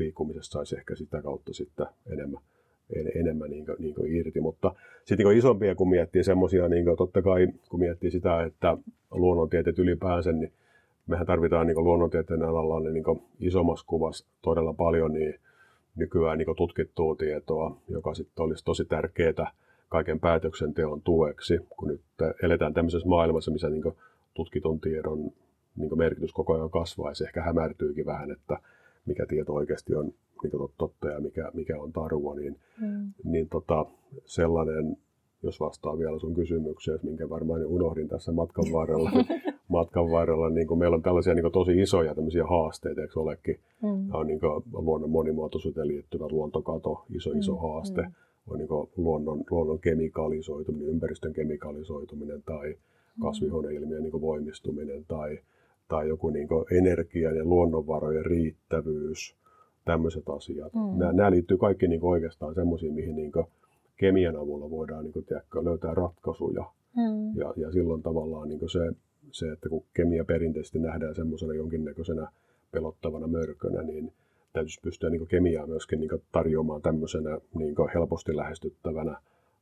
liikkumisesta 0.00 0.52
saisi 0.52 0.76
ehkä 0.76 0.94
sitä 0.94 1.22
kautta 1.22 1.52
sitten 1.52 1.86
enemmän, 2.12 2.40
enemmän 3.14 3.50
niin 3.50 3.66
kuin, 3.66 3.76
niin 3.78 3.94
kuin 3.94 4.16
irti. 4.16 4.40
Mutta 4.40 4.74
sitten 5.04 5.26
niin 5.26 5.38
isompia, 5.38 5.74
kun 5.74 5.90
miettii 5.90 6.24
semmoisia, 6.24 6.68
niin 6.68 6.84
kuin, 6.84 6.96
totta 6.96 7.22
kai 7.22 7.48
kun 7.68 7.80
miettii 7.80 8.10
sitä, 8.10 8.42
että 8.42 8.76
luonnontieteet 9.10 9.78
ylipäänsä, 9.78 10.32
niin 10.32 10.52
mehän 11.06 11.26
tarvitaan 11.26 11.66
niin 11.66 11.84
luonnontieteen 11.84 12.42
alalla 12.42 12.80
niin, 12.80 12.94
niin 12.94 13.22
isommassa 13.40 13.86
kuvassa 13.86 14.26
todella 14.42 14.72
paljon 14.72 15.12
niin 15.12 15.34
nykyään 15.96 16.38
niin 16.38 16.56
tutkittua 16.56 17.16
tietoa, 17.16 17.76
joka 17.88 18.14
sitten 18.14 18.44
olisi 18.44 18.64
tosi 18.64 18.84
tärkeää 18.84 19.52
kaiken 19.88 20.20
päätöksenteon 20.20 21.02
tueksi, 21.02 21.58
kun 21.68 21.88
nyt 21.88 22.00
eletään 22.42 22.74
tämmöisessä 22.74 23.08
maailmassa, 23.08 23.50
missä 23.50 23.70
niin 23.70 23.92
tutkitun 24.34 24.80
tiedon 24.80 25.32
niin 25.76 25.98
merkitys 25.98 26.32
koko 26.32 26.54
ajan 26.54 26.70
kasvaa 26.70 27.10
ja 27.10 27.14
se 27.14 27.24
ehkä 27.24 27.42
hämärtyykin 27.42 28.06
vähän, 28.06 28.30
että 28.30 28.58
mikä 29.06 29.26
tieto 29.26 29.54
oikeasti 29.54 29.94
on 29.94 30.12
niin 30.42 30.70
totta 30.78 31.08
ja 31.08 31.20
mikä, 31.20 31.50
mikä 31.54 31.80
on 31.80 31.92
tarua, 31.92 32.34
niin, 32.34 32.56
mm. 32.80 33.12
niin 33.24 33.48
tota, 33.48 33.86
sellainen, 34.24 34.96
jos 35.42 35.60
vastaa 35.60 35.98
vielä 35.98 36.18
sun 36.18 36.34
kysymykseen, 36.34 36.98
minkä 37.02 37.28
varmaan 37.28 37.66
unohdin 37.66 38.08
tässä 38.08 38.32
matkan 38.32 38.64
varrella, 38.72 39.10
matkan 39.68 40.10
varrella 40.10 40.50
niin 40.50 40.66
kuin 40.66 40.78
meillä 40.78 40.94
on 40.94 41.02
tällaisia 41.02 41.34
niin 41.34 41.42
kuin 41.42 41.52
tosi 41.52 41.80
isoja 41.80 42.14
tämmöisiä 42.14 42.44
haasteita, 42.46 43.00
eikö 43.00 43.20
olekin? 43.20 43.60
Mm. 43.82 44.14
On 44.14 44.26
niin 44.26 44.40
kuin 44.40 44.64
luonnon 44.72 45.10
monimuotoisuuteen 45.10 45.88
liittyvä 45.88 46.26
luontokato, 46.30 47.04
iso 47.14 47.30
iso 47.32 47.52
mm. 47.52 47.60
haaste. 47.60 48.02
Mm. 48.02 48.12
On 48.46 48.58
niin 48.58 48.68
kuin 48.68 48.90
luonnon, 48.96 49.44
luonnon 49.50 49.78
kemikaalisoituminen, 49.78 50.88
ympäristön 50.88 51.32
kemikaalisoituminen 51.32 52.42
tai 52.46 52.68
mm. 52.70 53.22
kasvihuoneilmiön 53.22 54.02
niin 54.02 54.20
voimistuminen 54.20 55.04
tai, 55.08 55.38
tai 55.90 56.08
joku 56.08 56.30
niin 56.30 56.48
energian 56.78 57.36
ja 57.36 57.44
luonnonvarojen 57.44 58.26
riittävyys, 58.26 59.36
tämmöiset 59.84 60.28
asiat. 60.28 60.74
Mm. 60.74 60.98
Nämä, 60.98 61.12
nämä 61.12 61.30
liittyy 61.30 61.56
kaikki 61.56 61.88
niin 61.88 62.04
oikeastaan 62.04 62.54
semmoisiin, 62.54 62.94
mihin 62.94 63.16
niin 63.16 63.32
kemian 63.96 64.36
avulla 64.36 64.70
voidaan 64.70 65.04
niin 65.04 65.24
tiedätkö, 65.26 65.64
löytää 65.64 65.94
ratkaisuja. 65.94 66.64
Mm. 66.96 67.40
Ja, 67.40 67.54
ja 67.56 67.72
silloin 67.72 68.02
tavallaan 68.02 68.48
niin 68.48 68.70
se 68.70 68.80
se, 69.32 69.52
että 69.52 69.68
kun 69.68 69.84
kemia 69.94 70.24
perinteisesti 70.24 70.78
nähdään 70.78 71.14
semmoisena 71.14 71.54
jonkinnäköisenä 71.54 72.28
pelottavana 72.72 73.26
mörkönä, 73.26 73.82
niin 73.82 74.12
täytyisi 74.52 74.80
pystyä 74.82 75.10
niin 75.10 75.26
kemiaa 75.26 75.66
myöskin 75.66 76.00
niin 76.00 76.10
tarjoamaan 76.32 76.82
tämmöisenä 76.82 77.38
niin 77.54 77.74
helposti 77.94 78.36
lähestyttävänä, 78.36 79.20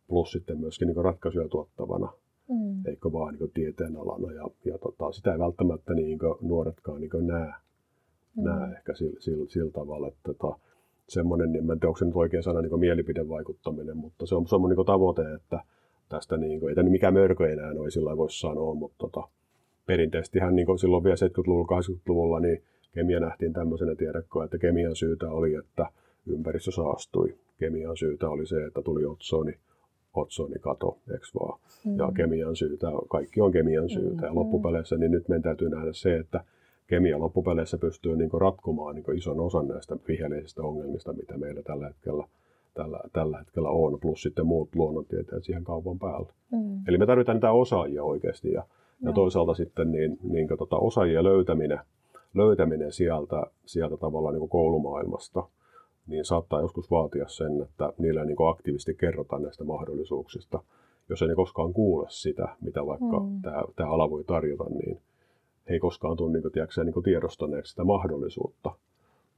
plus 0.09 0.33
sitten 0.33 0.59
myöskin 0.61 0.89
niin 0.89 1.05
ratkaisuja 1.05 1.49
tuottavana, 1.49 2.13
mm. 2.49 2.87
eikö 2.87 3.13
vaan 3.13 3.35
niin 3.35 3.51
tieteen 3.55 3.97
alana. 3.97 4.33
Ja, 4.33 4.49
ja 4.65 4.79
tota, 4.79 5.13
sitä 5.13 5.33
ei 5.33 5.39
välttämättä 5.39 5.95
niin 5.95 6.19
nuoretkaan 6.41 7.01
niin 7.01 7.27
näe, 7.27 7.53
mm. 8.37 8.45
näe 8.45 8.73
ehkä 8.73 8.95
sillä, 8.95 9.21
sillä, 9.21 9.45
sillä 9.49 9.71
tavalla, 9.71 10.09
että 10.09 10.21
tota, 10.23 10.59
semmoinen, 11.09 11.53
niin 11.53 11.71
en 11.71 11.81
tiedä, 11.81 11.89
onko 11.89 11.99
se 11.99 12.05
nyt 12.05 12.17
oikea 12.17 12.43
sana 12.43 12.63
niin 12.63 12.81
mielipidevaikuttaminen, 12.81 13.97
mutta 13.97 14.27
se 14.27 14.35
on 14.35 14.49
semmoinen 14.49 14.77
niin 14.77 14.87
tavoite, 14.87 15.35
että 15.35 15.61
tästä, 16.09 16.37
niin 16.37 16.61
kuin, 16.61 16.69
ei 16.69 16.75
tämä 16.75 16.91
mikään 16.91 17.15
mörkö 17.15 17.53
enää 17.53 17.75
noin 17.75 17.91
sillä 17.91 18.17
voisi 18.17 18.41
sanoa, 18.41 18.75
mutta 18.75 18.97
tota, 18.99 19.29
perinteisesti 19.87 20.39
hän 20.39 20.57
niin 20.57 20.79
silloin 20.79 21.05
vielä 21.05 21.17
70-luvulla, 21.17 21.81
80-luvulla, 21.81 22.41
niin 22.41 22.63
kemia 22.93 23.21
nähtiin 23.21 23.53
tämmöisenä 23.53 23.95
tiedekkoa, 23.95 24.45
että 24.45 24.59
kemian 24.59 24.97
syytä 24.97 25.31
oli, 25.31 25.55
että 25.55 25.87
ympäristö 26.27 26.71
saastui. 26.71 27.35
Kemian 27.59 27.97
syytä 27.97 28.29
oli 28.29 28.47
se, 28.47 28.65
että 28.65 28.83
tuli 28.83 29.05
otsoni, 29.05 29.53
otsoni 29.53 29.59
kato, 30.61 30.99
eikö 31.13 31.27
vaan? 31.41 31.61
Mm. 31.85 31.99
Ja 31.99 32.13
kemian 32.17 32.57
syytä, 32.57 32.87
kaikki 33.11 33.41
on 33.41 33.53
kemian 33.53 33.89
syytä. 33.89 34.23
Mm. 34.23 34.27
Ja 34.27 34.35
loppupeleissä, 34.35 34.97
niin 34.97 35.11
nyt 35.11 35.29
meidän 35.29 35.43
täytyy 35.43 35.69
nähdä 35.69 35.93
se, 35.93 36.17
että 36.17 36.45
kemia 36.87 37.19
loppupeleissä 37.19 37.79
pystyy 37.79 38.17
niin 38.17 38.31
ratkomaan 38.33 38.95
niin 38.95 39.17
ison 39.17 39.41
osan 39.41 39.69
näistä 39.69 39.97
viheliäisistä 40.09 40.63
ongelmista, 40.63 41.13
mitä 41.13 41.39
meillä 41.39 41.63
tällä 41.63 41.87
hetkellä 41.87 42.25
tällä, 42.75 43.01
tällä 43.13 43.39
hetkellä 43.39 43.69
on, 43.69 44.01
plus 44.01 44.23
sitten 44.23 44.47
muut 44.47 44.69
luonnontieteet 44.75 45.45
siihen 45.45 45.65
kaupan 45.65 45.99
päälle. 45.99 46.33
Mm. 46.53 46.81
Eli 46.89 46.99
me 46.99 47.07
tarvitaan 47.07 47.37
niitä 47.37 47.53
osaajia 47.53 48.05
oikeasti 48.05 48.53
ja, 48.53 48.65
ja 49.03 49.13
toisaalta 49.13 49.55
sitten 49.55 49.93
niin, 49.93 50.19
niin 50.23 50.49
tota, 50.59 50.77
osaajien 50.77 51.25
löytäminen, 51.25 51.79
löytäminen 52.35 52.93
sieltä, 52.93 53.43
sieltä 53.67 53.97
tavallaan 53.97 54.35
niin 54.35 54.49
koulumaailmasta, 54.49 55.49
niin 56.09 56.25
saattaa 56.25 56.61
joskus 56.61 56.91
vaatia 56.91 57.29
sen, 57.29 57.63
että 57.63 57.93
niille 57.99 58.25
niin 58.25 58.37
aktiivisesti 58.51 58.95
kerrotaan 58.95 59.43
näistä 59.43 59.65
mahdollisuuksista. 59.65 60.61
Jos 61.09 61.23
ei 61.23 61.29
ne 61.29 61.35
koskaan 61.35 61.73
kuule 61.73 62.07
sitä, 62.09 62.49
mitä 62.61 62.87
vaikka 62.87 63.21
mm. 63.21 63.43
tämä, 63.43 63.63
tämä 63.77 63.91
ala 63.91 64.11
voi 64.11 64.25
tarjota, 64.25 64.65
niin 64.65 65.01
he 65.69 65.75
ei 65.75 65.79
koskaan 65.79 66.17
tule 66.17 66.33
niin 66.33 66.43
kuin, 66.43 66.53
tiedätkö, 66.53 66.85
niin 66.85 66.95
kuin 66.95 67.05
tiedostaneeksi 67.05 67.71
sitä 67.71 67.85
mahdollisuutta 67.85 68.73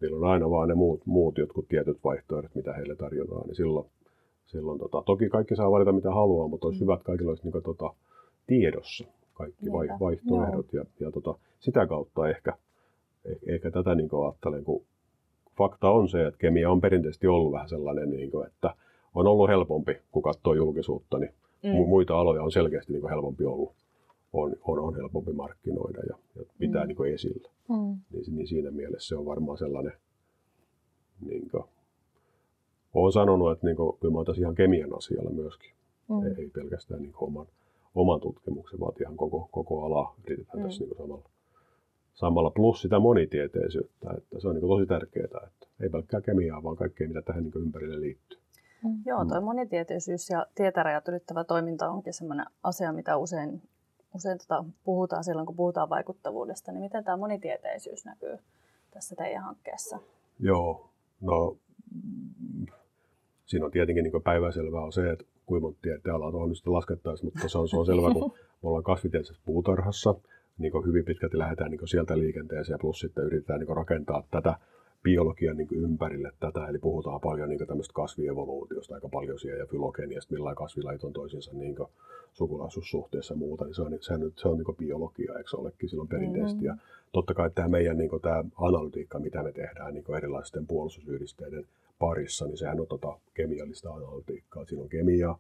niillä 0.01 0.17
on 0.17 0.33
aina 0.33 0.51
vaan 0.51 0.69
ne 0.69 0.75
muut, 0.75 1.07
muut 1.07 1.39
jotkut 1.39 1.69
tietyt 1.69 2.05
vaihtoehdot, 2.05 2.55
mitä 2.55 2.73
heille 2.73 2.97
tarjotaan, 2.97 3.47
niin 3.47 3.57
silloin, 3.57 3.87
silloin 4.47 4.79
tota, 4.79 5.03
toki 5.07 5.29
kaikki 5.29 5.57
saa 5.57 5.71
valita 5.71 5.93
mitä 5.93 6.11
haluaa, 6.11 6.49
mutta 6.49 6.67
olisi 6.67 6.81
mm. 6.81 6.85
hyvä, 6.85 6.95
että 6.95 7.05
kaikilla 7.05 7.31
olisi 7.31 7.51
niin 7.51 7.63
tota, 7.63 7.95
tiedossa 8.47 9.05
kaikki 9.35 9.73
vai, 9.73 9.89
vaihtoehdot 10.01 10.73
ja, 10.73 10.85
ja 11.01 11.11
tota, 11.11 11.35
sitä 11.61 11.87
kautta 11.87 12.29
ehkä, 12.29 12.57
ehkä, 13.25 13.53
ehkä 13.53 13.71
tätä 13.71 13.95
niin 13.95 14.09
ajattelen, 14.25 14.65
kun 14.65 14.83
fakta 15.61 15.91
on 15.91 16.09
se, 16.09 16.27
että 16.27 16.39
kemia 16.39 16.71
on 16.71 16.81
perinteisesti 16.81 17.27
ollut 17.27 17.53
vähän 17.53 17.69
sellainen, 17.69 18.11
niin 18.11 18.31
kuin, 18.31 18.47
että 18.47 18.75
on 19.15 19.27
ollut 19.27 19.49
helpompi, 19.49 19.97
kun 20.13 20.23
katsoo 20.23 20.55
julkisuutta, 20.55 21.19
niin 21.19 21.35
mm. 21.63 21.89
muita 21.89 22.21
aloja 22.21 22.43
on 22.43 22.53
selkeästi 22.53 22.93
niin 22.93 23.09
helpompi 23.09 23.45
ollut 23.45 23.73
on, 24.33 24.57
on, 24.65 24.79
on 24.79 24.97
helpompi 24.97 25.33
markkinoida 25.33 26.01
ja, 26.09 26.17
ja 26.37 26.43
pitää 26.59 26.85
mm. 26.85 26.89
niin 26.89 27.15
esillä. 27.15 27.49
Mm. 27.69 27.99
Niin, 28.13 28.37
niin 28.37 28.47
siinä 28.47 28.71
mielessä 28.71 29.09
se 29.09 29.17
on 29.17 29.27
varmaan 29.27 29.59
sellainen, 29.59 29.93
niin 31.21 31.51
kuin, 31.51 31.65
olen 32.95 33.13
sanonut, 33.13 33.53
että 33.53 33.67
niin 33.67 33.77
kuin, 33.77 33.99
kyllä 34.01 34.15
mä 34.15 34.35
ihan 34.39 34.55
kemian 34.55 34.97
asialla 34.97 35.31
myöskin. 35.31 35.71
Mm. 36.09 36.27
Ei, 36.27 36.35
ei 36.39 36.51
pelkästään 36.51 37.03
niin 37.03 37.13
oman, 37.17 37.47
oman 37.95 38.21
tutkimuksen, 38.21 38.81
vaan 38.81 38.93
ihan 39.01 39.17
koko, 39.17 39.49
koko 39.51 39.85
ala 39.85 40.15
yritetään 40.25 40.59
mm. 40.59 40.65
tässä 40.65 40.85
niin 40.85 40.97
samalla, 40.97 41.29
samalla. 42.21 42.51
Plus 42.51 42.83
sitä 42.83 42.99
monitieteisyyttä, 42.99 44.11
että 44.19 44.41
se 44.41 44.49
on 44.49 44.55
niin 44.55 44.69
tosi 44.69 44.87
tärkeää, 44.87 45.25
että 45.25 45.67
ei 45.81 45.89
pelkkää 45.89 46.21
kemiaa, 46.21 46.63
vaan 46.63 46.77
kaikkea, 46.77 47.09
mitä 47.09 47.23
tähän 47.23 47.43
niin 47.43 47.53
ympärille 47.57 48.01
liittyy. 48.01 48.39
Mm. 48.85 49.03
Joo, 49.07 49.25
tuo 49.25 49.41
monitieteisyys 49.41 50.31
ja 50.31 50.47
tietärajat 50.55 51.09
ylittävä 51.09 51.45
toiminta 51.45 51.91
onkin 51.91 52.13
sellainen 52.13 52.47
asia, 52.63 52.93
mitä 52.93 53.17
usein 53.17 53.63
usein 54.15 54.39
tota, 54.39 54.65
puhutaan 54.85 55.25
silloin, 55.25 55.47
kun 55.47 55.57
puhutaan 55.57 55.89
vaikuttavuudesta, 55.89 56.73
niin 56.73 56.83
miten 56.83 57.05
tämä 57.05 57.17
monitieteisyys 57.17 58.05
näkyy 58.05 58.37
tässä 58.91 59.17
teidän 59.17 59.43
hankkeessa? 59.43 59.99
Joo, 60.39 60.91
no 61.21 61.57
siinä 63.47 63.67
on 63.67 63.71
tietenkin 63.73 64.05
niin 64.05 64.23
päiväselvää 64.23 64.81
on 64.81 64.93
se, 64.93 65.11
että 65.11 65.25
kuinka 65.47 65.67
monta 65.67 65.79
tieteenalaa 65.83 66.29
on 66.29 66.49
nyt 66.49 66.67
laskettaisiin, 66.67 67.27
mutta 67.27 67.49
se 67.49 67.59
on, 67.59 67.69
se 67.69 67.77
on 67.77 67.87
selvä, 67.87 68.13
kun 68.13 68.33
me 68.63 68.69
ollaan 68.69 68.85
kasvitieteellisessä 68.85 69.43
puutarhassa, 69.47 70.15
niin 70.61 70.87
hyvin 70.87 71.05
pitkälti 71.05 71.39
lähdetään 71.39 71.71
niin 71.71 71.89
sieltä 71.89 72.19
liikenteeseen 72.19 72.75
ja 72.75 72.79
plus 72.79 73.01
sitten 73.01 73.25
yritetään 73.25 73.61
niin 73.61 73.77
rakentaa 73.77 74.23
tätä 74.31 74.55
biologian 75.03 75.57
niin 75.57 75.69
ympärille 75.73 76.33
tätä, 76.41 76.67
eli 76.67 76.79
puhutaan 76.79 77.21
paljon 77.21 77.49
niin 77.49 77.67
tämmöistä 77.67 77.95
kasvievoluutiosta 77.95 78.95
aika 78.95 79.09
paljon 79.09 79.39
siellä 79.39 79.59
ja 79.59 79.67
fylogeniasta, 79.67 80.35
millä 80.35 80.55
kasvilait 80.55 81.05
on 81.05 81.13
toisiinsa 81.13 81.51
niin 81.55 81.77
sukulaisuussuhteessa 82.33 83.35
ja 83.35 83.39
muuta, 83.39 83.65
niin 83.65 83.75
se 83.75 83.83
on, 83.83 83.99
se 84.01 84.15
on, 84.15 84.33
se 84.37 84.49
on 84.49 84.59
niin 84.59 84.77
biologia, 84.77 85.39
eikö 85.39 85.51
se 85.51 85.57
olekin 85.57 85.89
silloin 85.89 86.09
perinteisesti. 86.09 86.65
Mm-hmm. 86.65 86.79
Ja 86.79 86.85
totta 87.13 87.35
kai 87.35 87.51
tämä 87.55 87.69
meidän 87.69 87.99
niin 87.99 88.11
tämä 88.23 88.45
analytiikka, 88.57 89.19
mitä 89.19 89.43
me 89.43 89.53
tehdään 89.53 89.95
niin 89.95 90.17
erilaisten 90.17 90.67
puolustusyhdisteiden 90.67 91.65
parissa, 91.99 92.47
niin 92.47 92.59
sehän 92.59 92.81
on 92.81 92.87
tota 92.87 93.19
kemiallista 93.35 93.91
analytiikkaa. 93.91 94.65
Siinä 94.65 94.83
on 94.83 94.89
kemiaa, 94.89 95.39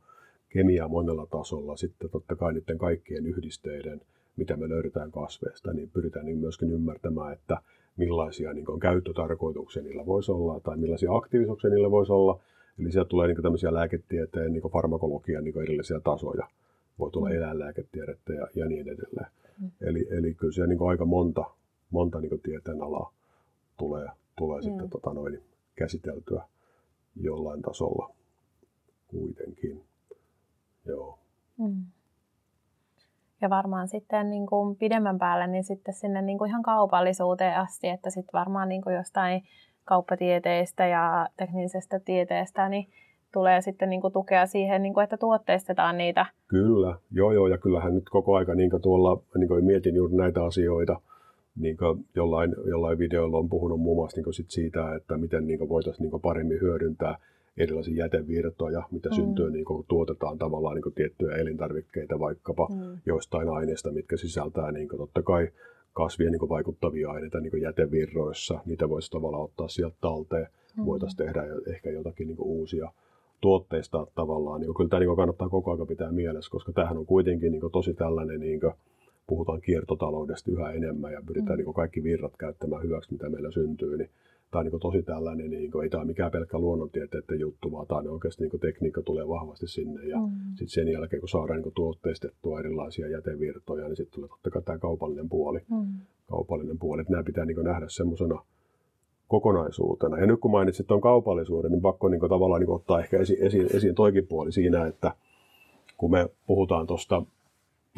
kemiaa 0.49 0.89
monella 0.89 1.27
tasolla, 1.27 1.77
sitten 1.77 2.11
totta 2.11 2.37
kai 2.37 2.53
niiden 2.53 2.79
kaikkien 2.79 3.27
yhdisteiden, 3.27 4.01
mitä 4.41 4.57
me 4.57 4.69
löydetään 4.69 5.11
kasveista, 5.11 5.73
niin 5.73 5.91
pyritään 5.91 6.27
niin 6.27 6.39
myöskin 6.39 6.71
ymmärtämään, 6.73 7.33
että 7.33 7.59
millaisia 7.97 8.53
niin 8.53 8.81
käyttötarkoituksia 8.81 9.83
niillä 9.83 10.07
voisi 10.07 10.33
olla 10.33 10.61
tai 10.61 10.77
millaisia 10.77 11.17
aktiivisuuksia 11.17 11.71
niillä 11.71 11.91
voisi 11.91 12.13
olla. 12.13 12.41
Eli 12.79 12.93
sieltä 12.93 13.09
tulee 13.09 13.29
niin 13.29 13.43
tämmöisiä 13.43 13.75
lääketieteen, 13.75 14.53
niin 14.53 14.63
farmakologian 14.73 15.45
niin 15.45 15.63
erillisiä 15.63 16.01
tasoja. 16.01 16.49
Voi 16.99 17.11
tulla 17.11 17.29
mm. 17.29 17.35
eläinlääketiedettä 17.35 18.33
ja, 18.33 18.49
ja 18.55 18.67
niin 18.67 18.89
edelleen. 18.89 19.27
Mm. 19.61 19.71
Eli, 19.81 20.07
eli 20.11 20.35
kyllä 20.35 20.53
siellä 20.53 20.69
niin 20.75 20.89
aika 20.89 21.05
monta, 21.05 21.45
monta 21.91 22.21
niin 22.21 22.41
tieteen 22.41 22.83
alaa 22.83 23.13
tulee, 23.79 24.09
tulee 24.39 24.61
mm. 24.61 24.65
sitten 24.65 24.91
tota 24.91 25.13
noin, 25.13 25.43
käsiteltyä 25.75 26.43
jollain 27.17 27.63
tasolla 27.63 28.15
kuitenkin. 29.09 29.83
Joo. 30.87 31.19
Mm. 31.59 31.85
Ja 33.43 33.51
varmaan 33.51 33.89
sitten 33.89 34.31
niin 34.31 34.47
kuin 34.47 34.77
pidemmän 34.77 35.19
päälle 35.19 35.47
niin 35.47 35.65
sitten 35.65 35.95
sinne 35.95 36.23
niin 36.23 36.39
kuin 36.39 36.49
ihan 36.49 36.63
kaupallisuuteen 36.63 37.57
asti, 37.57 37.89
että 37.89 38.11
sitten 38.11 38.33
varmaan 38.33 38.69
niin 38.69 38.83
kuin 38.83 38.97
jostain 38.97 39.43
kauppatieteistä 39.85 40.87
ja 40.87 41.29
teknisestä 41.37 42.01
tieteestä 42.05 42.69
niin 42.69 42.87
tulee 43.33 43.61
sitten 43.61 43.91
niin 43.91 44.01
kuin 44.01 44.13
tukea 44.13 44.47
siihen, 44.47 44.83
niin 44.83 44.95
kuin, 44.95 45.05
että 45.05 45.17
tuotteistetaan 45.17 45.99
niitä. 45.99 46.27
Kyllä, 46.49 46.95
joo 47.13 47.33
joo, 47.33 47.47
ja 47.47 47.59
kyllähän 47.59 47.95
nyt 47.95 48.09
koko 48.11 48.37
aika 48.37 48.55
niin 48.55 48.71
kuin 48.71 48.83
tuolla 48.83 49.23
niin 49.39 49.49
kuin 49.49 49.65
mietin 49.65 49.95
juuri 49.95 50.17
näitä 50.17 50.45
asioita, 50.45 51.01
niin 51.57 51.77
kuin 51.77 52.05
jollain, 52.15 52.55
jollain 52.69 52.99
videolla 52.99 53.39
on 53.39 53.49
puhunut 53.49 53.81
muun 53.81 53.97
muassa 53.97 54.17
niin 54.17 54.25
kuin 54.25 54.35
sit 54.35 54.51
siitä, 54.51 54.95
että 54.95 55.17
miten 55.17 55.47
niin 55.47 55.69
voitaisiin 55.69 56.11
niin 56.11 56.21
paremmin 56.21 56.61
hyödyntää 56.61 57.19
erilaisia 57.57 57.97
jätevirtoja, 57.97 58.83
mitä 58.91 59.09
mm. 59.09 59.15
syntyy, 59.15 59.51
niin 59.51 59.65
kuin 59.65 59.87
tuotetaan 59.89 60.39
tavallaan 60.39 60.75
niin 60.75 60.83
kuin 60.83 60.95
tiettyjä 60.95 61.37
elintarvikkeita 61.37 62.19
vaikkapa 62.19 62.69
mm. 62.69 62.99
joistain 63.07 63.49
aineista, 63.49 63.93
mitkä 63.93 64.17
sisältää 64.17 64.73
niin 64.73 64.89
kuin 64.89 64.99
totta 64.99 65.23
kai 65.23 65.49
kasvien 65.93 66.33
niin 66.33 66.49
vaikuttavia 66.49 67.11
aineita 67.11 67.41
niin 67.41 67.63
jätevirroissa. 67.63 68.61
Niitä 68.67 68.89
voisi 68.89 69.11
tavallaan 69.11 69.45
ottaa 69.45 69.69
sieltä 69.69 69.97
talteen. 70.01 70.47
Mm. 70.77 70.87
Voitaisiin 70.87 71.17
tehdä 71.17 71.43
ehkä 71.67 71.91
jotakin 71.91 72.27
niin 72.27 72.41
uusia 72.41 72.93
tuotteista 73.41 74.07
tavallaan. 74.15 74.61
Niin 74.61 74.75
kyllä 74.75 74.91
tämä 74.91 75.01
niin 75.01 75.17
kannattaa 75.17 75.49
koko 75.49 75.73
ajan 75.73 75.87
pitää 75.87 76.13
mielessä, 76.13 76.51
koska 76.51 76.73
tämähän 76.73 76.99
on 76.99 77.07
kuitenkin 77.07 77.53
niin 77.53 77.73
tosi 77.73 77.95
tällainen, 77.95 78.41
niin 78.41 78.61
kuin, 78.61 78.73
puhutaan 79.27 79.61
kiertotaloudesta 79.61 80.51
yhä 80.51 80.71
enemmän 80.71 81.13
ja 81.13 81.23
pyritään 81.27 81.59
mm. 81.59 81.65
niin 81.65 81.75
kaikki 81.75 82.03
virrat 82.03 82.37
käyttämään 82.37 82.83
hyväksi, 82.83 83.13
mitä 83.13 83.29
meillä 83.29 83.51
syntyy. 83.51 83.97
Niin 83.97 84.11
tämä 84.51 84.61
on 84.61 84.67
niin 84.67 84.81
tosi 84.81 85.03
tällainen, 85.03 85.51
niin 85.51 85.71
kuin, 85.71 85.83
ei 85.83 85.91
tämä 85.91 86.05
mikään 86.05 86.31
pelkkä 86.31 86.59
luonnontieteiden 86.59 87.41
juttu, 87.41 87.73
vaan 87.73 87.87
tämä 87.87 87.99
on 87.99 88.09
oikeasti 88.09 88.45
niin 88.45 88.61
tekniikka 88.61 89.03
tulee 89.03 89.29
vahvasti 89.29 89.67
sinne. 89.67 90.07
Ja 90.07 90.19
mm. 90.19 90.31
sitten 90.49 90.69
sen 90.69 90.89
jälkeen, 90.89 91.21
kun 91.21 91.29
saadaan 91.29 91.63
niin 91.63 91.75
tuotteistettua 91.75 92.61
erilaisia 92.61 93.09
jätevirtoja, 93.09 93.89
niin 93.89 93.97
sitten 93.97 94.15
tulee 94.15 94.29
totta 94.29 94.51
kai 94.51 94.63
tämä 94.63 94.79
kaupallinen 94.79 95.29
puoli. 95.29 95.59
Mm. 95.71 95.87
Kaupallinen 96.31 96.79
puoli, 96.79 97.01
että 97.01 97.13
nämä 97.13 97.23
pitää 97.23 97.45
niin 97.45 97.65
nähdä 97.65 97.87
semmoisena 97.89 98.43
kokonaisuutena. 99.29 100.19
Ja 100.19 100.27
nyt 100.27 100.41
kun 100.41 100.51
mainitsit 100.51 100.87
tuon 100.87 101.01
kaupallisuuden, 101.01 101.71
niin 101.71 101.83
pakko 101.83 102.09
niin 102.09 102.21
tavallaan 102.21 102.61
niin 102.61 102.71
ottaa 102.71 103.01
ehkä 103.01 103.19
esiin, 103.19 103.43
esiin, 103.43 103.77
esiin 103.77 103.95
toikin 103.95 104.27
puoli 104.27 104.53
siinä, 104.53 104.87
että 104.87 105.15
kun 105.97 106.11
me 106.11 106.29
puhutaan 106.47 106.87
tuosta 106.87 107.23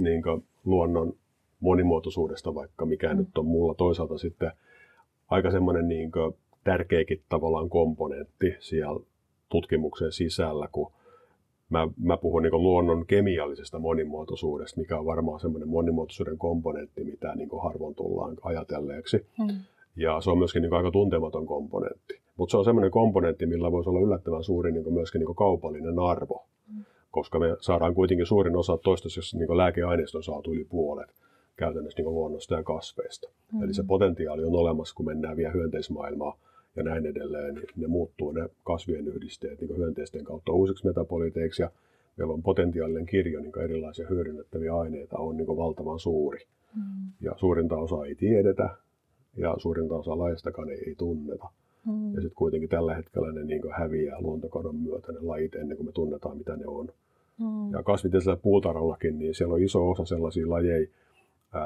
niin 0.00 0.22
luonnon 0.64 1.12
monimuotoisuudesta, 1.60 2.54
vaikka 2.54 2.86
mikä 2.86 3.08
mm. 3.08 3.18
nyt 3.18 3.38
on 3.38 3.46
mulla 3.46 3.74
toisaalta 3.74 4.18
sitten 4.18 4.52
aika 5.28 5.50
semmoinen 5.50 5.88
niin 5.88 6.10
tärkeäkin 6.64 7.22
tavallaan 7.28 7.68
komponentti 7.68 8.56
siellä 8.60 9.00
tutkimuksen 9.48 10.12
sisällä, 10.12 10.68
kun 10.72 10.92
mä, 11.70 11.88
mä 12.02 12.16
puhun 12.16 12.42
niin 12.42 12.62
luonnon 12.62 13.06
kemiallisesta 13.06 13.78
monimuotoisuudesta, 13.78 14.80
mikä 14.80 14.98
on 14.98 15.06
varmaan 15.06 15.40
semmoinen 15.40 15.68
monimuotoisuuden 15.68 16.38
komponentti, 16.38 17.04
mitä 17.04 17.34
niin 17.34 17.48
harvoin 17.62 17.94
tullaan 17.94 18.36
ajatelleeksi. 18.42 19.26
Hmm. 19.38 19.58
Ja 19.96 20.20
se 20.20 20.30
on 20.30 20.38
myöskin 20.38 20.62
niin 20.62 20.74
aika 20.74 20.90
tuntematon 20.90 21.46
komponentti. 21.46 22.20
Mutta 22.36 22.50
se 22.50 22.56
on 22.56 22.64
semmoinen 22.64 22.90
komponentti, 22.90 23.46
millä 23.46 23.72
voisi 23.72 23.90
olla 23.90 24.00
yllättävän 24.00 24.44
suuri 24.44 24.72
niin 24.72 24.92
myöskin 24.92 25.18
niin 25.18 25.34
kaupallinen 25.34 25.98
arvo, 25.98 26.44
hmm. 26.74 26.84
koska 27.10 27.38
me 27.38 27.46
saadaan 27.60 27.94
kuitenkin 27.94 28.26
suurin 28.26 28.56
osa 28.56 28.76
toistaiseksi 28.76 29.38
niin 29.38 29.56
lääkeaineista 29.56 30.18
on 30.18 30.24
saatu 30.24 30.52
yli 30.52 30.64
puolet 30.64 31.14
käytännössä 31.64 32.02
niin 32.02 32.14
luonnosta 32.14 32.54
ja 32.54 32.62
kasveista. 32.62 33.28
Mm. 33.52 33.62
Eli 33.62 33.74
se 33.74 33.82
potentiaali 33.82 34.44
on 34.44 34.54
olemassa, 34.54 34.94
kun 34.94 35.06
mennään 35.06 35.36
vielä 35.36 35.52
hyönteismaailmaa 35.52 36.38
ja 36.76 36.82
näin 36.82 37.06
edelleen, 37.06 37.54
niin 37.54 37.66
ne 37.76 37.86
muuttuu 37.86 38.32
ne 38.32 38.48
kasvien 38.64 39.08
yhdisteet 39.08 39.60
niin 39.60 39.76
hyönteisten 39.76 40.24
kautta 40.24 40.52
uusiksi 40.52 40.86
metaboliteiksi 40.86 41.62
ja 41.62 41.70
meillä 42.16 42.34
on 42.34 42.42
potentiaalinen 42.42 43.06
kirjo 43.06 43.40
niin 43.40 43.58
erilaisia 43.58 44.06
hyödynnettäviä 44.08 44.76
aineita 44.76 45.18
on 45.18 45.36
niin 45.36 45.46
valtavan 45.46 45.98
suuri. 45.98 46.38
Mm. 46.76 47.12
Ja 47.20 47.32
suurinta 47.36 47.76
osaa 47.76 48.06
ei 48.06 48.14
tiedetä 48.14 48.70
ja 49.36 49.54
suurinta 49.58 49.94
osaa 49.94 50.18
lajistakaan 50.18 50.70
ei, 50.70 50.78
ei 50.86 50.94
tunneta. 50.94 51.48
Mm. 51.86 52.14
Ja 52.14 52.20
sitten 52.20 52.36
kuitenkin 52.36 52.68
tällä 52.68 52.94
hetkellä 52.94 53.32
ne 53.32 53.44
niin 53.44 53.62
häviää 53.78 54.20
luontokadon 54.20 54.76
myötä 54.76 55.12
ne 55.12 55.18
lajit 55.20 55.54
ennen 55.54 55.76
kuin 55.76 55.86
me 55.86 55.92
tunnetaan, 55.92 56.38
mitä 56.38 56.56
ne 56.56 56.66
on. 56.66 56.88
Mm. 57.38 57.72
Ja 57.72 57.82
kasvitieteellisellä 57.82 58.42
puutarhallakin, 58.42 59.18
niin 59.18 59.34
siellä 59.34 59.54
on 59.54 59.62
iso 59.62 59.90
osa 59.90 60.04
sellaisia 60.04 60.50
lajeja, 60.50 60.88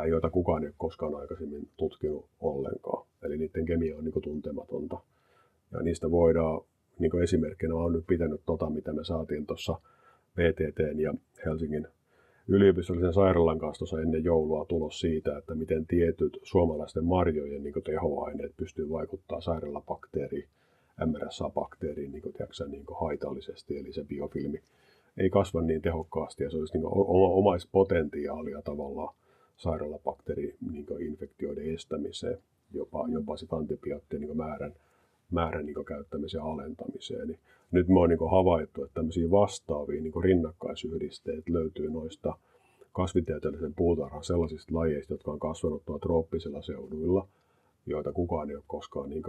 joita 0.09 0.31
kukaan 0.31 0.63
ei 0.63 0.69
ole 0.69 0.75
koskaan 0.79 1.15
aikaisemmin 1.15 1.69
tutkinut 1.77 2.27
ollenkaan. 2.41 3.07
Eli 3.23 3.39
niiden 3.39 3.67
kemia 3.67 3.97
on 3.97 4.05
niin 4.05 4.23
tuntematonta. 4.23 5.01
Ja 5.73 5.83
niistä 5.83 6.11
voidaan 6.11 6.61
niin 6.99 7.23
esimerkkinä 7.23 7.75
olen 7.75 7.93
nyt 7.93 8.07
pitänyt 8.07 8.41
tota, 8.47 8.71
mitä 8.71 8.93
me 8.93 9.05
saatiin 9.05 9.47
tuossa 9.47 9.81
PTT 10.35 11.01
ja 11.01 11.15
Helsingin 11.47 11.89
yliopistollisen 12.49 13.13
sairaalan 13.13 13.59
kanssa 13.59 13.79
tuossa 13.79 14.01
ennen 14.01 14.25
joulua 14.25 14.65
tulos 14.65 15.01
siitä, 15.01 15.39
että 15.39 15.55
miten 15.55 15.87
tietyt 15.87 16.39
suomalaisten 16.43 17.05
marjojen 17.05 17.63
niin 17.63 17.75
tehoaineet 17.85 18.53
pystyy 18.57 18.91
vaikuttaa 18.91 19.41
sairaalabakteeriin, 19.41 20.49
MRSA-bakteeriin 21.07 22.13
niin 22.13 22.23
tiedätkö, 22.23 22.67
niin 22.69 22.85
haitallisesti, 23.01 23.79
eli 23.79 23.93
se 23.93 24.05
biofilmi 24.05 24.61
ei 25.19 25.31
kasva 25.31 25.63
niin 25.63 25.83
tehokkaasti 25.83 26.45
ja 26.45 26.51
se 26.51 26.57
olisi 26.57 26.79
niin 26.79 26.87
omaispotentiaalia 27.13 28.63
tavallaan 28.63 29.15
sairaalabakteeri-infektioiden 29.57 31.65
niin 31.65 31.75
estämiseen, 31.75 32.39
jopa, 32.75 33.05
jopa 33.09 33.37
sit 33.37 33.53
antibioottien 33.53 34.23
niin 34.23 34.37
määrän, 34.37 34.75
määrän 35.31 35.67
niin 35.67 35.85
käyttämisen 35.85 36.43
alentamiseen. 36.43 37.29
Niin 37.29 37.39
nyt 37.71 37.89
me 37.89 38.01
on 38.01 38.09
niin 38.09 38.31
havaittu, 38.31 38.85
että 38.85 38.95
tämmöisiä 38.95 39.31
vastaavia 39.31 40.03
niin 40.03 40.23
rinnakkaisyhdisteet 40.23 41.49
löytyy 41.49 41.91
noista 41.91 42.37
kasvitieteellisen 42.93 43.75
puutarhan 43.75 44.25
sellaisista 44.25 44.75
lajeista, 44.75 45.15
jotka 45.15 45.31
on 45.31 45.39
kasvanut 45.39 45.85
tuolla 45.85 46.01
trooppisilla 46.01 46.63
seuduilla, 46.63 47.29
joita 47.87 48.13
kukaan 48.13 48.51
ei 48.51 48.57
ole 48.57 48.65
koskaan 48.67 49.11
niin 49.11 49.23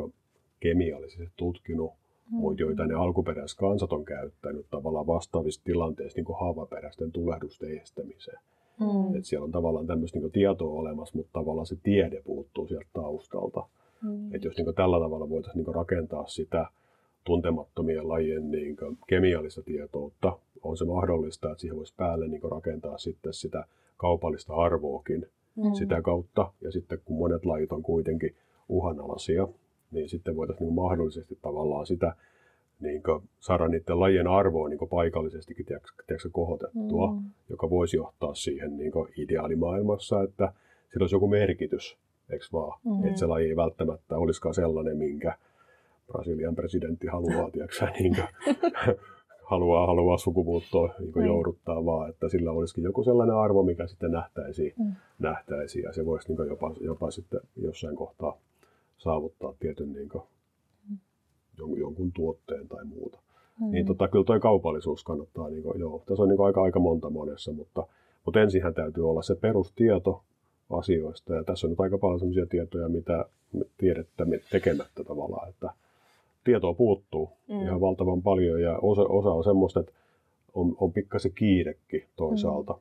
kemiallisesti 0.60 1.30
tutkinut, 1.36 1.92
mm. 1.92 2.38
mutta 2.38 2.62
joita 2.62 2.86
ne 2.86 2.94
alkuperäiskansat 2.94 3.94
on 3.94 4.06
käyttänyt 4.06 4.66
tavallaan 4.72 5.08
vastaavissa 5.08 5.62
tilanteissa 5.64 6.22
niin 6.22 6.40
haavaperäisten 6.40 7.12
tulehdusten 7.12 7.78
estämiseen. 7.78 8.40
Mm. 8.80 9.16
Et 9.16 9.26
siellä 9.26 9.46
on 9.46 9.52
tavallaan 9.52 9.88
tämmöistä 9.88 10.20
niin 10.20 10.32
tietoa 10.32 10.80
olemassa, 10.80 11.18
mutta 11.18 11.32
tavallaan 11.34 11.66
se 11.66 11.76
tiede 11.84 12.22
puuttuu 12.26 12.68
sieltä 12.68 12.88
taustalta. 12.94 13.64
Mm. 14.04 14.36
Et 14.36 14.44
jos 14.44 14.58
niin 14.58 14.76
tällä 14.76 15.00
tavalla 15.00 15.30
voitaisiin 15.30 15.64
niin 15.66 15.76
rakentaa 15.76 16.28
sitä 16.28 16.68
tuntemattomien 17.24 18.10
lajien 18.10 18.52
niin 18.52 18.78
kemiallista 19.08 19.62
tietoutta, 19.62 20.38
on 20.64 20.78
se 20.78 20.86
mahdollista, 20.86 21.52
että 21.52 21.62
siihen 21.62 21.78
voisi 21.78 21.94
päälle 21.98 22.28
niin 22.28 22.52
rakentaa 22.52 22.98
sitten 22.98 23.34
sitä 23.34 23.66
kaupallista 23.98 24.54
arvoakin 24.54 25.26
mm. 25.56 25.74
sitä 25.74 26.02
kautta. 26.02 26.52
Ja 26.62 26.72
sitten 26.72 27.00
kun 27.06 27.18
monet 27.18 27.46
lajit 27.46 27.72
on 27.72 27.84
kuitenkin 27.84 28.36
uhanalaisia, 28.70 29.48
niin 29.92 30.10
sitten 30.10 30.36
voitaisiin 30.36 30.66
niin 30.66 30.76
mahdollisesti 30.76 31.38
tavallaan 31.42 31.86
sitä 31.86 32.16
niin 32.80 33.02
saada 33.40 33.68
niiden 33.68 34.00
lajien 34.00 34.28
arvoa 34.28 34.70
niin 34.70 34.90
paikallisestikin 34.90 35.66
tiedätkö, 35.66 36.30
kohotettua, 36.32 37.12
mm. 37.12 37.24
joka 37.50 37.70
voisi 37.70 37.98
johtaa 37.98 38.34
siihen 38.34 38.78
niin 38.78 38.92
ideaalimaailmassa, 39.18 40.24
että 40.24 40.54
sillä 40.94 41.04
olisi 41.04 41.16
joku 41.16 41.28
merkitys, 41.28 41.98
eikö 42.30 42.46
vaan? 42.54 42.80
Mm. 42.86 43.08
Että 43.08 43.20
se 43.20 43.26
laji 43.26 43.48
ei 43.48 43.56
välttämättä 43.56 44.18
olisikaan 44.18 44.54
sellainen, 44.54 44.98
minkä 44.98 45.38
Brasilian 46.08 46.56
presidentti 46.56 47.08
haluaa, 47.08 47.52
tiedätkö, 47.52 47.88
niin 48.00 48.16
kuin, 48.16 48.56
haluaa, 49.52 49.88
haluaa 49.88 50.18
sukupuuttoa 50.18 50.94
niin 51.00 51.12
mm. 51.16 51.26
jouduttaa, 51.26 51.86
vaan 51.86 52.10
että 52.10 52.30
sillä 52.30 52.52
olisikin 52.52 52.84
joku 52.84 53.04
sellainen 53.04 53.36
arvo, 53.36 53.64
mikä 53.64 53.88
sitten 53.88 54.12
nähtäisiin, 54.12 54.74
mm. 54.80 54.92
nähtäisiin 55.20 55.84
ja 55.84 55.94
se 55.94 56.06
voisi 56.06 56.34
niin 56.34 56.48
jopa, 56.48 56.74
jopa 56.82 57.12
sitten 57.12 57.40
jossain 57.56 57.96
kohtaa 57.96 58.38
saavuttaa 58.98 59.54
tietyn 59.60 59.94
niin 59.94 60.10
kuin, 60.10 60.24
jonkun 61.58 62.12
tuotteen 62.12 62.68
tai 62.68 62.86
muuta. 62.86 63.20
Mm. 63.62 63.72
Niin 63.72 63.86
tota, 63.86 64.08
kyllä 64.08 64.26
tuo 64.26 64.40
kaupallisuus 64.40 65.04
kannattaa, 65.04 65.50
niin 65.50 65.64
kuin, 65.64 65.80
joo, 65.80 66.04
tässä 66.06 66.24
on 66.24 66.30
niin 66.30 66.38
kuin 66.38 66.48
aika, 66.48 66.64
aika 66.64 66.80
monta 66.80 67.10
monessa, 67.10 67.54
mutta, 67.54 67.88
mutta 68.26 68.42
ensinhän 68.42 68.74
täytyy 68.74 69.10
olla 69.10 69.22
se 69.22 69.36
perustieto 69.36 70.22
asioista. 70.70 71.36
Ja 71.36 71.44
tässä 71.44 71.68
on 71.68 71.72
nyt 71.72 71.80
aika 71.80 71.98
paljon 71.98 72.20
sellaisia 72.20 72.46
tietoja, 72.46 72.90
mitä 72.90 73.26
tiedettä 73.78 74.26
tekemättä 74.52 75.04
tavallaan, 75.04 75.50
että 75.50 75.70
tietoa 76.44 76.74
puuttuu 76.74 77.30
mm. 77.48 77.62
ihan 77.62 77.82
valtavan 77.82 78.22
paljon 78.22 78.62
ja 78.62 78.80
osa, 78.82 79.02
osa 79.02 79.32
on 79.32 79.44
semmoista, 79.44 79.80
että 79.80 79.92
on, 80.54 80.76
on 80.80 80.94
pikkasen 80.94 81.32
kiirekin 81.36 82.04
toisaalta. 82.16 82.74
Mm. 82.74 82.80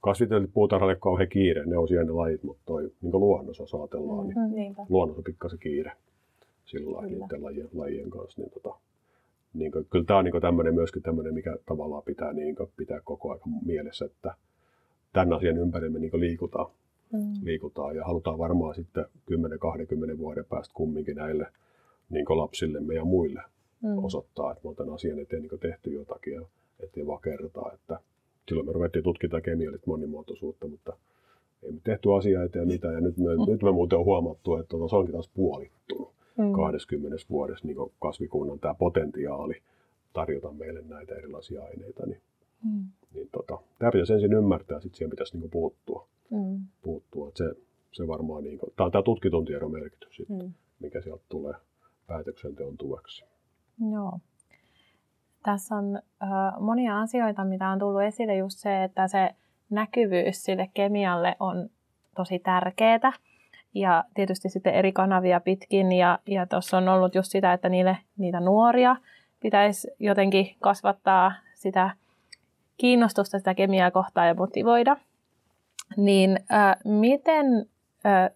Kasvitellit 0.00 0.50
puutarhalle 0.54 0.96
kauhean 0.96 1.28
kiire, 1.28 1.66
ne 1.66 1.78
on 1.78 1.88
siellä 1.88 2.04
ne 2.04 2.12
lajit, 2.12 2.42
mutta 2.42 2.62
toi, 2.66 2.90
niin 3.02 3.12
luonnossa 3.12 3.78
ajatellaan, 3.78 4.28
niin 4.28 4.38
mm, 4.38 4.84
luonnossa 4.88 5.20
on 5.20 5.24
pikkasen 5.24 5.58
kiire 5.58 5.92
sillä 6.66 7.02
niiden 7.02 7.44
lajien, 7.44 7.68
lajien 7.74 8.10
kanssa. 8.10 8.42
Niin 8.42 8.50
tota, 8.50 8.76
niin 9.54 9.72
kuin, 9.72 9.86
kyllä 9.90 10.04
tämä 10.04 10.18
on 10.18 10.24
niin 10.24 10.40
tämmöinen 10.40 10.74
myöskin 10.74 11.02
tämmöinen, 11.02 11.34
mikä 11.34 11.56
tavallaan 11.66 12.02
pitää 12.02 12.32
niin 12.32 12.56
kuin, 12.56 12.70
pitää 12.76 13.00
koko 13.04 13.30
ajan 13.30 13.40
mielessä, 13.64 14.04
että 14.04 14.34
tämän 15.12 15.32
asian 15.32 15.58
ympärillä 15.58 15.92
me 15.92 15.98
niin 15.98 16.20
liikutaan, 16.20 16.70
mm. 17.12 17.20
liikutaan 17.42 17.96
ja 17.96 18.04
halutaan 18.04 18.38
varmaan 18.38 18.74
sitten 18.74 19.04
10-20 20.14 20.18
vuoden 20.18 20.44
päästä 20.44 20.74
kumminkin 20.74 21.16
näille 21.16 21.46
niin 22.10 22.26
lapsillemme 22.28 22.94
ja 22.94 23.04
muille 23.04 23.42
mm. 23.82 24.04
osoittaa, 24.04 24.52
että 24.52 24.64
me 24.64 24.70
on 24.70 24.76
tämän 24.76 24.94
asian 24.94 25.18
eteen 25.18 25.42
niin 25.42 25.60
tehty 25.60 25.90
jotakin 25.92 26.34
ja 26.34 26.42
ettei 26.80 27.06
vaan 27.06 27.22
kertaa, 27.22 27.70
että 27.74 28.00
silloin 28.48 28.66
me 28.66 28.72
ruvettiin 28.72 29.02
tutkimaan 29.02 29.42
kemiallista 29.42 29.90
monimuotoisuutta, 29.90 30.68
mutta 30.68 30.96
ei 31.62 31.72
me 31.72 31.80
tehty 31.84 32.14
asiaa 32.14 32.44
eteen 32.44 32.66
mitään 32.66 32.94
ja 32.94 33.00
nyt 33.00 33.16
me, 33.16 33.36
mm. 33.36 33.52
nyt 33.52 33.62
me 33.62 33.72
muuten 33.72 33.98
on 33.98 34.04
huomattu, 34.04 34.56
että 34.56 34.68
tota, 34.68 34.88
se 34.88 34.96
onkin 34.96 35.12
taas 35.12 35.30
puolittunut 35.34 36.15
mm. 36.38 36.52
20 36.52 37.16
vuodessa 37.30 37.66
niin 37.66 37.76
kasvikunnan 38.00 38.58
tämä 38.58 38.74
potentiaali 38.74 39.62
tarjota 40.12 40.52
meille 40.52 40.82
näitä 40.82 41.14
erilaisia 41.14 41.62
aineita, 41.64 42.06
niin, 42.06 42.20
mm. 42.64 42.84
niin 43.14 43.28
tota, 43.32 43.58
tämä 43.78 43.92
pitäisi 43.92 44.12
ensin 44.12 44.32
ymmärtää, 44.32 44.80
sitten 44.80 44.96
siihen 44.96 45.10
pitäisi 45.10 45.38
niin 45.38 45.50
puuttua. 45.50 46.08
Mm. 46.30 46.60
puuttua. 46.82 47.28
Että 47.28 47.44
se, 47.44 47.54
se 47.92 48.06
varmaan, 48.06 48.44
niin 48.44 48.58
kuin, 48.58 48.72
tämä 48.76 48.84
on 48.84 48.92
tämä 48.92 49.02
tutkitun 49.02 49.44
tiedon 49.44 49.72
merkitys, 49.72 50.16
sitten, 50.16 50.46
mm. 50.46 50.52
mikä 50.80 51.00
sieltä 51.00 51.24
tulee 51.28 51.54
päätöksenteon 52.06 52.76
tueksi. 52.76 53.24
Joo. 53.92 54.18
Tässä 55.42 55.74
on 55.74 55.96
äh, 56.22 56.60
monia 56.60 57.00
asioita, 57.00 57.44
mitä 57.44 57.68
on 57.68 57.78
tullut 57.78 58.02
esille, 58.02 58.36
just 58.36 58.58
se, 58.58 58.84
että 58.84 59.08
se 59.08 59.30
näkyvyys 59.70 60.44
sille 60.44 60.70
kemialle 60.74 61.36
on 61.40 61.68
tosi 62.16 62.38
tärkeää 62.38 63.12
ja 63.80 64.04
tietysti 64.14 64.48
sitten 64.48 64.74
eri 64.74 64.92
kanavia 64.92 65.40
pitkin. 65.40 65.92
Ja, 65.92 66.18
ja 66.26 66.46
tuossa 66.46 66.76
on 66.76 66.88
ollut 66.88 67.14
just 67.14 67.30
sitä, 67.30 67.52
että 67.52 67.68
niille, 67.68 67.98
niitä 68.18 68.40
nuoria 68.40 68.96
pitäisi 69.40 69.88
jotenkin 69.98 70.56
kasvattaa 70.60 71.32
sitä 71.54 71.90
kiinnostusta 72.76 73.38
sitä 73.38 73.54
kemiaa 73.54 73.90
kohtaan 73.90 74.28
ja 74.28 74.34
motivoida. 74.34 74.96
Niin 75.96 76.38
äh, 76.52 76.76
miten, 76.84 77.46
äh, 78.06 78.30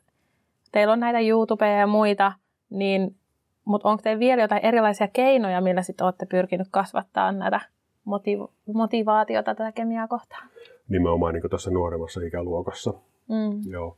teillä 0.72 0.92
on 0.92 1.00
näitä 1.00 1.20
YouTubeja 1.20 1.76
ja 1.76 1.87
muita, 1.87 2.33
niin, 2.70 3.16
mutta 3.64 3.88
onko 3.88 4.03
teillä 4.03 4.20
vielä 4.20 4.42
jotain 4.42 4.64
erilaisia 4.64 5.09
keinoja, 5.09 5.61
millä 5.61 5.83
sitten 5.83 6.05
olette 6.05 6.26
pyrkinyt 6.26 6.68
kasvattaa 6.70 7.33
näitä 7.33 7.61
motiv- 8.05 8.53
motivaatiota 8.74 9.55
tätä 9.55 9.72
kemiaa 9.72 10.09
kohtaan? 10.09 10.48
Nimenomaan 10.88 11.35
niin 11.35 11.50
tässä 11.50 11.70
nuoremmassa 11.70 12.20
ikäluokassa. 12.20 12.94
Mm. 13.29 13.70
Joo. 13.70 13.96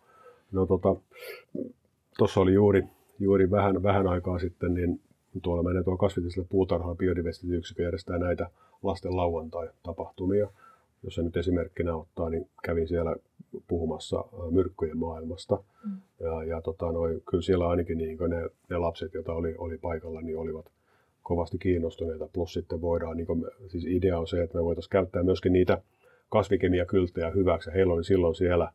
No 0.52 0.66
tota, 0.66 0.96
tuossa 2.18 2.40
oli 2.40 2.54
juuri, 2.54 2.84
juuri 3.18 3.50
vähän, 3.50 3.82
vähän 3.82 4.06
aikaa 4.06 4.38
sitten, 4.38 4.74
niin 4.74 5.00
tuolla 5.42 5.62
menee 5.62 5.82
tuolla 5.82 5.98
kasvitisella 5.98 6.48
puutarhaan 6.50 6.96
biodiversiteetiyksikkö 6.96 7.82
järjestää 7.82 8.18
näitä 8.18 8.50
lasten 8.82 9.16
lauantai-tapahtumia. 9.16 10.48
Jos 11.02 11.14
se 11.14 11.22
nyt 11.22 11.36
esimerkkinä 11.36 11.96
ottaa, 11.96 12.30
niin 12.30 12.48
kävin 12.62 12.88
siellä 12.88 13.16
puhumassa 13.68 14.24
myrkkyjen 14.50 14.98
maailmasta. 14.98 15.58
Mm. 15.84 15.96
Ja, 16.20 16.44
ja 16.44 16.60
tota, 16.60 16.92
noi, 16.92 17.22
kyllä 17.30 17.42
siellä 17.42 17.68
ainakin 17.68 17.98
niin 17.98 18.18
ne, 18.28 18.48
ne 18.70 18.78
lapset, 18.78 19.14
joita 19.14 19.32
oli, 19.32 19.54
oli 19.58 19.78
paikalla, 19.78 20.20
niin 20.20 20.38
olivat 20.38 20.66
kovasti 21.22 21.58
kiinnostuneita. 21.58 22.28
Plus 22.32 22.52
sitten 22.52 22.80
voidaan, 22.80 23.16
niin 23.16 23.26
kuin, 23.26 23.44
siis 23.68 23.86
idea 23.86 24.18
on 24.18 24.26
se, 24.26 24.42
että 24.42 24.58
me 24.58 24.64
voitaisiin 24.64 24.90
käyttää 24.90 25.22
myöskin 25.22 25.52
niitä 25.52 25.82
kasvikemiakylttejä 26.28 27.30
hyväksi. 27.30 27.70
Heillä 27.74 27.92
oli 27.92 28.04
silloin 28.04 28.34
siellä 28.34 28.72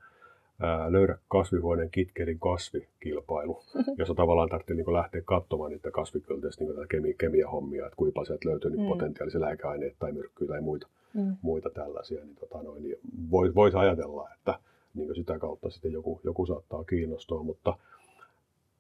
ää, 0.61 0.91
löydä 0.91 1.17
kasvihuoneen 1.27 1.89
kitkerin 1.89 2.39
kasvikilpailu, 2.39 3.63
jossa 3.97 4.15
tavallaan 4.15 4.49
tarvitsee 4.49 4.75
niin 4.75 4.93
lähteä 4.93 5.21
katsomaan 5.25 5.71
niitä 5.71 5.91
kasvikylteistä 5.91 6.63
niin 6.63 6.87
kemi, 6.89 7.13
kemiahommia, 7.13 7.85
että 7.85 7.97
kuinka 7.97 8.25
sieltä 8.25 8.49
löytyy 8.49 8.71
niin 8.71 8.81
mm. 8.81 8.87
potentiaalisia 8.87 9.41
lääkeaineita 9.41 9.95
tai 9.99 10.11
myrkkyjä 10.11 10.47
tai 10.47 10.61
muita, 10.61 10.87
mm. 11.13 11.35
muita 11.41 11.69
tällaisia. 11.69 12.25
Niin, 12.25 12.35
tota 12.35 12.63
noin, 12.63 12.83
niin 12.83 12.95
voisi 13.31 13.55
vois 13.55 13.75
ajatella, 13.75 14.29
että 14.33 14.59
niin 14.93 15.15
sitä 15.15 15.39
kautta 15.39 15.69
sitten 15.69 15.91
joku, 15.91 16.21
joku 16.23 16.45
saattaa 16.45 16.83
kiinnostua, 16.83 17.43
mutta 17.43 17.77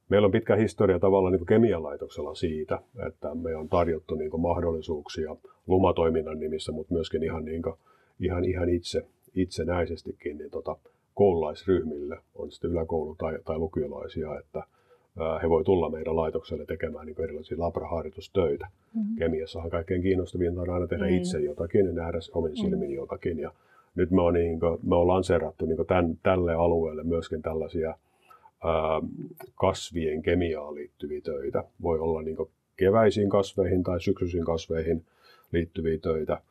Meillä 0.09 0.25
on 0.25 0.31
pitkä 0.31 0.55
historia 0.55 0.99
tavallaan 0.99 1.33
niin 1.33 1.45
kemialaitoksella 1.45 2.35
siitä, 2.35 2.79
että 3.07 3.35
me 3.35 3.55
on 3.55 3.69
tarjottu 3.69 4.15
niin 4.15 4.41
mahdollisuuksia 4.41 5.35
lumatoiminnan 5.67 6.39
nimissä, 6.39 6.71
mutta 6.71 6.93
myöskin 6.93 7.23
ihan, 7.23 7.45
niin 7.45 7.61
kuin, 7.61 7.75
ihan, 8.19 8.45
ihan 8.45 8.69
itse, 8.69 9.05
itsenäisestikin 9.35 10.37
niin 10.37 10.51
tota, 10.51 10.75
koululaisryhmille, 11.17 12.17
on 12.35 12.51
sitten 12.51 12.71
yläkoulu- 12.71 13.15
tai, 13.15 13.39
tai 13.45 13.57
lukiolaisia, 13.57 14.39
että 14.39 14.63
he 15.43 15.49
voi 15.49 15.63
tulla 15.63 15.89
meidän 15.89 16.15
laitokselle 16.15 16.65
tekemään 16.65 17.05
niin 17.05 17.21
erilaisia 17.21 17.59
labraharjoitustöitä. 17.59 18.67
Mm-hmm. 18.67 19.15
Kemiassahan 19.15 19.69
kaikkein 19.69 20.01
kiinnostavinta 20.01 20.61
on 20.61 20.69
aina 20.69 20.87
tehdä 20.87 21.03
mm-hmm. 21.03 21.17
itse 21.17 21.39
jotakin 21.39 21.85
ja 21.85 21.93
nähdä 21.93 22.17
omin 22.33 22.51
mm-hmm. 22.51 22.69
silmin 22.69 22.91
jotakin. 22.91 23.39
Ja 23.39 23.51
nyt 23.95 24.11
me 24.11 24.21
on, 24.21 24.33
niin 24.33 24.59
kuin, 24.59 24.79
me 24.83 24.95
on 24.95 25.07
lanseerattu 25.07 25.65
niin 25.65 25.85
tämän, 25.87 26.17
tälle 26.23 26.53
alueelle 26.53 27.03
myöskin 27.03 27.41
tällaisia 27.41 27.89
ää, 27.89 29.01
kasvien 29.55 30.21
kemiaan 30.21 30.75
liittyviä 30.75 31.21
töitä. 31.21 31.63
Voi 31.81 31.99
olla 31.99 32.21
niin 32.21 32.37
keväisiin 32.77 33.29
kasveihin 33.29 33.83
tai 33.83 34.01
syksyisiin 34.01 34.45
kasveihin 34.45 35.05
liittyviä 35.51 35.97
töitä, 35.97 36.41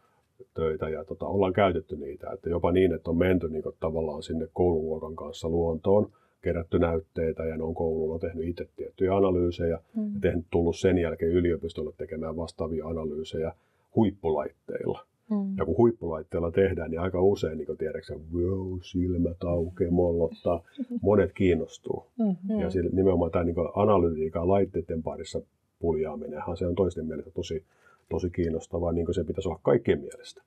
töitä 0.55 0.89
ja 0.89 1.05
tota, 1.05 1.26
ollaan 1.26 1.53
käytetty 1.53 1.97
niitä. 1.97 2.30
Että 2.30 2.51
jopa 2.51 2.72
niin, 2.72 2.93
että 2.93 3.11
on 3.11 3.16
menty 3.16 3.49
niin 3.49 3.62
kuin, 3.62 3.74
tavallaan 3.80 4.22
sinne 4.22 4.49
koululuokan 4.53 5.16
kanssa 5.16 5.49
luontoon, 5.49 6.11
kerätty 6.43 6.78
näytteitä 6.78 7.45
ja 7.45 7.57
ne 7.57 7.62
on 7.62 7.74
koululla 7.74 8.18
tehnyt 8.18 8.49
itse 8.49 8.68
tiettyjä 8.76 9.16
analyysejä 9.16 9.78
mm. 9.97 10.14
ja 10.14 10.20
tehnyt, 10.20 10.47
tullut 10.51 10.76
sen 10.76 10.99
jälkeen 10.99 11.32
yliopistolle 11.32 11.93
tekemään 11.97 12.37
vastaavia 12.37 12.87
analyysejä 12.87 13.53
huippulaitteilla. 13.97 15.07
Mm. 15.30 15.57
Ja 15.57 15.64
kun 15.64 15.76
huippulaitteella 15.76 16.51
tehdään, 16.51 16.91
niin 16.91 17.01
aika 17.01 17.22
usein, 17.22 17.59
niin 17.59 17.76
tiedätkö, 17.78 18.14
wow, 18.34 18.78
silmät 18.82 19.45
aukeaa, 19.45 19.91
mollottaa, 19.91 20.62
monet 21.03 21.32
kiinnostuu. 21.32 22.07
Mm-hmm. 22.18 22.61
Ja 22.61 22.70
sillä, 22.70 22.91
nimenomaan 22.93 23.30
tämä 23.30 23.45
niin 23.45 23.57
analytiikan 23.74 24.49
laitteiden 24.49 25.03
parissa 25.03 25.41
puljaaminenhan, 25.78 26.57
se 26.57 26.66
on 26.66 26.74
toisten 26.74 27.07
mielestä 27.07 27.30
tosi, 27.30 27.64
tosi 28.09 28.30
kiinnostavaa, 28.30 28.92
niin 28.92 29.04
kuin 29.04 29.14
se 29.14 29.24
pitäisi 29.24 29.48
olla 29.48 29.61
kaikkien 29.62 30.00
mielestä. 30.00 30.42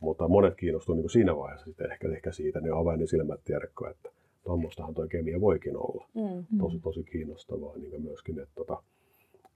Mutta 0.00 0.28
monet 0.28 0.54
kiinnostuu 0.56 0.94
niin 0.94 1.10
siinä 1.10 1.36
vaiheessa 1.36 1.64
sitten 1.64 1.92
ehkä, 1.92 2.08
ehkä 2.08 2.32
siitä, 2.32 2.60
ne 2.60 2.70
avain 2.70 3.08
silmät 3.08 3.40
tiedätkö, 3.44 3.90
että 3.90 4.10
tuommoistahan 4.44 4.94
tuo 4.94 5.06
kemia 5.06 5.40
voikin 5.40 5.76
olla. 5.76 6.06
Mm. 6.14 6.58
Tosi, 6.58 6.78
tosi 6.78 7.04
kiinnostavaa 7.04 7.76
niin 7.76 8.02
myöskin, 8.02 8.38
että, 8.38 8.54
tota, 8.54 8.82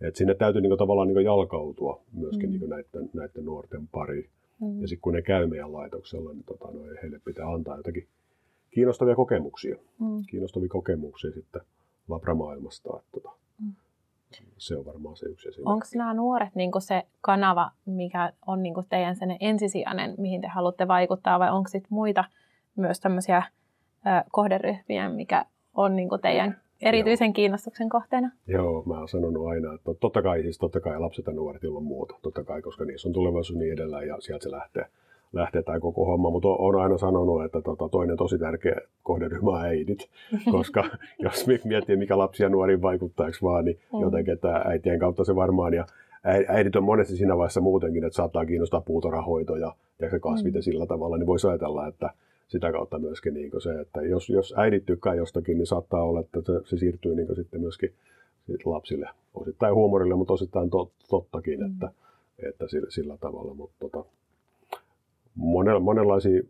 että 0.01 0.19
sinne 0.19 0.35
täytyy 0.35 0.61
niin 0.63 0.79
tavallaan 0.79 1.09
niin 1.09 1.25
jalkautua 1.25 2.03
myöskin 2.13 2.51
mm. 2.51 2.59
niin 2.59 2.71
näiden, 2.71 3.11
näiden 3.13 3.45
nuorten 3.45 3.89
pariin. 3.89 4.29
Mm. 4.61 4.81
Ja 4.81 4.89
sitten 4.89 5.03
kun 5.03 5.13
ne 5.13 5.23
käy 5.23 5.47
meidän 5.47 5.73
laitoksella, 5.73 6.33
niin 6.33 6.45
tota, 6.45 6.65
no, 6.65 6.81
heille 7.03 7.21
pitää 7.25 7.49
antaa 7.49 7.77
jotakin 7.77 8.07
kiinnostavia 8.71 9.15
kokemuksia. 9.15 9.77
Mm. 10.01 10.23
Kiinnostavia 10.31 10.69
kokemuksia 10.69 11.31
sitten 11.31 11.63
labramaailmasta. 12.09 12.91
Että, 12.97 13.11
tota, 13.13 13.29
mm. 13.29 13.44
Se 14.59 14.77
on 14.77 14.85
varmaan 14.85 15.17
se 15.17 15.27
yksi 15.27 15.49
esimerkki. 15.49 15.73
Onko 15.73 15.87
nämä 15.95 16.15
nuoret 16.15 16.55
niin 16.55 16.71
se 16.79 17.03
kanava, 17.21 17.71
mikä 17.87 18.33
on 18.47 18.63
niin 18.63 18.75
teidän 18.89 19.17
sen 19.17 19.37
ensisijainen, 19.41 20.15
mihin 20.19 20.41
te 20.41 20.49
haluatte 20.49 20.89
vaikuttaa, 20.89 21.39
vai 21.39 21.51
onko 21.51 21.69
sitten 21.69 21.89
muita 21.91 22.25
myös 22.77 23.01
tämmöisiä 23.01 23.43
kohderyhmiä, 24.31 25.09
mikä 25.09 25.45
on 25.75 25.97
niin 25.97 26.09
teidän 26.23 26.61
erityisen 26.83 27.29
Joo. 27.29 27.33
kiinnostuksen 27.33 27.89
kohteena? 27.89 28.31
Joo, 28.47 28.83
mä 28.87 28.99
oon 28.99 29.09
sanonut 29.09 29.47
aina, 29.47 29.75
että 29.75 29.95
totta 30.01 30.23
kai, 30.23 30.43
siis 30.43 30.59
totta 30.59 30.81
kai 30.81 31.01
lapset 31.01 31.27
ja 31.27 31.33
nuoret 31.33 31.65
ilman 31.65 31.83
muuta, 31.83 32.15
totta 32.23 32.45
kai, 32.45 32.63
koska 32.63 32.85
niissä 32.85 33.09
on 33.09 33.13
tulevaisuus 33.13 33.59
niin 33.59 33.73
edellä 33.73 34.03
ja 34.03 34.21
sieltä 34.21 34.43
se 34.43 34.51
lähtee, 34.51 34.87
lähtee 35.35 35.63
tämä 35.63 35.81
koko 35.81 36.05
homma, 36.05 36.31
mutta 36.31 36.49
on 36.49 36.81
aina 36.81 36.99
sanonut, 36.99 37.45
että 37.45 37.61
tota, 37.61 37.89
toinen 37.89 38.17
tosi 38.17 38.39
tärkeä 38.39 38.81
kohderyhmä 39.03 39.51
on 39.51 39.65
äidit, 39.65 40.09
koska 40.53 40.85
jos 41.19 41.47
miettii, 41.65 41.97
mikä 41.97 42.19
lapsia 42.19 42.49
nuoriin 42.49 42.83
vaikuttaa, 42.83 43.29
vaan, 43.43 43.65
niin 43.65 43.79
mm. 43.93 44.01
jotenkin 44.01 44.39
tämä 44.39 44.63
äitien 44.67 44.99
kautta 44.99 45.25
se 45.25 45.37
varmaan, 45.37 45.75
ja 45.75 45.87
äidit 46.49 46.77
on 46.77 46.85
monesti 46.85 47.17
siinä 47.17 47.37
vaiheessa 47.37 47.61
muutenkin, 47.61 48.05
että 48.05 48.17
saattaa 48.17 48.47
kiinnostaa 48.47 48.81
puutarhahoito 48.81 49.57
ja, 49.57 49.75
ja 50.01 50.21
kasvit 50.21 50.55
mm. 50.55 50.63
sillä 50.63 50.87
tavalla, 50.87 51.19
niin 51.19 51.27
voisi 51.27 51.47
ajatella, 51.47 51.87
että 51.87 52.11
sitä 52.49 52.73
kautta 52.73 52.99
myöskin 52.99 53.35
niin 53.35 53.51
se, 53.59 53.81
että 53.81 54.03
jos, 54.03 54.31
jos 54.31 54.55
äidit 54.57 54.87
tykkää 54.87 55.15
jostakin, 55.15 55.59
niin 55.59 55.67
saattaa 55.67 56.03
olla, 56.03 56.21
että 56.21 56.41
se, 56.41 56.53
se 56.65 56.77
siirtyy 56.77 57.15
niin 57.15 57.37
sitten 57.37 57.61
myöskin 57.61 57.93
lapsille. 58.65 59.09
Osittain 59.35 59.75
huumorille, 59.75 60.15
mutta 60.15 60.33
osittain 60.33 60.71
tot, 60.71 60.93
tottakin, 61.09 61.61
mm. 61.61 61.67
että, 61.67 61.91
että 62.39 62.69
sillä, 62.69 62.87
sillä 62.91 63.17
tavalla. 63.21 63.55
Mutta 63.55 63.77
tota, 63.81 64.05
monella, 65.35 65.81
monenlaisia 65.81 66.43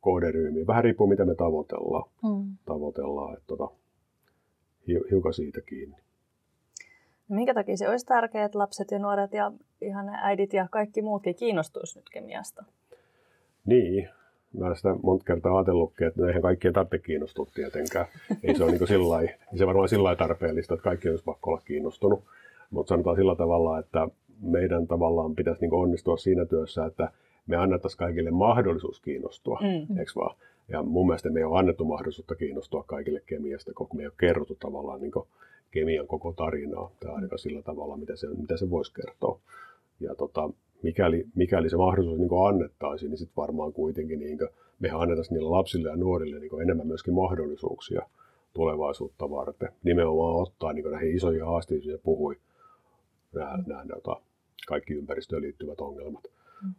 kohderyhmiä. 0.00 0.66
Vähän 0.66 0.84
riippuu, 0.84 1.06
mitä 1.06 1.24
me 1.24 1.34
tavoitellaan. 1.34 2.10
Mm. 2.22 2.56
tavoitellaan 2.64 3.34
että 3.34 3.46
tota, 3.46 3.68
hiukan 5.10 5.34
siitä 5.34 5.60
kiinni. 5.60 5.96
Minkä 7.28 7.54
takia 7.54 7.76
se 7.76 7.88
olisi 7.88 8.06
tärkeää, 8.06 8.44
että 8.44 8.58
lapset 8.58 8.90
ja 8.90 8.98
nuoret 8.98 9.32
ja 9.32 9.52
ihan 9.80 10.08
äidit 10.08 10.52
ja 10.52 10.68
kaikki 10.70 11.02
muutkin 11.02 11.34
kiinnostuisi 11.34 11.98
nyt 11.98 12.10
kemiasta? 12.10 12.64
Niin, 13.66 14.08
mä 14.58 14.74
sitä 14.74 14.96
monta 15.02 15.24
kertaa 15.24 15.56
ajatellutkin, 15.56 16.06
että 16.06 16.26
eihän 16.26 16.42
kaikkien 16.42 16.74
tarvitse 16.74 16.98
kiinnostua 16.98 17.46
tietenkään. 17.54 18.06
Ei 18.42 18.54
se 18.54 18.64
ole 18.64 18.72
niin 18.72 18.88
sillä 18.88 19.20
ei 19.20 19.28
se 19.58 19.66
varmaan 19.66 19.88
sillä 19.88 20.16
tarpeellista, 20.16 20.74
että 20.74 20.84
kaikki 20.84 21.08
olisi 21.08 21.24
pakko 21.24 21.50
olla 21.50 21.62
kiinnostunut. 21.64 22.24
Mutta 22.70 22.88
sanotaan 22.88 23.16
sillä 23.16 23.36
tavalla, 23.36 23.78
että 23.78 24.08
meidän 24.40 24.86
tavallaan 24.86 25.34
pitäisi 25.34 25.60
niin 25.60 25.74
onnistua 25.74 26.16
siinä 26.16 26.44
työssä, 26.44 26.86
että 26.86 27.12
me 27.46 27.56
annettaisiin 27.56 27.98
kaikille 27.98 28.30
mahdollisuus 28.30 29.00
kiinnostua, 29.00 29.58
mm. 29.62 29.98
eikö 29.98 30.12
vaan? 30.16 30.36
Ja 30.68 30.82
mun 30.82 31.06
mielestä 31.06 31.30
me 31.30 31.40
ei 31.40 31.44
ole 31.44 31.58
annettu 31.58 31.84
mahdollisuutta 31.84 32.34
kiinnostua 32.34 32.82
kaikille 32.86 33.22
kemiasta, 33.26 33.72
kun 33.74 33.88
me 33.94 34.02
ei 34.02 34.06
ole 34.06 34.14
kerrottu 34.20 34.54
tavallaan 34.54 35.00
niin 35.00 35.12
kemian 35.70 36.06
koko 36.06 36.32
tarinaa, 36.32 36.90
tai 37.00 37.14
ainakaan 37.14 37.38
sillä 37.38 37.62
tavalla, 37.62 37.96
mitä 37.96 38.16
se, 38.16 38.26
mitä 38.26 38.56
se 38.56 38.70
voisi 38.70 38.92
kertoa. 38.94 39.40
Ja 40.00 40.14
tota, 40.14 40.50
mikäli, 40.82 41.24
mikäli 41.34 41.70
se 41.70 41.76
mahdollisuus 41.76 42.18
niin 42.18 42.48
annettaisiin, 42.48 43.10
niin 43.10 43.18
sitten 43.18 43.36
varmaan 43.36 43.72
kuitenkin 43.72 44.18
niin 44.18 44.38
kuin, 44.38 44.48
mehän 44.80 45.00
annettaisiin 45.00 45.34
niille 45.34 45.50
lapsille 45.50 45.88
ja 45.88 45.96
nuorille 45.96 46.38
niin 46.38 46.62
enemmän 46.62 46.86
myöskin 46.86 47.14
mahdollisuuksia 47.14 48.02
tulevaisuutta 48.52 49.30
varten. 49.30 49.68
Nimenomaan 49.82 50.42
ottaa 50.42 50.72
niin 50.72 50.90
näihin 50.90 51.16
isoihin 51.16 51.44
haasteisiin 51.46 51.92
ja 51.92 51.98
puhui 51.98 52.36
nämä, 53.32 53.58
nämä 53.66 53.84
nämä 53.84 54.16
kaikki 54.68 54.94
ympäristöön 54.94 55.42
liittyvät 55.42 55.80
ongelmat. 55.80 56.24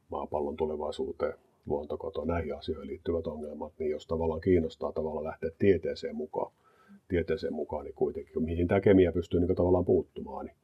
Maapallon 0.10 0.56
tulevaisuuteen, 0.56 1.34
luontokotoon, 1.66 2.28
näihin 2.28 2.56
asioihin 2.56 2.88
liittyvät 2.88 3.28
ongelmat, 3.28 3.74
niin 3.80 3.92
jos 3.92 4.08
tavallaan 4.08 4.42
kiinnostaa 4.42 4.92
tavallaan 4.92 5.26
lähteä 5.26 5.50
tieteeseen 5.60 6.16
mukaan, 6.16 6.52
tieteeseen 7.08 7.54
mukaan, 7.54 7.86
niin 7.86 7.96
kuitenkin, 7.96 8.44
mihin 8.44 8.68
tämä 8.68 8.82
kemia 8.82 9.12
pystyy 9.12 9.40
niin 9.40 9.56
tavallaan 9.56 9.86
puuttumaan, 9.86 10.46
niin 10.46 10.56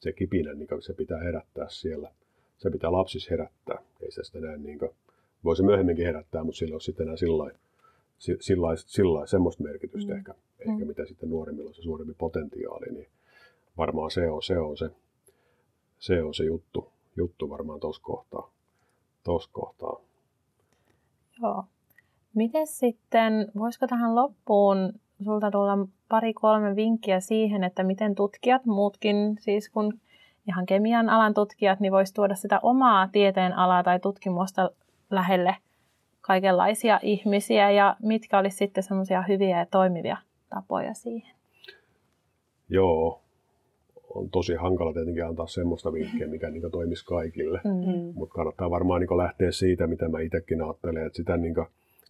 se 0.00 0.12
kipinä 0.12 0.54
niin 0.54 0.68
se 0.82 0.94
pitää 0.94 1.20
herättää 1.20 1.66
siellä– 1.68 2.10
se 2.58 2.70
pitää 2.70 2.92
lapsissa 2.92 3.30
herättää. 3.30 3.82
Ei 4.00 4.10
se 4.10 4.24
sitä 4.24 4.40
näin 4.40 4.62
niin 4.62 4.78
kuin, 4.78 4.90
voi 5.44 5.56
se 5.56 5.62
myöhemminkin 5.62 6.06
herättää, 6.06 6.44
mutta 6.44 6.58
sillä 6.58 6.74
on 6.74 6.80
sitten 6.80 7.04
enää 7.04 7.16
sillä 7.16 7.50
sillä 8.18 8.76
sillä 8.76 9.26
semmoista 9.26 9.62
merkitystä 9.62 10.12
mm. 10.12 10.18
ehkä, 10.18 10.34
ehkä 10.58 10.84
mm. 10.84 10.86
mitä 10.86 11.06
sitten 11.06 11.30
nuoremmilla 11.30 11.68
on 11.68 11.74
se 11.74 11.82
suurempi 11.82 12.14
potentiaali, 12.18 12.86
niin 12.92 13.08
varmaan 13.76 14.10
se 14.10 14.30
on 14.30 14.42
se, 14.42 14.58
on 14.58 14.76
se, 14.76 14.90
se, 15.98 16.22
on 16.22 16.34
se 16.34 16.44
juttu, 16.44 16.88
juttu 17.16 17.50
varmaan 17.50 17.80
tuossa 17.80 18.02
kohtaa. 18.02 18.53
Tos 19.24 19.48
kohtaa. 19.48 19.96
Joo. 21.42 21.64
Miten 22.34 22.66
sitten, 22.66 23.50
voisiko 23.58 23.86
tähän 23.86 24.14
loppuun 24.14 24.92
sulta 25.24 25.50
tulla 25.50 25.78
pari-kolme 26.08 26.76
vinkkiä 26.76 27.20
siihen, 27.20 27.64
että 27.64 27.82
miten 27.82 28.14
tutkijat, 28.14 28.66
muutkin 28.66 29.36
siis 29.40 29.68
kun 29.70 30.00
ihan 30.48 30.66
kemian 30.66 31.08
alan 31.08 31.34
tutkijat, 31.34 31.80
niin 31.80 31.92
voisi 31.92 32.14
tuoda 32.14 32.34
sitä 32.34 32.60
omaa 32.62 33.08
tieteen 33.08 33.52
alaa 33.52 33.82
tai 33.82 34.00
tutkimusta 34.00 34.70
lähelle 35.10 35.56
kaikenlaisia 36.20 37.00
ihmisiä 37.02 37.70
ja 37.70 37.96
mitkä 38.02 38.38
olisi 38.38 38.56
sitten 38.56 38.82
semmoisia 38.82 39.22
hyviä 39.22 39.58
ja 39.58 39.66
toimivia 39.66 40.16
tapoja 40.50 40.94
siihen? 40.94 41.34
Joo, 42.68 43.23
on 44.14 44.30
tosi 44.30 44.54
hankala 44.54 44.92
tietenkin 44.92 45.26
antaa 45.26 45.46
semmoista 45.46 45.92
vinkkiä, 45.92 46.26
mikä 46.26 46.50
niin 46.50 46.70
toimisi 46.70 47.04
kaikille. 47.04 47.60
Mm-hmm. 47.64 48.12
Mutta 48.14 48.34
kannattaa 48.34 48.70
varmaan 48.70 49.00
niin 49.00 49.18
lähteä 49.18 49.52
siitä, 49.52 49.86
mitä 49.86 50.08
mä 50.08 50.20
itsekin 50.20 50.62
ajattelen, 50.62 51.06
että 51.06 51.16
sitä 51.16 51.36
niin 51.36 51.54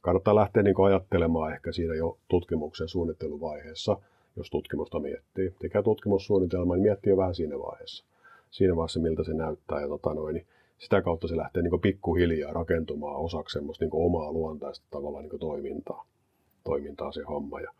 kannattaa 0.02 0.34
lähteä 0.34 0.62
niin 0.62 0.74
ajattelemaan 0.86 1.52
ehkä 1.52 1.72
siinä 1.72 1.94
jo 1.94 2.18
tutkimuksen 2.28 2.88
suunnitteluvaiheessa, 2.88 3.96
jos 4.36 4.50
tutkimusta 4.50 5.00
miettii. 5.00 5.54
Tekee 5.58 5.82
tutkimussuunnitelma, 5.82 6.74
niin 6.74 6.82
miettii 6.82 7.10
jo 7.10 7.16
vähän 7.16 7.34
siinä 7.34 7.58
vaiheessa 7.58 8.04
siinä 8.54 8.76
vaiheessa, 8.76 9.00
miltä 9.00 9.24
se 9.24 9.34
näyttää. 9.34 9.80
Ja 9.80 9.88
tota 9.88 10.14
noin, 10.14 10.34
niin 10.34 10.46
sitä 10.78 11.02
kautta 11.02 11.28
se 11.28 11.36
lähtee 11.36 11.62
niin 11.62 11.80
pikkuhiljaa 11.80 12.52
rakentumaan 12.52 13.16
osaksi 13.16 13.52
semmoista 13.52 13.84
niin 13.84 14.06
omaa 14.06 14.32
luontaista 14.32 14.86
tavallaan 14.90 15.24
niin 15.24 15.40
toimintaa, 15.40 16.04
toimintaa 16.64 17.12
se 17.12 17.22
homma. 17.22 17.60
Ja 17.60 17.72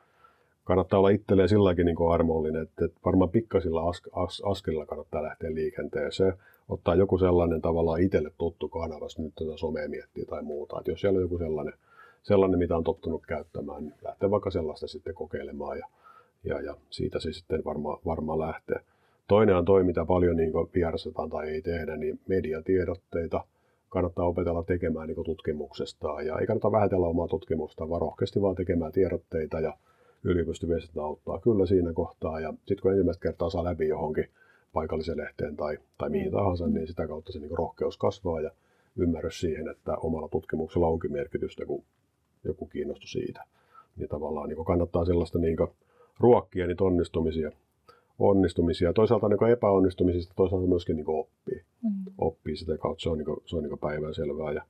kannattaa 0.65 0.99
olla 0.99 1.11
itselleen 1.11 1.49
silläkin 1.49 1.87
niin 1.87 1.97
armollinen, 2.13 2.63
että, 2.63 2.89
varmaan 3.05 3.31
pikkasilla 3.31 3.89
as, 3.89 4.03
as, 4.13 4.43
askelilla 4.45 4.87
kannattaa 4.87 5.23
lähteä 5.23 5.55
liikenteeseen. 5.55 6.35
Ottaa 6.69 6.95
joku 6.95 7.19
sellainen 7.19 7.63
tavallaan 7.63 8.03
itselle 8.03 8.31
tuttu 8.39 8.69
kanava, 8.69 9.05
jos 9.05 9.19
nyt 9.19 9.35
tätä 9.35 9.57
somea 9.57 9.89
miettii 9.89 10.25
tai 10.25 10.43
muuta. 10.43 10.79
Että 10.79 10.91
jos 10.91 11.01
siellä 11.01 11.17
on 11.17 11.23
joku 11.23 11.39
sellainen, 11.39 11.75
sellainen, 12.23 12.59
mitä 12.59 12.77
on 12.77 12.85
tottunut 12.85 13.27
käyttämään, 13.27 13.83
niin 13.83 13.95
lähtee 14.05 14.31
vaikka 14.31 14.51
sellaista 14.51 14.87
sitten 14.87 15.15
kokeilemaan 15.15 15.79
ja, 15.79 15.87
ja, 16.45 16.61
ja 16.61 16.77
siitä 16.91 17.21
se 17.21 17.33
sitten 17.33 17.65
varmaan 17.65 17.99
varma 18.07 18.39
lähtee. 18.39 18.81
Toinen 19.29 19.57
on 19.57 19.65
toi, 19.65 19.85
mitä 19.85 20.05
paljon 20.05 20.37
niin 20.37 20.53
vierastetaan 20.75 21.31
tai 21.31 21.49
ei 21.49 21.63
tehdä, 21.63 21.97
niin 21.97 22.21
mediatiedotteita 22.29 23.45
kannattaa 23.89 24.27
opetella 24.27 24.63
tekemään 24.63 25.09
niin 25.09 25.25
tutkimuksesta. 25.25 26.23
Ja 26.23 26.39
ei 26.39 26.47
kannata 26.47 26.73
vähätellä 26.73 27.07
omaa 27.07 27.29
tutkimusta, 27.29 27.89
vaan 27.89 28.01
rohkeasti 28.01 28.43
vaan 28.43 28.55
tekemään 28.55 28.93
tiedotteita 28.93 29.61
ja 29.61 29.75
yliopistoviestintä 30.25 31.03
auttaa 31.03 31.41
kyllä 31.41 31.67
siinä 31.67 31.93
kohtaa. 31.93 32.41
Ja 32.41 32.53
sitten 32.53 32.83
kun 32.83 32.91
ensimmäistä 32.91 33.23
kertaa 33.23 33.51
saa 33.51 33.65
läpi 33.65 33.89
johonkin 33.89 34.29
paikalliseen 34.73 35.19
lehteen 35.19 35.57
tai, 35.57 35.79
tai 35.99 36.11
mihin 36.11 36.29
mm. 36.29 36.37
tahansa, 36.37 36.67
niin 36.67 36.87
sitä 36.87 37.07
kautta 37.07 37.33
se 37.33 37.39
niin 37.39 37.59
rohkeus 37.59 37.99
kasvaa 37.99 38.41
ja 38.41 38.51
ymmärrys 38.97 39.41
siihen, 39.41 39.69
että 39.69 39.97
omalla 39.97 40.29
tutkimuksella 40.29 40.89
onkin 40.89 41.13
merkitystä, 41.13 41.67
kun 41.67 41.85
joku 42.45 42.67
kiinnostuu 42.67 43.09
siitä. 43.09 43.45
Niin 43.97 44.09
tavallaan 44.09 44.49
niin 44.49 44.65
kannattaa 44.65 45.05
sellaista 45.05 45.39
niin 45.39 45.57
ruokkia 46.21 46.67
niitä 46.67 46.85
onnistumisia 46.85 47.51
onnistumisia. 48.19 48.93
Toisaalta 48.93 49.29
niin 49.29 49.53
epäonnistumisista 49.53 50.35
toisaalta 50.37 50.67
myöskin 50.67 50.97
niin 50.97 51.09
oppii. 51.09 51.63
Mm. 51.83 52.13
Oppii 52.19 52.57
sitä 52.57 52.79
kautta, 52.79 53.03
se 53.03 53.11
on, 53.11 53.19
niin 53.19 53.27
kuin, 53.27 53.41
se 53.47 53.57
on 53.57 53.63
niin 53.63 53.79
päivänselvää. 53.79 54.53
Ja, 54.53 54.63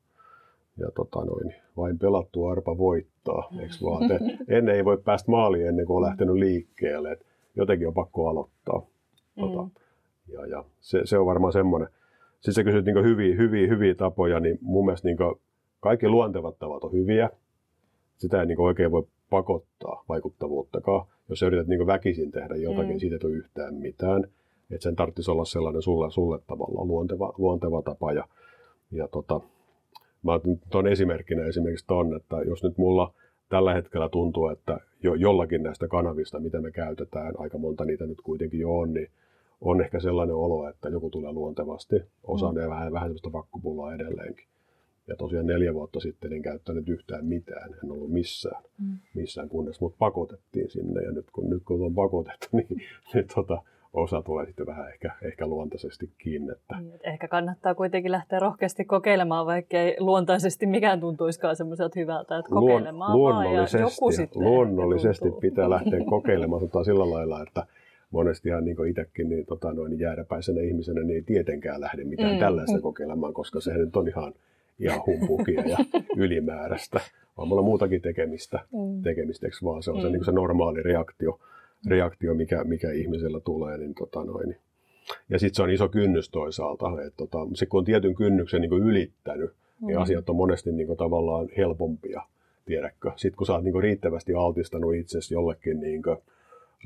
ja 0.79 0.91
tota 0.97 1.25
noin, 1.25 1.55
vain 1.77 1.99
pelattu 1.99 2.47
arpa 2.47 2.79
voittaa, 2.79 3.49
eikö 3.61 3.75
vaan? 3.85 4.09
Te, 4.09 4.19
ennen 4.57 4.75
ei 4.75 4.85
voi 4.85 4.99
päästä 4.99 5.31
maaliin 5.31 5.67
ennen 5.67 5.87
kuin 5.87 5.97
on 5.97 6.03
lähtenyt 6.03 6.35
liikkeelle. 6.35 7.13
Et 7.13 7.27
jotenkin 7.57 7.89
on 7.89 7.95
pakko 7.95 8.29
aloittaa. 8.29 8.87
Tota, 9.41 9.63
mm. 9.63 9.71
ja, 10.29 10.47
ja 10.47 10.65
se, 10.81 11.01
se, 11.05 11.19
on 11.19 11.27
varmaan 11.27 11.53
semmoinen. 11.53 11.89
Sitten 12.35 12.55
sä 12.55 12.65
kysyt 12.65 12.85
niin 12.85 13.05
hyviä, 13.05 13.37
hyviä, 13.37 13.69
hyviä 13.69 13.95
tapoja, 13.95 14.41
niin 14.41 14.59
mun 14.61 14.85
mielestä 14.85 15.09
niin 15.09 15.19
kaikki 15.81 16.09
luontevat 16.09 16.59
tavat 16.59 16.85
on 16.85 16.93
hyviä. 16.93 17.31
Sitä 18.17 18.41
ei 18.41 18.47
niin 18.47 18.61
oikein 18.61 18.91
voi 18.91 19.07
pakottaa 19.31 20.05
vaikuttavuuttakaan. 20.09 21.07
Jos 21.29 21.39
sä 21.39 21.47
yrität 21.47 21.67
niin 21.67 21.87
väkisin 21.87 22.31
tehdä 22.31 22.57
jotakin, 22.57 22.93
mm. 22.93 22.99
siitä 22.99 23.15
ei 23.15 23.21
tule 23.21 23.33
yhtään 23.33 23.75
mitään. 23.75 24.25
Et 24.71 24.83
sen 24.83 24.97
tarvitsisi 24.97 25.31
olla 25.31 25.45
sellainen 25.45 25.83
sulle, 25.83 26.11
sulle 26.11 26.39
tavallaan 26.47 26.89
luonteva, 26.89 27.33
luonteva 27.39 27.83
tapa. 27.83 28.13
Ja, 28.13 28.29
ja 28.91 29.09
tota, 29.09 29.41
mä 30.25 30.41
tuon 30.71 30.87
esimerkkinä 30.87 31.45
esimerkiksi 31.45 31.87
ton, 31.87 32.17
että 32.17 32.37
jos 32.37 32.63
nyt 32.63 32.79
mulla 32.79 33.15
tällä 33.49 33.75
hetkellä 33.75 34.09
tuntuu, 34.09 34.49
että 34.49 34.81
jo, 35.03 35.15
jollakin 35.15 35.63
näistä 35.63 35.89
kanavista, 35.89 36.41
mitä 36.41 36.61
me 36.61 36.71
käytetään, 36.71 37.35
aika 37.39 37.59
monta 37.59 37.85
niitä 37.85 38.07
nyt 38.07 38.21
kuitenkin 38.21 38.61
jo 38.61 38.79
on, 38.79 38.95
niin 38.95 39.11
on 39.61 39.81
ehkä 39.81 40.01
sellainen 40.01 40.37
olo, 40.37 40.69
että 40.69 40.89
joku 40.89 41.11
tulee 41.11 41.33
luontevasti. 41.33 41.97
Osa 42.23 42.53
mm. 42.53 42.59
vähän, 42.59 42.93
vähän 42.93 43.09
sellaista 43.09 43.33
vakkupullaa 43.33 43.95
edelleenkin. 43.95 44.47
Ja 45.07 45.17
tosiaan 45.17 45.47
neljä 45.47 45.75
vuotta 45.75 46.01
sitten 46.01 46.33
en 46.33 46.43
käyttänyt 46.43 46.89
yhtään 46.89 47.27
mitään, 47.27 47.75
en 47.85 47.91
ollut 47.91 48.11
missään, 48.11 48.63
mm. 48.79 48.99
missään 49.15 49.49
kunnes 49.49 49.81
mut 49.81 49.95
pakotettiin 49.99 50.71
sinne. 50.71 51.03
Ja 51.03 51.13
nyt 51.13 51.31
kun, 51.31 51.51
nyt 51.51 51.63
kun 51.65 51.83
on 51.83 51.95
pakotettu, 51.95 52.47
niin, 52.57 52.83
niin 53.15 53.27
tota, 53.35 53.63
osa 53.95 54.23
tulee 54.23 54.47
sitten 54.47 54.67
vähän 54.67 54.89
ehkä, 54.89 55.13
ehkä 55.23 55.47
luontaisesti 55.47 56.11
kiinni. 56.19 56.53
Että... 56.53 56.77
Niin, 56.81 57.01
ehkä 57.03 57.29
kannattaa 57.29 57.75
kuitenkin 57.75 58.13
lähteä 58.13 58.39
rohkeasti 58.39 58.85
kokeilemaan, 58.85 59.47
vaikka 59.47 59.79
ei 59.79 59.97
luontaisesti 59.99 60.67
mikään 60.67 61.01
tuntuisikaan 61.01 61.57
semmoiselta 61.57 62.01
hyvältä, 62.01 62.39
että 62.39 62.51
kokeilemaan 62.51 63.13
Luon, 63.13 63.35
luonnollisesti, 63.35 63.77
ja 63.77 63.83
joku 63.83 64.13
sitten 64.13 64.43
Luonnollisesti 64.43 65.31
pitää 65.41 65.71
lähteä 65.71 66.01
kokeilemaan 66.11 66.61
tota 66.61 66.85
sillä 66.85 67.11
lailla, 67.11 67.43
että 67.43 67.67
monestihan 68.11 68.65
niin 68.65 68.87
itsekin 68.89 69.29
niin, 69.29 69.47
tota, 69.47 69.73
noin 69.73 69.99
jääräpäisenä 69.99 70.61
ihmisenä 70.61 71.01
niin 71.01 71.17
ei 71.17 71.23
tietenkään 71.23 71.81
lähde 71.81 72.05
mitään 72.05 72.33
mm. 72.33 72.39
tällaista 72.39 72.81
kokeilemaan, 72.81 73.35
koska 73.35 73.61
se 73.61 73.75
nyt 73.75 73.97
on 73.97 74.09
ihan 74.09 74.33
ihan 74.79 75.01
humpukia 75.07 75.63
ja 75.67 75.79
ylimääräistä, 76.17 77.01
vaan 77.37 77.49
mulla 77.49 77.61
on 77.61 77.67
muutakin 77.67 78.03
tekemistä, 78.03 78.61
mm. 78.73 79.03
tekemistä 79.03 79.47
vaan 79.65 79.83
se 79.83 79.91
on 79.91 80.01
se, 80.01 80.07
mm. 80.07 80.13
niin 80.13 80.25
se 80.25 80.33
normaali 80.33 80.83
reaktio, 80.83 81.41
reaktio 81.87 82.35
mikä, 82.35 82.65
mikä 82.65 82.93
ihmisellä 82.93 83.41
tulee. 83.41 83.79
Niin, 83.79 83.95
tota 83.95 84.25
noin. 84.25 84.57
Ja 85.29 85.39
sitten 85.39 85.55
se 85.57 85.63
on 85.63 85.71
iso 85.71 85.89
kynnys 85.89 86.31
toisaalta, 86.31 87.03
että 87.07 87.17
tota, 87.17 87.39
se 87.55 87.67
kun 87.67 87.79
on 87.79 87.85
tietyn 87.85 88.15
kynnyksen 88.15 88.61
niin 88.61 88.73
ylittänyt, 88.73 89.51
niin 89.51 89.81
mm. 89.81 89.87
niin 89.87 89.99
asiat 89.99 90.31
on 90.31 90.37
monesti 90.37 90.73
niin 90.73 90.87
kuin, 90.87 90.97
tavallaan 90.97 91.49
helpompia, 91.57 92.23
tiedätkö. 92.67 93.13
Sitten 93.17 93.37
kun 93.37 93.47
sä 93.47 93.53
oot 93.53 93.65
niin 93.65 93.73
kuin, 93.73 93.83
riittävästi 93.83 94.35
altistanut 94.35 94.95
itsesi 94.95 95.35
jollekin 95.35 95.81
niin 95.81 96.03
kuin, 96.03 96.17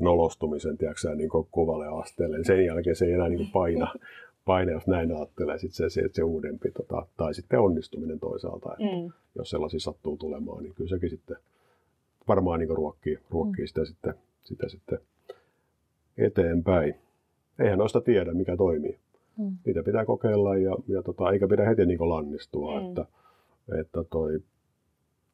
nolostumisen 0.00 0.78
tiedätkö, 0.78 1.14
niin 1.14 1.30
kuvalle 1.50 1.86
asteelle, 1.86 2.36
niin 2.36 2.44
sen 2.44 2.64
jälkeen 2.64 2.96
se 2.96 3.04
ei 3.04 3.12
enää 3.12 3.28
niin 3.28 3.38
kuin, 3.38 3.50
paina, 3.50 3.94
paine, 4.44 4.72
jos 4.72 4.86
näin 4.86 5.16
ajattelee, 5.16 5.58
sit 5.58 5.72
se, 5.72 5.90
se, 5.90 6.02
se 6.12 6.22
uudempi, 6.22 6.70
tota, 6.70 7.06
tai 7.16 7.34
sitten 7.34 7.60
onnistuminen 7.60 8.20
toisaalta, 8.20 8.72
että 8.72 8.96
mm. 8.96 9.12
jos 9.34 9.50
sellaisia 9.50 9.80
sattuu 9.80 10.16
tulemaan, 10.16 10.62
niin 10.62 10.74
kyllä 10.74 10.90
sekin 10.90 11.10
sitten 11.10 11.36
varmaan 12.28 12.60
niin 12.60 12.76
ruokkii, 12.76 13.18
ruokkii 13.30 13.64
mm. 13.64 13.68
sitä, 13.68 13.84
sitten, 13.84 14.14
sitä 14.48 14.68
sitten 14.68 14.98
eteenpäin. 16.18 16.94
Eihän 17.58 17.78
noista 17.78 18.00
tiedä, 18.00 18.34
mikä 18.34 18.56
toimii. 18.56 18.98
Mm. 19.38 19.56
Niitä 19.66 19.82
pitää 19.82 20.04
kokeilla 20.04 20.56
ja, 20.56 20.76
ja 20.88 21.02
tota, 21.02 21.30
eikä 21.30 21.48
pidä 21.48 21.68
heti 21.68 21.86
niin 21.86 22.08
lannistua, 22.08 22.80
mm. 22.80 22.88
että, 22.88 23.04
että 23.80 24.04
toi, 24.10 24.34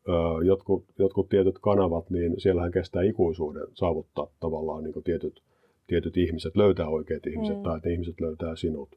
ö, 0.08 0.44
jotkut, 0.44 0.84
jotkut 0.98 1.28
tietyt 1.28 1.58
kanavat, 1.58 2.10
niin 2.10 2.40
siellähän 2.40 2.72
kestää 2.72 3.02
ikuisuuden 3.02 3.66
saavuttaa 3.74 4.26
tavallaan 4.40 4.84
niin 4.84 5.02
tietyt, 5.04 5.42
tietyt 5.86 6.16
ihmiset, 6.16 6.56
löytää 6.56 6.88
oikeat 6.88 7.26
ihmiset 7.26 7.56
mm. 7.56 7.62
tai 7.62 7.76
että 7.76 7.88
ihmiset 7.88 8.20
löytää 8.20 8.56
sinut. 8.56 8.88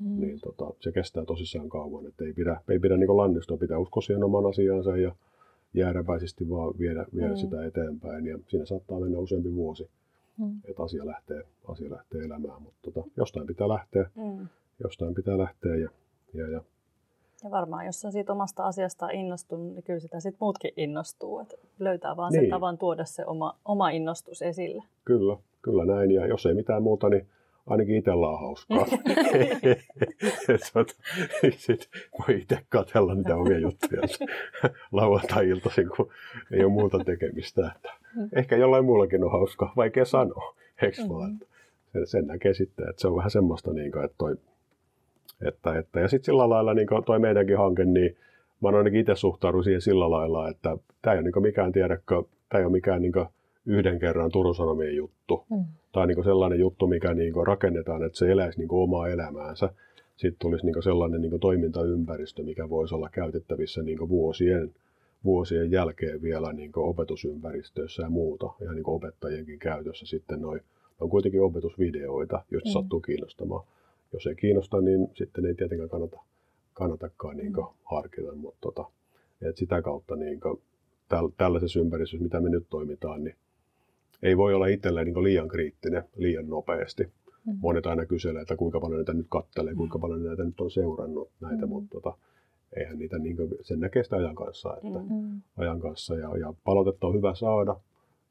Mm. 0.00 0.20
Niin 0.20 0.40
tota, 0.40 0.74
se 0.80 0.92
kestää 0.92 1.24
tosissaan 1.24 1.68
kauan, 1.68 2.06
että 2.06 2.24
ei 2.24 2.32
pidä, 2.32 2.60
ei 2.68 2.78
pidä 2.78 2.96
niin 2.96 3.16
lannistua, 3.16 3.56
pitää 3.56 3.78
uskoa 3.78 4.00
siihen 4.00 4.24
oman 4.24 4.46
asiansa 4.46 4.96
ja 4.96 5.14
jääräpäisesti 5.74 6.48
vaan 6.50 6.74
viedä, 6.78 7.06
viedä 7.14 7.28
mm. 7.28 7.36
sitä 7.36 7.64
eteenpäin. 7.64 8.26
Ja 8.26 8.38
siinä 8.48 8.64
saattaa 8.64 9.00
mennä 9.00 9.18
useampi 9.18 9.54
vuosi, 9.54 9.90
mm. 10.38 10.60
että 10.64 10.82
asia 10.82 11.06
lähtee, 11.06 11.42
asia 11.68 11.90
lähtee 11.90 12.24
elämään, 12.24 12.62
mutta 12.62 12.78
tota, 12.82 13.10
jostain 13.16 13.46
pitää 13.46 13.68
lähteä, 13.68 14.10
mm. 14.16 14.46
jostain 14.82 15.14
pitää 15.14 15.38
lähteä 15.38 15.76
ja, 15.76 15.88
ja, 16.34 16.50
ja 16.50 16.60
ja 17.44 17.50
varmaan, 17.50 17.86
jos 17.86 18.04
on 18.04 18.12
siitä 18.12 18.32
omasta 18.32 18.64
asiasta 18.64 19.10
innostunut, 19.10 19.74
niin 19.74 19.82
kyllä 19.82 20.00
sitä 20.00 20.20
sitten 20.20 20.38
muutkin 20.40 20.72
innostuu. 20.76 21.38
Että 21.40 21.56
löytää 21.78 22.16
vaan 22.16 22.32
niin. 22.32 22.42
sen 22.42 22.50
tavan 22.50 22.78
tuoda 22.78 23.04
se 23.04 23.26
oma, 23.26 23.58
oma 23.64 23.90
innostus 23.90 24.42
esille. 24.42 24.82
Kyllä, 25.04 25.36
kyllä 25.62 25.84
näin. 25.84 26.10
Ja 26.10 26.26
jos 26.26 26.46
ei 26.46 26.54
mitään 26.54 26.82
muuta, 26.82 27.08
niin 27.08 27.26
ainakin 27.66 27.96
itsellä 27.96 28.28
on 28.28 28.40
hauskaa. 28.40 28.86
Sitten 31.56 31.88
voi 32.18 32.36
itse 32.40 32.58
katsella 32.68 33.14
niitä 33.14 33.36
omia 33.36 33.58
juttuja 33.58 34.02
lauantai-iltaisin, 34.92 35.88
kun 35.96 36.10
ei 36.52 36.64
ole 36.64 36.72
muuta 36.72 36.98
tekemistä. 37.04 37.72
Että 37.76 37.90
ehkä 38.32 38.56
jollain 38.56 38.84
muullakin 38.84 39.24
on 39.24 39.32
hauskaa, 39.32 39.72
vaikea 39.76 40.04
sanoa. 40.04 40.56
Eikö 40.82 40.96
mm-hmm. 40.96 41.14
vaan? 41.14 41.38
Sen, 41.92 42.06
sen 42.06 42.26
näkee 42.26 42.54
sitten, 42.54 42.88
että 42.88 43.00
se 43.00 43.08
on 43.08 43.16
vähän 43.16 43.30
semmoista, 43.30 43.72
niin 43.72 43.92
kuin, 43.92 44.04
että, 44.04 44.14
toi, 44.18 44.36
että, 45.44 45.78
että 45.78 46.00
ja 46.00 46.08
sitten 46.08 46.24
sillä 46.24 46.48
lailla 46.48 46.74
niin 46.74 46.88
kuin 46.88 47.04
toi 47.04 47.18
meidänkin 47.18 47.58
hanke, 47.58 47.84
niin 47.84 48.16
mä 48.60 48.68
ainakin 48.68 49.00
itse 49.00 49.16
suhtaudun 49.16 49.64
siihen 49.64 49.80
sillä 49.80 50.10
lailla, 50.10 50.48
että 50.48 50.76
tämä 51.02 51.14
ei 51.14 51.20
ole 51.20 51.30
niin 51.30 51.42
mikään 51.42 51.72
tiedäkö, 51.72 52.22
tämä 52.48 52.58
ei 52.58 52.64
ole 52.64 52.72
mikään 52.72 53.02
niin 53.02 53.12
yhden 53.66 53.98
kerran 53.98 54.30
Turun 54.30 54.54
Sanomien 54.54 54.96
juttu. 54.96 55.44
Mm. 55.50 55.64
Tai 55.92 56.06
niin 56.06 56.24
sellainen 56.24 56.58
juttu, 56.58 56.86
mikä 56.86 57.14
niin 57.14 57.46
rakennetaan, 57.46 58.02
että 58.02 58.18
se 58.18 58.32
eläisi 58.32 58.58
niin 58.58 58.68
omaa 58.70 59.08
elämäänsä. 59.08 59.70
Sitten 60.16 60.38
tulisi 60.38 60.66
niin 60.66 60.82
sellainen 60.82 61.22
niin 61.22 61.40
toimintaympäristö, 61.40 62.42
mikä 62.42 62.68
voisi 62.68 62.94
olla 62.94 63.08
käytettävissä 63.08 63.82
niin 63.82 64.08
vuosien, 64.08 64.74
vuosien 65.24 65.70
jälkeen 65.70 66.22
vielä 66.22 66.52
niin 66.52 66.70
opetusympäristöissä 66.76 68.02
ja 68.02 68.10
muuta, 68.10 68.50
ja 68.60 68.72
niin 68.72 68.88
opettajienkin 68.88 69.58
käytössä 69.58 70.06
sitten 70.06 70.40
noin 70.40 70.60
on 71.00 71.10
kuitenkin 71.10 71.42
opetusvideoita, 71.42 72.44
joista 72.50 72.68
mm. 72.68 72.72
sattuu 72.72 73.00
kiinnostamaan. 73.00 73.66
Jos 74.12 74.26
ei 74.26 74.34
kiinnosta, 74.34 74.80
niin 74.80 75.08
sitten 75.14 75.46
ei 75.46 75.54
tietenkään 75.54 75.88
kannata, 75.88 76.20
kannatakaan 76.74 77.36
niin 77.36 77.52
mm. 77.52 77.62
harkita, 77.84 78.34
mutta 78.34 78.58
tota, 78.60 78.84
et 79.42 79.56
sitä 79.56 79.82
kautta 79.82 80.16
niin 80.16 80.40
täl, 81.08 81.28
tällaisessa 81.36 81.80
ympäristössä, 81.80 82.22
mitä 82.22 82.40
me 82.40 82.50
nyt 82.50 82.66
toimitaan, 82.70 83.24
niin 83.24 83.36
ei 84.24 84.36
voi 84.36 84.54
olla 84.54 84.66
itselleen 84.66 85.06
niin 85.06 85.22
liian 85.22 85.48
kriittinen 85.48 86.04
liian 86.16 86.48
nopeasti. 86.48 87.04
Mm. 87.04 87.58
Monet 87.60 87.86
aina 87.86 88.06
kyselee, 88.06 88.42
että 88.42 88.56
kuinka 88.56 88.80
paljon 88.80 88.98
näitä 88.98 89.14
nyt 89.14 89.26
kattelee, 89.28 89.74
kuinka 89.74 89.98
paljon 89.98 90.24
näitä 90.24 90.44
nyt 90.44 90.60
on 90.60 90.70
seurannut 90.70 91.30
näitä, 91.40 91.66
mm. 91.66 91.68
mutta 91.68 91.90
tota, 91.90 92.16
eihän 92.76 92.98
niitä, 92.98 93.18
niin 93.18 93.36
kuin, 93.36 93.48
sen 93.60 93.80
näkee 93.80 94.04
sitä 94.04 94.16
ajan 94.16 94.34
kanssa, 94.34 94.76
että 94.76 94.98
mm. 94.98 95.42
ajan 95.56 95.80
kanssa 95.80 96.14
ja, 96.14 96.36
ja 96.36 96.54
palautetta 96.64 97.06
on 97.06 97.14
hyvä 97.14 97.34
saada 97.34 97.76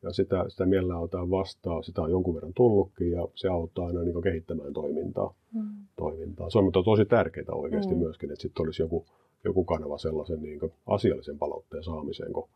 ja 0.04 0.14
sitä, 0.14 0.46
sitä 0.48 0.66
mielellään 0.66 1.02
otetaan 1.02 1.30
vastaan, 1.30 1.84
sitä 1.84 2.02
on 2.02 2.12
jonkun 2.12 2.36
verran 2.36 2.54
tullutkin 2.54 3.12
ja 3.12 3.28
se 3.36 3.48
auttaa 3.48 3.88
aina 3.88 4.04
niin 4.04 4.22
kehittämään 4.22 4.74
toimintaa. 4.74 5.34
Mm. 5.54 5.62
toimintaa. 5.96 6.50
Se 6.50 6.58
on 6.58 6.64
mutta 6.64 6.84
tosi 6.84 7.06
tärkeää 7.06 7.46
oikeasti 7.52 7.94
mm. 7.94 8.00
myöskin, 8.00 8.32
että 8.32 8.41
sitten 8.41 8.66
olisi 8.66 8.82
joku, 8.82 9.06
joku 9.44 9.64
kanava 9.64 9.98
sellaisen 9.98 10.41
niin 10.41 10.60
asiallisen 10.88 11.38
palautteen 11.38 11.84
saamiseen, 11.84 12.34
kun 12.34 12.50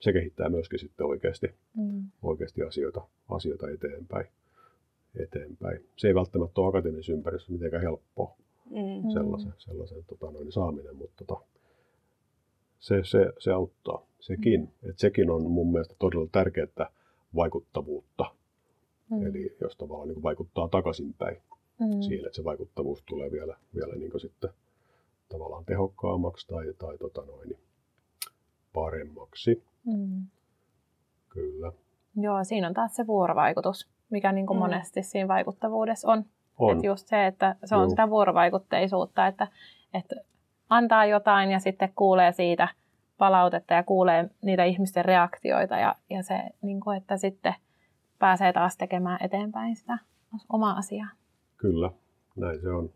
se 0.00 0.12
kehittää 0.12 0.48
myöskin 0.48 0.78
sitten 0.78 1.06
oikeasti, 1.06 1.54
mm. 1.76 2.04
oikeasti 2.22 2.62
asioita, 2.62 3.08
asioita 3.28 3.70
eteenpäin, 3.70 4.26
eteenpäin. 5.16 5.84
Se 5.96 6.08
ei 6.08 6.14
välttämättä 6.14 6.60
ole 6.60 6.68
akateemisessa 6.68 7.12
ympäristössä 7.12 7.52
mitenkään 7.52 7.82
helppoa 7.82 8.36
mm. 8.70 9.10
sellaisen, 9.12 9.52
sellaisen 9.58 10.04
tota 10.04 10.30
noin, 10.30 10.52
saaminen, 10.52 10.96
mutta 10.96 11.24
tota, 11.24 11.44
se, 12.78 13.00
se, 13.04 13.32
se 13.38 13.52
auttaa 13.52 14.06
sekin. 14.20 14.60
Mm. 14.60 14.90
Et 14.90 14.98
sekin 14.98 15.30
on 15.30 15.50
mun 15.50 15.72
mielestä 15.72 15.94
todella 15.98 16.28
tärkeää 16.32 16.90
vaikuttavuutta. 17.36 18.24
Mm. 19.10 19.26
Eli 19.26 19.56
jos 19.60 19.76
tavallaan 19.76 20.08
niin 20.08 20.22
vaikuttaa 20.22 20.68
takaisinpäin 20.68 21.36
mm. 21.80 22.02
siihen, 22.02 22.26
että 22.26 22.36
se 22.36 22.44
vaikuttavuus 22.44 23.02
tulee 23.02 23.32
vielä, 23.32 23.56
vielä 23.74 23.94
niin 23.94 24.20
sitten 24.20 24.50
tavallaan 25.28 25.64
tehokkaammaksi 25.64 26.48
tai, 26.48 26.74
tai 26.78 26.98
tota 26.98 27.22
noin, 27.22 27.58
paremmaksi. 28.74 29.64
Mm. 29.86 30.26
Kyllä. 31.28 31.72
Joo, 32.16 32.44
siinä 32.44 32.66
on 32.66 32.74
taas 32.74 32.96
se 32.96 33.06
vuorovaikutus, 33.06 33.88
mikä 34.10 34.32
niin 34.32 34.46
kuin 34.46 34.56
mm. 34.56 34.60
monesti 34.60 35.02
siinä 35.02 35.28
vaikuttavuudessa 35.28 36.08
on. 36.08 36.24
on. 36.58 36.72
Että 36.72 36.86
just 36.86 37.06
se, 37.06 37.26
että 37.26 37.56
se 37.64 37.74
on 37.74 37.80
Joo. 37.80 37.90
sitä 37.90 38.10
vuorovaikutteisuutta, 38.10 39.26
että, 39.26 39.48
että 39.94 40.16
antaa 40.68 41.06
jotain 41.06 41.50
ja 41.50 41.60
sitten 41.60 41.92
kuulee 41.96 42.32
siitä 42.32 42.68
palautetta 43.18 43.74
ja 43.74 43.82
kuulee 43.82 44.30
niitä 44.42 44.64
ihmisten 44.64 45.04
reaktioita 45.04 45.76
ja, 45.76 45.94
ja 46.10 46.22
se, 46.22 46.40
niin 46.62 46.80
kuin, 46.80 46.96
että 46.96 47.16
sitten 47.16 47.54
pääsee 48.18 48.52
taas 48.52 48.76
tekemään 48.76 49.18
eteenpäin 49.20 49.76
sitä 49.76 49.98
omaa 50.52 50.76
asiaa. 50.76 51.08
Kyllä, 51.56 51.90
näin 52.36 52.60
se 52.60 52.68
on. 52.68 52.90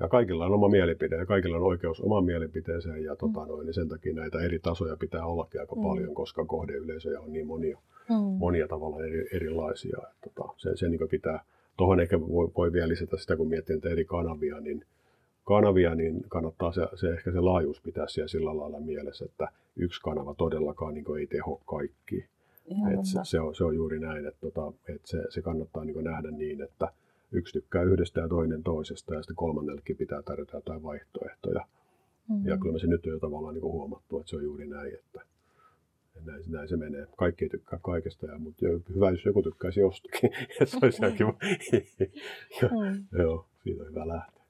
Ja 0.00 0.08
kaikilla 0.08 0.46
on 0.46 0.52
oma 0.52 0.68
mielipide 0.68 1.16
ja 1.16 1.26
kaikilla 1.26 1.56
on 1.56 1.62
oikeus 1.62 2.00
omaan 2.00 2.24
mielipiteeseen 2.24 3.04
ja 3.04 3.16
tota, 3.16 3.46
noin, 3.46 3.66
niin 3.66 3.74
sen 3.74 3.88
takia 3.88 4.14
näitä 4.14 4.40
eri 4.40 4.58
tasoja 4.58 4.96
pitää 4.96 5.26
ollakin 5.26 5.60
aika 5.60 5.76
mm. 5.76 5.82
paljon, 5.82 6.14
koska 6.14 6.44
kohdeyleisöjä 6.44 7.20
on 7.20 7.32
niin 7.32 7.46
monia, 7.46 7.78
mm. 8.08 8.14
monia 8.16 8.68
tavalla 8.68 9.04
eri, 9.04 9.28
erilaisia. 9.32 9.98
Tota, 10.24 10.52
se, 10.56 10.76
se 10.76 10.88
niin 10.88 11.08
pitää, 11.10 11.44
tuohon 11.76 12.00
ehkä 12.00 12.20
voi, 12.20 12.48
voi 12.56 12.72
vielä 12.72 12.88
lisätä 12.88 13.16
sitä, 13.16 13.36
kun 13.36 13.48
miettii 13.48 13.76
näitä 13.76 13.88
eri 13.88 14.04
kanavia, 14.04 14.60
niin 14.60 14.84
kanavia, 15.44 15.94
niin 15.94 16.24
kannattaa 16.28 16.72
se, 16.72 16.82
se 16.94 17.10
ehkä 17.10 17.32
se 17.32 17.40
laajuus 17.40 17.80
pitää 17.80 18.08
siellä 18.08 18.28
sillä 18.28 18.56
lailla 18.56 18.80
mielessä, 18.80 19.24
että 19.24 19.48
yksi 19.76 20.00
kanava 20.02 20.34
todellakaan 20.34 20.94
niin 20.94 21.18
ei 21.18 21.26
teho 21.26 21.60
kaikki. 21.66 22.24
Et 22.92 23.04
se, 23.04 23.18
se, 23.22 23.40
on, 23.40 23.54
se 23.54 23.64
on 23.64 23.74
juuri 23.74 23.98
näin, 23.98 24.26
että, 24.26 24.40
tota, 24.40 24.72
että 24.88 25.08
se, 25.08 25.24
se 25.28 25.42
kannattaa 25.42 25.84
niin 25.84 26.04
nähdä 26.04 26.30
niin, 26.30 26.62
että 26.62 26.88
yksi 27.32 27.52
tykkää 27.52 27.82
yhdestä 27.82 28.20
ja 28.20 28.28
toinen 28.28 28.62
toisesta 28.62 29.14
ja 29.14 29.22
sitten 29.22 29.36
kolmannellekin 29.36 29.96
pitää 29.96 30.22
tarjota 30.22 30.56
jotain 30.56 30.82
vaihtoehtoja. 30.82 31.66
Mm-hmm. 32.28 32.48
Ja 32.48 32.58
kyllä 32.58 32.72
me 32.72 32.78
se 32.78 32.86
nyt 32.86 33.06
on 33.06 33.12
jo 33.12 33.18
tavallaan 33.18 33.54
niin 33.54 33.62
huomattu, 33.62 34.18
että 34.18 34.30
se 34.30 34.36
on 34.36 34.42
juuri 34.42 34.66
näin, 34.66 34.94
että 34.94 35.20
näin, 36.24 36.44
näin 36.48 36.68
se 36.68 36.76
menee. 36.76 37.06
Kaikki 37.16 37.44
ei 37.44 37.48
tykkää 37.48 37.78
kaikesta, 37.82 38.26
ja, 38.26 38.38
mutta 38.38 38.66
hyvä, 38.94 39.10
jos 39.10 39.24
joku 39.24 39.42
tykkäisi 39.42 39.80
jostakin. 39.80 40.30
se 40.64 40.78
olisi 40.82 41.02
mm. 41.02 41.16
kiva. 41.16 41.34
ja, 42.62 42.68
mm. 42.68 43.18
Joo, 43.18 43.46
siitä 43.62 43.82
on 43.82 43.88
hyvä 43.88 44.08
lähteä. 44.08 44.40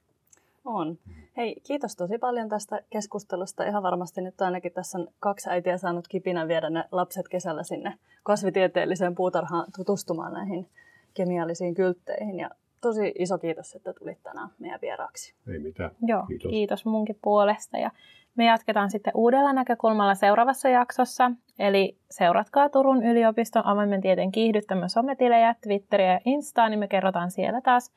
On. 0.65 0.97
Hei, 1.37 1.55
kiitos 1.67 1.95
tosi 1.95 2.17
paljon 2.17 2.49
tästä 2.49 2.81
keskustelusta. 2.89 3.63
Ihan 3.63 3.83
varmasti 3.83 4.21
nyt 4.21 4.41
ainakin 4.41 4.71
tässä 4.71 4.97
on 4.97 5.07
kaksi 5.19 5.49
äitiä 5.49 5.77
saanut 5.77 6.07
kipinä 6.07 6.47
viedä 6.47 6.69
ne 6.69 6.83
lapset 6.91 7.27
kesällä 7.27 7.63
sinne 7.63 7.93
kasvitieteelliseen 8.23 9.15
puutarhaan 9.15 9.65
tutustumaan 9.75 10.33
näihin 10.33 10.67
kemiallisiin 11.13 11.73
kyltteihin. 11.73 12.39
Ja 12.39 12.49
tosi 12.81 13.11
iso 13.19 13.37
kiitos, 13.37 13.75
että 13.75 13.93
tulit 13.93 14.23
tänään 14.23 14.49
meidän 14.59 14.81
vieraaksi. 14.81 15.33
Ei 15.47 15.59
mitään. 15.59 15.91
Joo, 16.05 16.23
kiitos, 16.27 16.49
kiitos 16.49 16.85
munkin 16.85 17.19
puolesta. 17.21 17.77
Ja 17.77 17.91
me 18.35 18.45
jatketaan 18.45 18.91
sitten 18.91 19.13
uudella 19.15 19.53
näkökulmalla 19.53 20.15
seuraavassa 20.15 20.69
jaksossa. 20.69 21.31
Eli 21.59 21.97
seuratkaa 22.11 22.69
Turun 22.69 23.03
yliopiston 23.03 23.65
avoimen 23.65 24.01
tieteen 24.01 24.31
kiihdyttämä 24.31 24.87
sometilejä, 24.87 25.55
Twitteriä 25.61 26.13
ja 26.13 26.19
Instaa, 26.25 26.69
niin 26.69 26.79
me 26.79 26.87
kerrotaan 26.87 27.31
siellä 27.31 27.61
taas, 27.61 27.91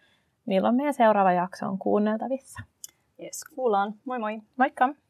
milloin 0.46 0.74
meidän 0.74 0.94
seuraava 0.94 1.32
jakso 1.32 1.66
on 1.66 1.78
kuunneltavissa. 1.78 2.62
Yes, 3.22 3.44
kuullaan. 3.54 3.94
Moi 4.04 4.18
moi. 4.18 4.40
Moikka! 4.56 5.03